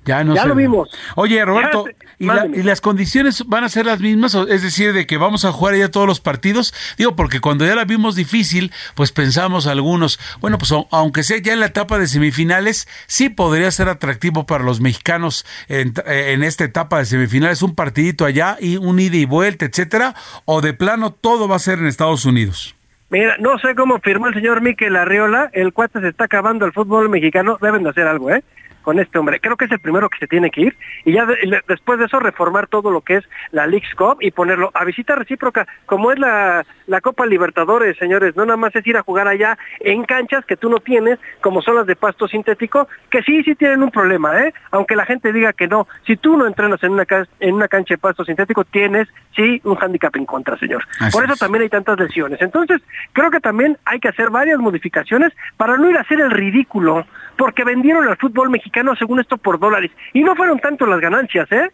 [0.05, 0.89] Ya, no ya lo vimos.
[1.15, 1.85] Oye, Roberto,
[2.19, 2.27] ¿y,
[2.63, 4.35] las condiciones van a ser las mismas?
[4.35, 6.73] Es decir, de que vamos a jugar ya todos los partidos.
[6.97, 11.53] Digo, porque cuando ya la vimos difícil, pues pensamos algunos, bueno, pues aunque sea ya
[11.53, 16.65] en la etapa de semifinales, sí podría ser atractivo para los mexicanos en, en esta
[16.65, 20.15] etapa de semifinales, un partidito allá y un ida y vuelta, etcétera,
[20.47, 22.75] o de plano todo va a ser en Estados Unidos.
[23.11, 26.73] Mira, no sé cómo firmó el señor Miquel Arriola, el cuate se está acabando el
[26.73, 28.45] fútbol mexicano, deben de hacer algo, ¿eh?
[28.83, 29.41] Con este hombre.
[29.41, 31.27] Creo que es el primero que se tiene que ir y ya
[31.69, 35.15] después de eso reformar todo lo que es la League's Cup y ponerlo a visita
[35.15, 38.37] recíproca, como es la, la Copa Libertadores, señores.
[38.37, 41.63] No nada más es ir a jugar allá en canchas que tú no tienes, como
[41.63, 44.55] son las de pasto sintético, que sí, sí tienen un problema, ¿eh?
[44.71, 45.87] Aunque la gente diga que no.
[46.07, 47.07] Si tú no entrenas en una,
[47.41, 50.85] en una cancha de pasto sintético, tienes, sí, un hándicap en contra, señor.
[51.13, 52.41] Por eso también hay tantas lesiones.
[52.41, 52.81] Entonces,
[53.13, 57.07] creo que también hay que hacer varias modificaciones para no ir a hacer el ridículo,
[57.41, 59.91] porque vendieron al fútbol mexicano según esto, por dólares.
[60.13, 61.71] Y no fueron tanto las ganancias, ¿eh?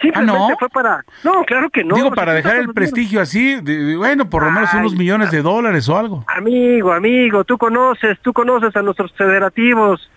[0.00, 0.56] Simplemente ¿Ah, no?
[0.58, 1.04] fue para...
[1.22, 1.94] No, claro que no.
[1.94, 3.60] Digo, para dejar el prestigio así,
[3.98, 6.24] bueno, por lo menos unos millones de dólares o algo.
[6.26, 10.10] Amigo, amigo, tú conoces, tú conoces a nuestros federativos.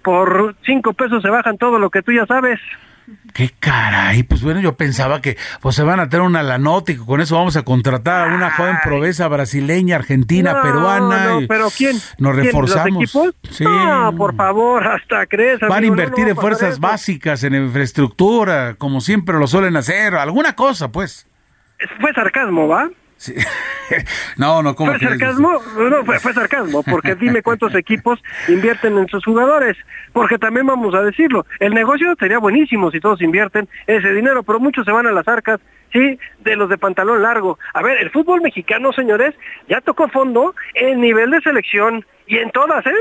[0.00, 2.58] Por cinco pesos se bajan todo lo que tú ya sabes.
[3.32, 6.96] Qué caray, pues bueno, yo pensaba que pues se van a tener una lanota y
[6.96, 11.40] con eso vamos a contratar a una joven proveza brasileña, argentina, peruana.
[11.40, 11.96] No, pero ¿quién?
[12.18, 13.14] Nos reforzamos.
[13.14, 13.64] ¿Los Sí.
[13.64, 15.60] No, por favor, hasta crees.
[15.60, 20.90] Van a invertir en fuerzas básicas, en infraestructura, como siempre lo suelen hacer, alguna cosa,
[20.90, 21.26] pues.
[22.00, 22.90] Fue sarcasmo, ¿va?
[23.18, 23.34] Sí.
[24.36, 25.60] no, no, ¿cómo ¿Fue sarcasmo?
[25.76, 29.76] No, fue, fue, sarcasmo, porque dime cuántos equipos invierten en sus jugadores,
[30.12, 34.60] porque también vamos a decirlo, el negocio sería buenísimo si todos invierten ese dinero, pero
[34.60, 35.58] muchos se van a las arcas,
[35.92, 37.58] sí, de los de pantalón largo.
[37.74, 39.34] A ver, el fútbol mexicano, señores,
[39.68, 42.94] ya tocó fondo en nivel de selección y en todas, ¿eh?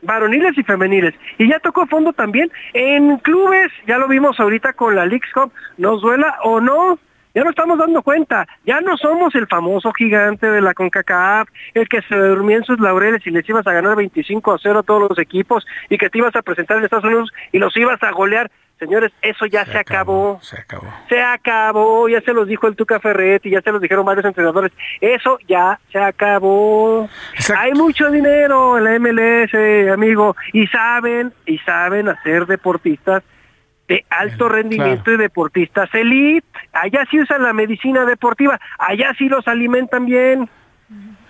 [0.00, 1.14] varoniles y femeniles.
[1.38, 5.52] Y ya tocó fondo también en clubes, ya lo vimos ahorita con la League Cup,
[5.76, 6.98] nos duela o no,
[7.34, 11.88] ya no estamos dando cuenta, ya no somos el famoso gigante de la CONCACAF, el
[11.88, 14.82] que se durmió en sus laureles y les ibas a ganar 25 a 0 a
[14.82, 18.02] todos los equipos y que te ibas a presentar en Estados Unidos y los ibas
[18.02, 18.50] a golear.
[18.78, 20.86] Señores, eso ya se, acabó, Se acabó.
[21.08, 24.70] Se acabó, ya se los dijo el Tuca Ferretti, ya se los dijeron varios entrenadores.
[25.00, 27.08] Eso ya se acabó.
[27.56, 33.24] Hay mucho dinero en la MLS, amigo, y saben, y saben hacer deportistas
[33.88, 36.46] de alto rendimiento y deportistas elite.
[36.72, 40.48] Allá sí usan la medicina deportiva, allá sí los alimentan bien.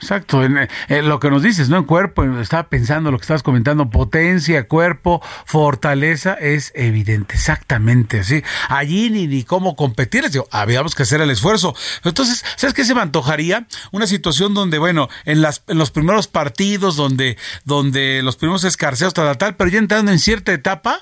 [0.01, 0.69] Exacto, en,
[1.09, 1.79] lo que nos dices, ¿no?
[1.79, 8.45] En cuerpo, estaba pensando lo que estabas comentando, potencia, cuerpo, fortaleza, es evidente, exactamente así.
[8.69, 11.75] Allí ni, ni cómo competir, habíamos que hacer el esfuerzo.
[12.05, 13.67] Entonces, ¿sabes qué se me antojaría?
[13.91, 19.15] Una situación donde, bueno, en, las, en los primeros partidos, donde, donde los primeros escarceos,
[19.15, 21.01] tal, tal, pero ya entrando en cierta etapa,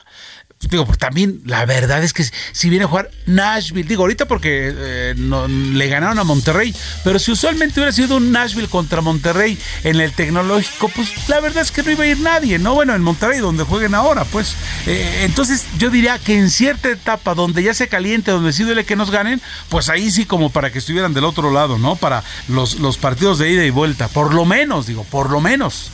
[0.70, 4.72] digo, pues también la verdad es que si viene a jugar Nashville, digo ahorita porque
[4.74, 6.74] eh, no, le ganaron a Monterrey,
[7.04, 11.62] pero si usualmente hubiera sido un Nashville contra Monterrey en el tecnológico, pues la verdad
[11.62, 12.74] es que no iba a ir nadie, ¿no?
[12.74, 14.56] Bueno, en Monterrey donde jueguen ahora, pues.
[14.86, 18.84] Eh, entonces yo diría que en cierta etapa donde ya se caliente, donde sí duele
[18.84, 21.96] que nos ganen, pues ahí sí como para que estuvieran del otro lado, ¿no?
[21.96, 25.90] Para los, los partidos de ida y vuelta, por lo menos, digo, por lo menos.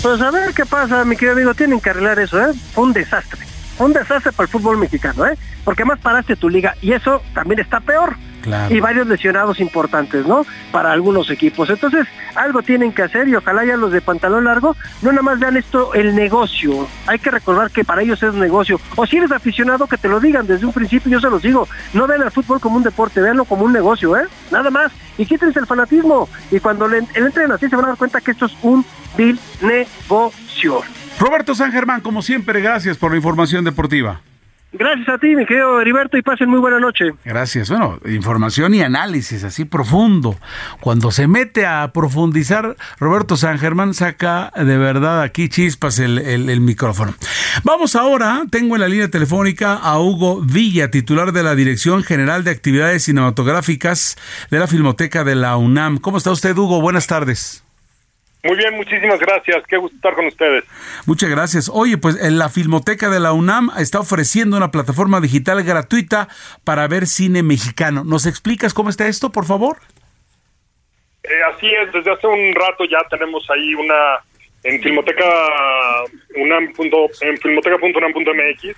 [0.00, 2.54] Pues a ver qué pasa, mi querido amigo, tienen que arreglar eso, ¿eh?
[2.74, 3.51] Fue un desastre
[3.84, 5.36] un desastre para el fútbol mexicano, ¿eh?
[5.64, 8.16] Porque más paraste tu liga y eso también está peor.
[8.70, 10.44] Y varios lesionados importantes, ¿no?
[10.72, 11.70] Para algunos equipos.
[11.70, 15.38] Entonces, algo tienen que hacer y ojalá ya los de pantalón largo no nada más
[15.38, 16.88] vean esto el negocio.
[17.06, 18.80] Hay que recordar que para ellos es negocio.
[18.96, 21.68] O si eres aficionado, que te lo digan desde un principio, yo se los digo.
[21.92, 24.26] No vean al fútbol como un deporte, véanlo como un negocio, ¿eh?
[24.50, 24.90] Nada más.
[25.18, 26.28] Y quítense el fanatismo.
[26.50, 28.84] Y cuando le, entren así se van a dar cuenta que esto es un
[29.16, 30.82] vil negocio.
[31.22, 34.20] Roberto San Germán, como siempre, gracias por la información deportiva.
[34.72, 37.12] Gracias a ti, mi querido Heriberto, y pasen muy buena noche.
[37.24, 37.70] Gracias.
[37.70, 40.36] Bueno, información y análisis así profundo.
[40.80, 46.60] Cuando se mete a profundizar, Roberto San Germán saca de verdad aquí chispas el, el
[46.60, 47.14] micrófono.
[47.62, 52.42] Vamos ahora, tengo en la línea telefónica a Hugo Villa, titular de la Dirección General
[52.42, 54.16] de Actividades Cinematográficas
[54.50, 55.98] de la Filmoteca de la UNAM.
[55.98, 56.80] ¿Cómo está usted, Hugo?
[56.80, 57.61] Buenas tardes.
[58.44, 59.64] Muy bien, muchísimas gracias.
[59.68, 60.64] Qué gusto estar con ustedes.
[61.06, 61.70] Muchas gracias.
[61.72, 66.28] Oye, pues en la Filmoteca de la UNAM está ofreciendo una plataforma digital gratuita
[66.64, 68.02] para ver cine mexicano.
[68.04, 69.76] ¿Nos explicas cómo está esto, por favor?
[71.22, 74.18] Eh, así es, desde hace un rato ya tenemos ahí una
[74.64, 75.24] en filmoteca
[76.36, 76.64] unam.
[77.20, 78.76] en filmoteca.unam.mx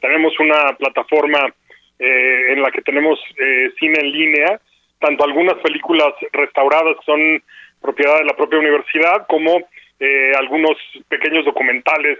[0.00, 1.52] tenemos una plataforma
[1.98, 4.60] eh, en la que tenemos eh, cine en línea,
[4.98, 7.42] tanto algunas películas restauradas que son
[7.82, 9.60] propiedad de la propia universidad, como
[9.98, 10.76] eh, algunos
[11.08, 12.18] pequeños documentales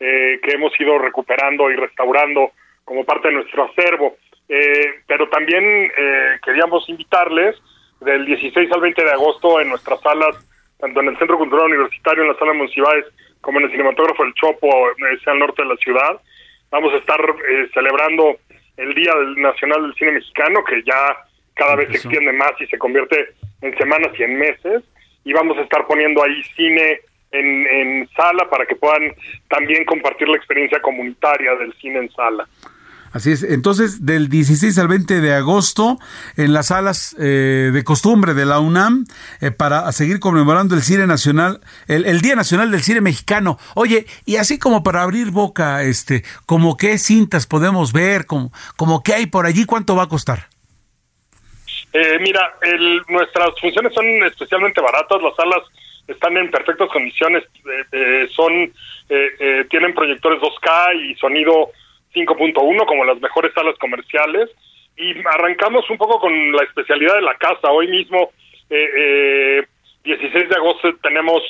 [0.00, 2.52] eh, que hemos ido recuperando y restaurando
[2.84, 4.16] como parte de nuestro acervo.
[4.48, 5.90] Eh, pero también
[6.42, 7.54] queríamos invitarles
[8.00, 10.36] del 16 al 20 de agosto en nuestras salas,
[10.78, 13.04] tanto en el Centro Cultural Universitario, en la sala Monsiváis,
[13.42, 14.70] como en el Cinematógrafo El Chopo,
[15.22, 16.20] sea al norte de la ciudad.
[16.70, 17.20] Vamos a estar
[17.74, 18.38] celebrando
[18.78, 21.16] el Día Nacional del Cine Mexicano, que ya
[21.54, 24.82] cada vez se extiende más y se convierte en semanas y en meses
[25.28, 27.00] y vamos a estar poniendo ahí cine
[27.30, 29.12] en, sala para que puedan
[29.50, 32.48] también compartir la experiencia comunitaria del cine en sala.
[33.12, 35.98] Así es, entonces del 16 al 20 de agosto
[36.36, 39.04] en las salas eh, de costumbre de la UNAM
[39.42, 43.58] eh, para seguir conmemorando el cine nacional, el, Día Nacional del Cine Mexicano.
[43.74, 49.02] Oye, y así como para abrir boca, este, como qué cintas podemos ver, como, como
[49.02, 50.48] qué hay por allí, ¿cuánto va a costar?
[52.00, 52.54] Eh, mira,
[53.08, 55.62] nuestras funciones son especialmente baratas, las salas
[56.06, 58.72] están en perfectas condiciones, eh, eh, son
[59.68, 61.70] tienen proyectores 2K y sonido
[62.14, 64.48] 5.1 como las mejores salas comerciales
[64.96, 67.70] y arrancamos un poco con la especialidad de la casa.
[67.70, 68.30] Hoy mismo,
[68.68, 71.42] 16 de agosto, tenemos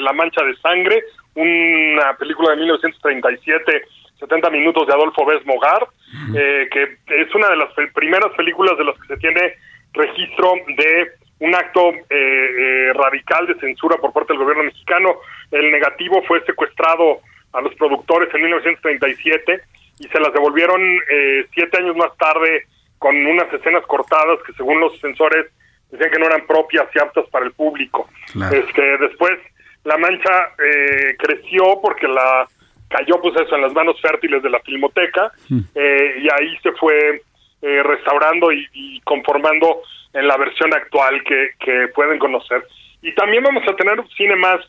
[0.00, 1.02] La Mancha de Sangre,
[1.34, 3.84] una película de 1937
[4.18, 5.86] 70 minutos de Adolfo Bez Mogar,
[6.32, 9.54] que es una de las primeras películas de las que se tiene
[9.94, 15.16] registro de un acto eh, eh, radical de censura por parte del gobierno mexicano.
[15.50, 17.20] El negativo fue secuestrado
[17.52, 19.60] a los productores en 1937
[20.00, 22.66] y se las devolvieron eh, siete años más tarde
[22.98, 25.46] con unas escenas cortadas que según los censores
[25.90, 28.08] decían que no eran propias y aptas para el público.
[28.52, 29.38] Este, después
[29.84, 30.54] la mancha
[31.18, 32.48] creció porque la
[32.88, 35.60] cayó pues eso en las manos fértiles de la filmoteca mm.
[35.74, 37.20] y ahí se fue
[37.66, 39.80] eh, restaurando y, conformando
[40.12, 42.62] en la versión actual que, pueden conocer.
[43.00, 44.60] Y también vamos a tener cine más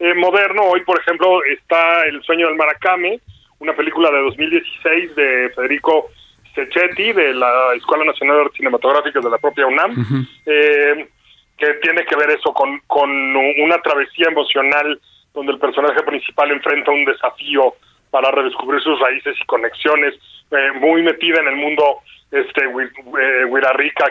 [0.00, 0.62] eh, moderno.
[0.64, 3.20] Hoy, por ejemplo, está El sueño del Maracame,
[3.60, 6.08] una película de 2016 de Federico
[6.52, 11.08] Secetti, de la Escuela Nacional de Artes Cinematográficas de la propia UNAM, eh,
[11.56, 15.00] que tiene que ver eso con, con una travesía emocional
[15.34, 17.74] donde el personaje principal enfrenta un desafío
[18.10, 20.14] para redescubrir sus raíces y conexiones,
[20.80, 22.00] muy metida en el mundo
[22.30, 23.44] este eh,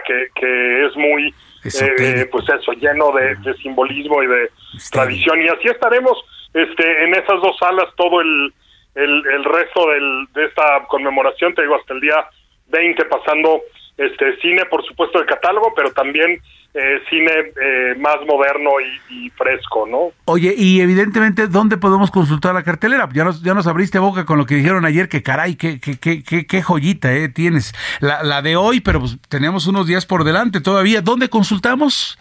[0.06, 1.34] que, que es muy
[1.64, 4.50] eh, pues eso lleno de, simbolismo y de
[4.92, 5.42] tradición.
[5.42, 6.18] y así estaremos
[6.54, 8.54] este en esas dos salas todo el
[8.96, 12.28] el, resto del, de esta conmemoración te digo hasta el día
[12.68, 13.62] 20 pasando
[13.98, 16.42] este cine por supuesto de catálogo pero también
[16.74, 18.72] eh, cine eh, más moderno
[19.10, 20.12] y, fresco, ¿no?
[20.26, 23.08] Oye, y evidentemente, ¿dónde podemos consultar la cartelera?
[23.14, 25.98] Ya nos, ya nos abriste boca con lo que dijeron ayer, que caray, qué, qué,
[26.00, 27.74] qué, qué, joyita eh, tienes.
[28.02, 31.02] La, la de hoy, pero pues, tenemos unos días por delante todavía.
[31.02, 32.18] ¿Dónde consultamos?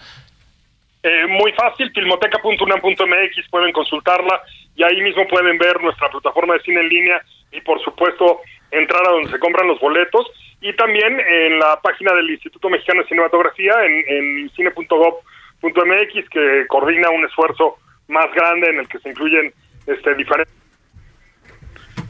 [1.03, 4.43] Eh, muy fácil, filmoteca.unam.mx, pueden consultarla
[4.75, 7.23] y ahí mismo pueden ver nuestra plataforma de cine en línea
[7.53, 10.27] y por supuesto entrar a donde se compran los boletos
[10.60, 17.10] y también en la página del Instituto Mexicano de Cinematografía, en, en cine.gov.mx, que coordina
[17.10, 17.76] un esfuerzo
[18.09, 19.52] más grande en el que se incluyen
[19.86, 20.59] este diferentes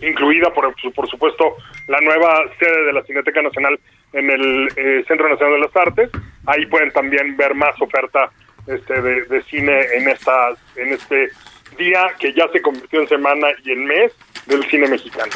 [0.03, 1.57] incluida por, por supuesto
[1.89, 3.79] la nueva sede de la Cineteca Nacional
[4.13, 6.11] en el eh, Centro Nacional de las Artes.
[6.47, 8.31] Ahí pueden también ver más oferta
[8.67, 11.31] este de, de cine en esta en este
[11.79, 14.13] día que ya se convirtió en semana y en mes
[14.47, 15.31] del cine mexicano.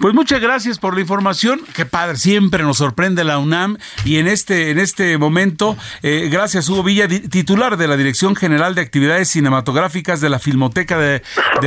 [0.00, 1.60] Pues muchas gracias por la información.
[1.74, 6.68] Qué padre, siempre nos sorprende la UNAM y en este en este momento, eh, gracias
[6.68, 11.22] Hugo Villa, titular de la Dirección General de Actividades Cinematográficas de la Filmoteca de,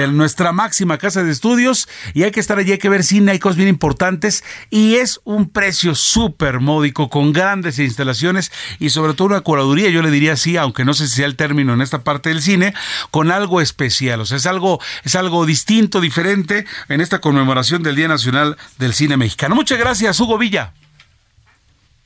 [0.10, 3.40] nuestra máxima casa de estudios y hay que estar allí, hay que ver cine, hay
[3.40, 9.28] cosas bien importantes y es un precio súper módico con grandes instalaciones y sobre todo
[9.28, 12.04] una curaduría, yo le diría así, aunque no sé si sea el término en esta
[12.04, 12.74] parte del cine,
[13.12, 18.58] con algo especial es algo, es algo distinto, diferente en esta conmemoración del Día Nacional
[18.78, 19.56] del Cine Mexicano.
[19.56, 20.74] Muchas gracias, Hugo Villa.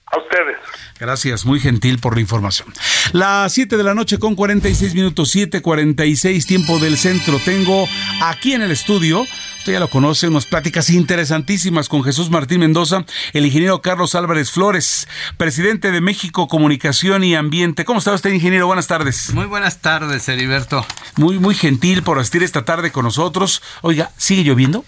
[0.05, 0.57] A ustedes.
[0.99, 2.71] Gracias, muy gentil por la información.
[3.13, 7.39] Las 7 de la noche con 46 minutos, 7:46 tiempo del centro.
[7.43, 7.87] Tengo
[8.21, 9.25] aquí en el estudio,
[9.63, 14.51] usted ya lo conoce, unas pláticas interesantísimas con Jesús Martín Mendoza, el ingeniero Carlos Álvarez
[14.51, 15.07] Flores,
[15.37, 17.85] presidente de México Comunicación y Ambiente.
[17.85, 18.67] ¿Cómo está usted, ingeniero?
[18.67, 19.33] Buenas tardes.
[19.33, 20.85] Muy buenas tardes, Heriberto.
[21.15, 23.61] Muy, muy gentil por asistir esta tarde con nosotros.
[23.83, 24.83] Oiga, ¿sigue lloviendo?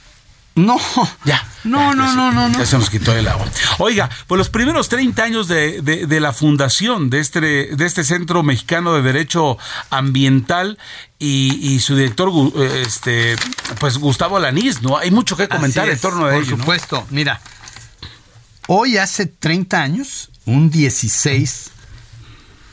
[0.55, 0.79] No,
[1.25, 1.45] ya.
[1.65, 2.57] No, no, no, no, no.
[2.59, 3.45] Ya se nos quitó el agua.
[3.79, 8.41] Oiga, pues los primeros 30 años de, de, la fundación de este, de este Centro
[8.41, 9.57] Mexicano de Derecho
[9.89, 10.77] Ambiental
[11.19, 12.31] y, y su director,
[12.75, 13.35] este,
[13.79, 14.97] pues Gustavo Alanís, ¿no?
[14.97, 16.51] Hay mucho que comentar en torno a ello.
[16.51, 17.41] Por supuesto, mira,
[18.67, 21.71] hoy hace 30 años, un 16,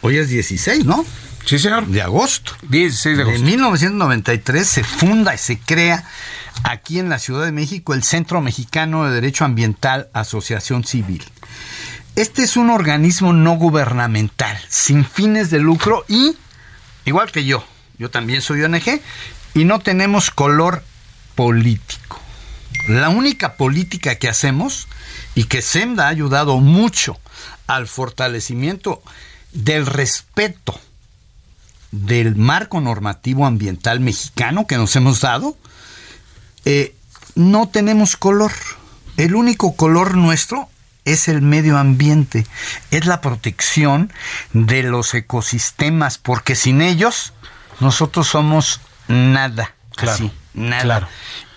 [0.02, 1.04] hoy es 16, ¿no?
[1.44, 1.86] Sí, señor.
[1.86, 2.52] De agosto.
[2.68, 3.40] 16 de agosto.
[3.40, 6.04] En 1993 se funda y se crea
[6.64, 11.24] aquí en la Ciudad de México el Centro Mexicano de Derecho Ambiental Asociación Civil.
[12.14, 16.36] Este es un organismo no gubernamental, sin fines de lucro y,
[17.04, 17.64] igual que yo,
[17.98, 19.00] yo también soy ONG,
[19.54, 20.82] y no tenemos color
[21.34, 22.20] político.
[22.88, 24.88] La única política que hacemos
[25.34, 27.18] y que SEMDA ha ayudado mucho
[27.66, 29.02] al fortalecimiento
[29.52, 30.78] del respeto
[31.92, 35.56] del marco normativo ambiental mexicano que nos hemos dado,
[36.64, 36.94] eh,
[37.34, 38.52] no tenemos color.
[39.16, 40.68] El único color nuestro
[41.04, 42.46] es el medio ambiente,
[42.90, 44.12] es la protección
[44.52, 47.32] de los ecosistemas, porque sin ellos
[47.80, 49.74] nosotros somos nada.
[49.96, 51.08] Claro, nada.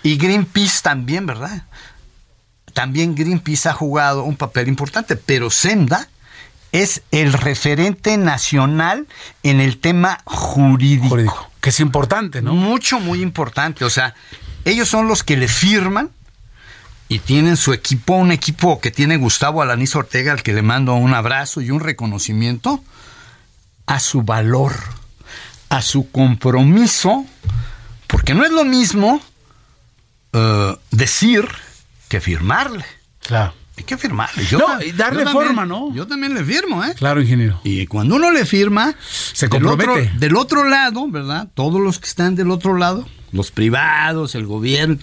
[0.02, 1.64] Y Greenpeace también, ¿verdad?
[2.72, 6.08] También Greenpeace ha jugado un papel importante, pero Senda
[6.72, 9.06] es el referente nacional
[9.42, 11.08] en el tema jurídico.
[11.08, 11.50] jurídico.
[11.60, 12.52] Que es importante, ¿no?
[12.52, 13.84] Mucho, muy importante.
[13.84, 14.14] O sea,
[14.66, 16.10] ellos son los que le firman
[17.08, 20.94] y tienen su equipo, un equipo que tiene Gustavo Alanis Ortega, al que le mando
[20.94, 22.82] un abrazo y un reconocimiento
[23.86, 24.74] a su valor,
[25.68, 27.24] a su compromiso,
[28.08, 29.22] porque no es lo mismo
[30.32, 31.48] eh, decir
[32.08, 32.84] que firmarle.
[33.20, 33.54] Claro.
[33.78, 34.42] Hay que firmarle.
[34.52, 35.94] no, y darle forma, ¿no?
[35.94, 36.94] Yo también le firmo, ¿eh?
[36.96, 37.60] Claro, ingeniero.
[37.62, 40.12] Y cuando uno le firma, se compromete.
[40.16, 41.48] del otro lado, ¿verdad?
[41.54, 44.98] Todos los que están del otro lado, los privados, el gobierno,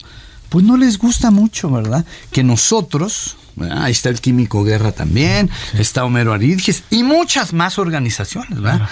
[0.50, 2.06] pues no les gusta mucho, ¿verdad?
[2.32, 3.38] Que nosotros,
[3.72, 8.88] ahí está el Químico Guerra también, está Homero Aridges y muchas más organizaciones, ¿verdad?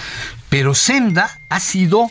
[0.48, 2.08] Pero Senda ha sido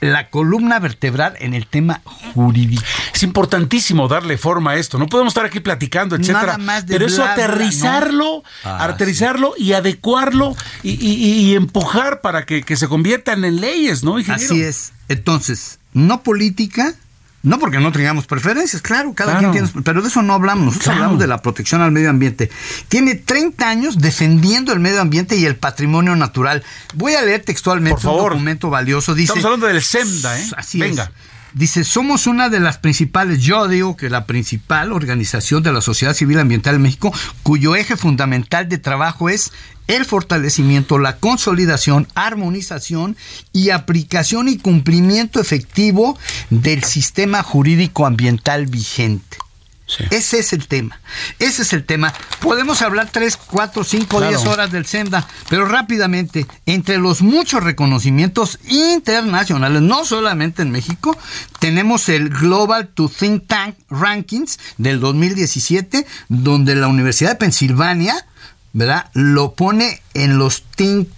[0.00, 2.02] la columna vertebral en el tema
[2.34, 2.82] jurídico.
[3.14, 4.98] Es importantísimo darle forma a esto.
[4.98, 6.58] No podemos estar aquí platicando, etcétera.
[6.86, 13.60] pero eso aterrizarlo, ah, aterrizarlo y adecuarlo y, empujar para que, que, se conviertan en
[13.60, 14.54] leyes, ¿no, ingeniero?
[14.54, 14.92] Así es.
[15.08, 16.94] Entonces, no política,
[17.42, 20.88] no porque no tengamos preferencias, claro, cada quien tiene, pero de eso no hablamos, nosotros
[20.94, 22.50] hablamos de la protección al medio ambiente.
[22.88, 26.64] Tiene 30 años defendiendo el medio ambiente y el patrimonio natural.
[26.94, 29.14] Voy a leer textualmente un documento valioso.
[29.14, 30.46] Dice, Estamos hablando del SEMDA, ¿eh?
[30.56, 31.12] Así Venga.
[31.54, 36.12] Dice, somos una de las principales, yo digo que la principal organización de la sociedad
[36.12, 37.12] civil ambiental en México,
[37.44, 39.52] cuyo eje fundamental de trabajo es
[39.86, 43.16] el fortalecimiento, la consolidación, armonización
[43.52, 46.18] y aplicación y cumplimiento efectivo
[46.50, 49.43] del sistema jurídico ambiental vigente.
[50.10, 50.98] Ese es el tema.
[51.38, 52.12] Ese es el tema.
[52.40, 58.58] Podemos hablar 3, 4, 5, 10 horas del SEMDA, pero rápidamente, entre los muchos reconocimientos
[58.66, 61.16] internacionales, no solamente en México,
[61.58, 68.26] tenemos el Global to Think Tank Rankings del 2017, donde la Universidad de Pensilvania,
[68.72, 69.10] ¿verdad?
[69.12, 71.08] Lo pone en los think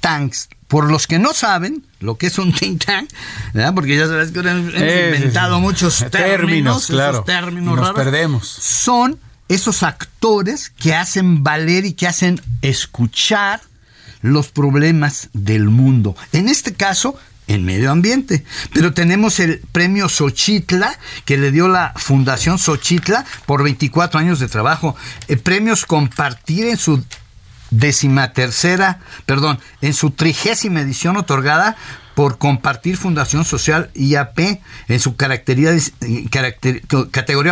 [0.00, 0.48] tanks.
[0.74, 3.08] Por los que no saben lo que es un think tank,
[3.52, 3.74] ¿verdad?
[3.76, 8.48] porque ya sabes que han inventado muchos términos, claro, términos nos perdemos.
[8.48, 13.60] Son esos actores que hacen valer y que hacen escuchar
[14.20, 16.16] los problemas del mundo.
[16.32, 18.44] En este caso, en medio ambiente.
[18.72, 24.48] Pero tenemos el premio Xochitla, que le dio la Fundación Xochitla por 24 años de
[24.48, 24.96] trabajo.
[25.28, 27.04] Eh, premios Compartir en su
[27.78, 31.76] decimatercera, perdón, en su trigésima edición otorgada
[32.14, 34.38] por compartir Fundación Social IAP
[34.88, 35.72] en su categoría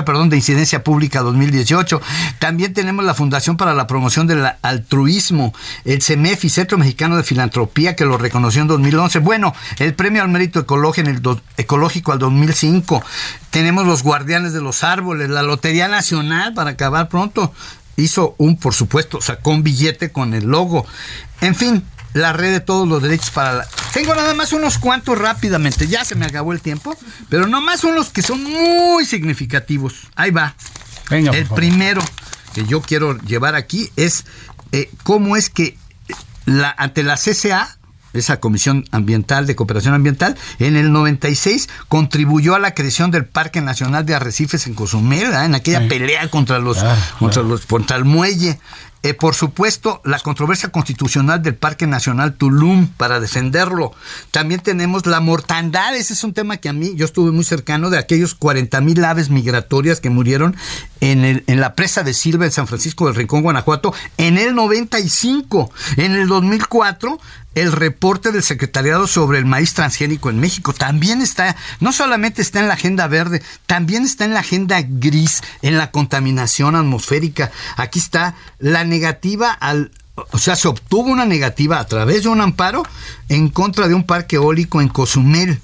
[0.05, 2.01] perdón, de incidencia pública 2018.
[2.39, 5.53] También tenemos la Fundación para la Promoción del Altruismo,
[5.85, 9.19] el CEMEFI, Centro Mexicano de Filantropía, que lo reconoció en 2011.
[9.19, 10.65] Bueno, el Premio al Mérito
[10.97, 11.21] en el
[11.57, 13.03] ecológico al 2005.
[13.51, 17.53] Tenemos los Guardianes de los Árboles, la Lotería Nacional, para acabar pronto,
[18.03, 20.87] hizo un, por supuesto, sacó un billete con el logo.
[21.41, 21.85] En fin,
[22.15, 23.69] la red de todos los derechos para la...
[23.93, 26.97] Tengo nada más unos cuantos rápidamente, ya se me acabó el tiempo,
[27.29, 30.09] pero nomás unos que son muy significativos.
[30.15, 30.55] Ahí va.
[31.11, 32.03] Venga, el primero
[32.55, 34.25] que yo quiero llevar aquí es
[34.73, 35.77] eh, cómo es que
[36.47, 37.77] la, ante la CCA,
[38.13, 43.61] esa Comisión Ambiental de Cooperación Ambiental, en el 96 contribuyó a la creación del Parque
[43.61, 46.79] Nacional de Arrecifes en Cozumel, en aquella pelea contra los,
[47.19, 48.59] contra los contra el muelle.
[49.05, 53.93] Eh, por supuesto, la controversia constitucional del Parque Nacional Tulum para defenderlo.
[54.31, 57.91] También tenemos la mortandad, ese es un tema que a mí, yo estuve muy cercano
[57.91, 60.55] de aquellos 40 mil aves migratorias que murieron
[61.01, 64.55] en, el, en la presa de Silva en San Francisco del Rincón, Guanajuato, en el
[64.55, 65.73] 95.
[65.97, 67.19] En el 2004
[67.55, 72.61] el reporte del secretariado sobre el maíz transgénico en México también está, no solamente está
[72.61, 77.51] en la agenda verde, también está en la agenda gris, en la contaminación atmosférica.
[77.77, 82.41] Aquí está la negativa al, o sea, se obtuvo una negativa a través de un
[82.41, 82.83] amparo
[83.29, 85.61] en contra de un parque eólico en Cozumel.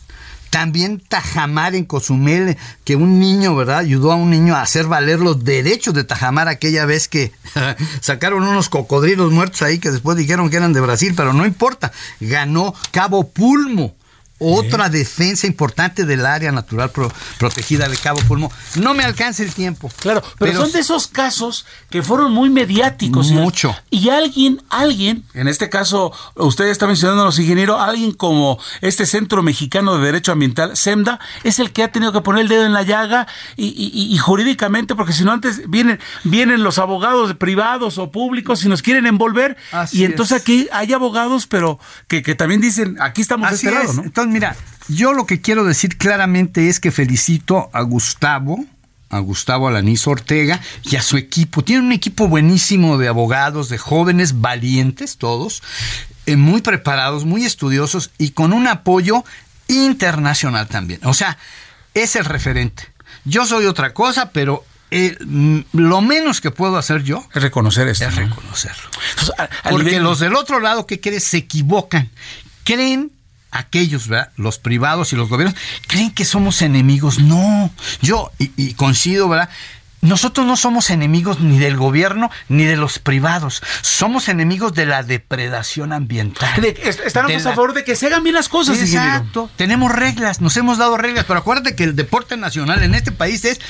[0.50, 3.78] También Tajamar en Cozumel, que un niño, ¿verdad?
[3.78, 7.32] Ayudó a un niño a hacer valer los derechos de Tajamar aquella vez que
[8.00, 11.92] sacaron unos cocodrilos muertos ahí que después dijeron que eran de Brasil, pero no importa.
[12.20, 13.94] Ganó Cabo Pulmo
[14.38, 16.90] otra defensa importante del área natural
[17.38, 18.52] protegida de Cabo Pulmo.
[18.76, 19.90] No me alcanza el tiempo.
[20.00, 23.30] Claro, pero, son de esos casos que fueron muy mediáticos.
[23.30, 23.74] Mucho.
[23.90, 29.06] Y, alguien, alguien, en este caso, usted está mencionando a los ingenieros, alguien como este
[29.06, 32.64] Centro Mexicano de Derecho Ambiental, SEMDA, es el que ha tenido que poner el dedo
[32.64, 38.10] en la llaga y, jurídicamente, porque si no antes vienen, vienen los abogados privados o
[38.10, 39.56] públicos y nos quieren envolver.
[39.92, 44.02] y entonces aquí hay abogados, pero que, también dicen, aquí estamos de este lado, ¿no?
[44.28, 44.56] Mira,
[44.88, 48.64] yo lo que quiero decir claramente es que felicito a Gustavo,
[49.10, 51.62] a Gustavo Alaniz Ortega y a su equipo.
[51.62, 55.62] Tiene un equipo buenísimo de abogados, de jóvenes valientes, todos,
[56.26, 59.24] eh, muy preparados, muy estudiosos y con un apoyo
[59.68, 61.00] internacional también.
[61.04, 61.38] O sea,
[61.94, 62.84] es el referente.
[63.24, 67.88] Yo soy otra cosa, pero eh, mm, lo menos que puedo hacer yo es reconocer
[67.88, 68.06] esto.
[68.06, 68.88] Es reconocerlo.
[69.70, 71.24] Porque los del otro lado, ¿qué crees?
[71.24, 72.10] Se equivocan.
[72.64, 73.10] Creen
[73.50, 74.30] aquellos, ¿verdad?
[74.36, 77.18] los privados y los gobiernos, creen que somos enemigos.
[77.18, 77.70] No,
[78.00, 79.48] yo, y, coincido, ¿verdad?
[80.00, 83.62] Nosotros no somos enemigos ni del gobierno ni de los privados.
[83.82, 86.64] Somos enemigos de la depredación ambiental.
[86.64, 88.78] estamos a favor de que se hagan bien las cosas.
[88.78, 89.50] Exacto.
[89.56, 93.44] Tenemos reglas, nos hemos dado reglas, pero acuérdate que el deporte nacional en este país
[93.44, 93.60] es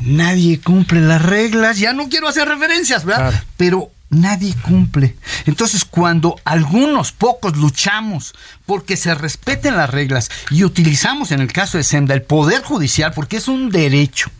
[0.00, 1.78] nadie cumple las reglas.
[1.78, 3.42] Ya no quiero hacer referencias, ¿verdad?
[3.56, 5.16] Pero nadie cumple.
[5.46, 8.34] Entonces, cuando algunos pocos luchamos
[8.66, 13.12] porque se respeten las reglas y utilizamos en el caso de Senda el poder judicial
[13.14, 14.30] porque es un derecho.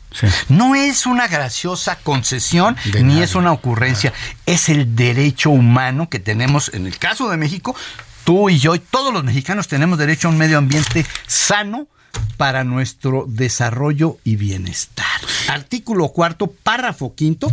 [0.49, 4.13] No es una graciosa concesión ni es una ocurrencia,
[4.47, 7.77] es el derecho humano que tenemos en el caso de México.
[8.25, 11.89] Tú y yo y todos los mexicanos tenemos derecho a un medio ambiente sano,
[12.37, 15.07] para nuestro desarrollo y bienestar.
[15.49, 17.51] Artículo cuarto, párrafo quinto,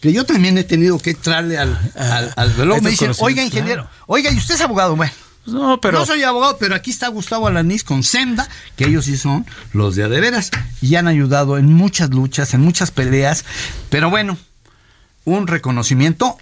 [0.00, 4.30] que yo también he tenido que entrarle al, al, al Me dicen, oiga, ingeniero, oiga,
[4.30, 4.96] ¿y usted es abogado?
[4.96, 5.12] Bueno,
[5.46, 5.98] no, pero...
[5.98, 9.96] No soy abogado, pero aquí está Gustavo Alanís con Senda, que ellos sí son los
[9.96, 10.50] de adeveras
[10.80, 13.44] y han ayudado en muchas luchas, en muchas peleas.
[13.88, 14.38] Pero bueno,
[15.24, 16.38] un reconocimiento.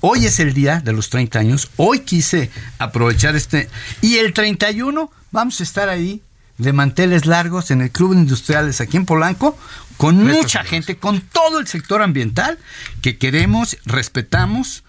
[0.00, 1.70] Hoy es el día de los 30 años.
[1.76, 3.68] Hoy quise aprovechar este.
[4.00, 6.20] Y el 31 vamos a estar ahí
[6.58, 9.58] de manteles largos en el Club de Industriales aquí en Polanco,
[9.96, 12.58] con mucha gente, con todo el sector ambiental
[13.00, 14.84] que queremos, respetamos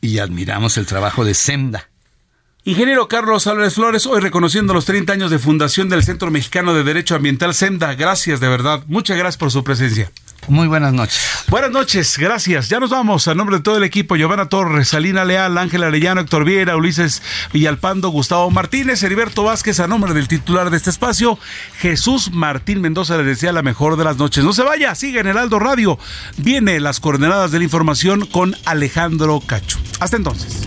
[0.00, 1.88] y admiramos el trabajo de SEMDA.
[2.64, 6.84] Ingeniero Carlos Álvarez Flores, hoy reconociendo los 30 años de fundación del Centro Mexicano de
[6.84, 7.94] Derecho Ambiental SEMDA.
[7.94, 8.84] Gracias de verdad.
[8.86, 10.12] Muchas gracias por su presencia.
[10.48, 11.44] Muy buenas noches.
[11.48, 12.68] Buenas noches, gracias.
[12.68, 13.28] Ya nos vamos.
[13.28, 17.22] A nombre de todo el equipo, Giovanna Torres, Salina Leal, Ángel Arellano, Héctor Viera, Ulises
[17.52, 21.38] Villalpando, Gustavo Martínez, Heriberto Vázquez, a nombre del titular de este espacio,
[21.78, 24.44] Jesús Martín Mendoza le desea la mejor de las noches.
[24.44, 25.98] No se vaya, sigue en Heraldo Radio.
[26.36, 29.78] Viene las coordenadas de la información con Alejandro Cacho.
[30.00, 30.66] Hasta entonces.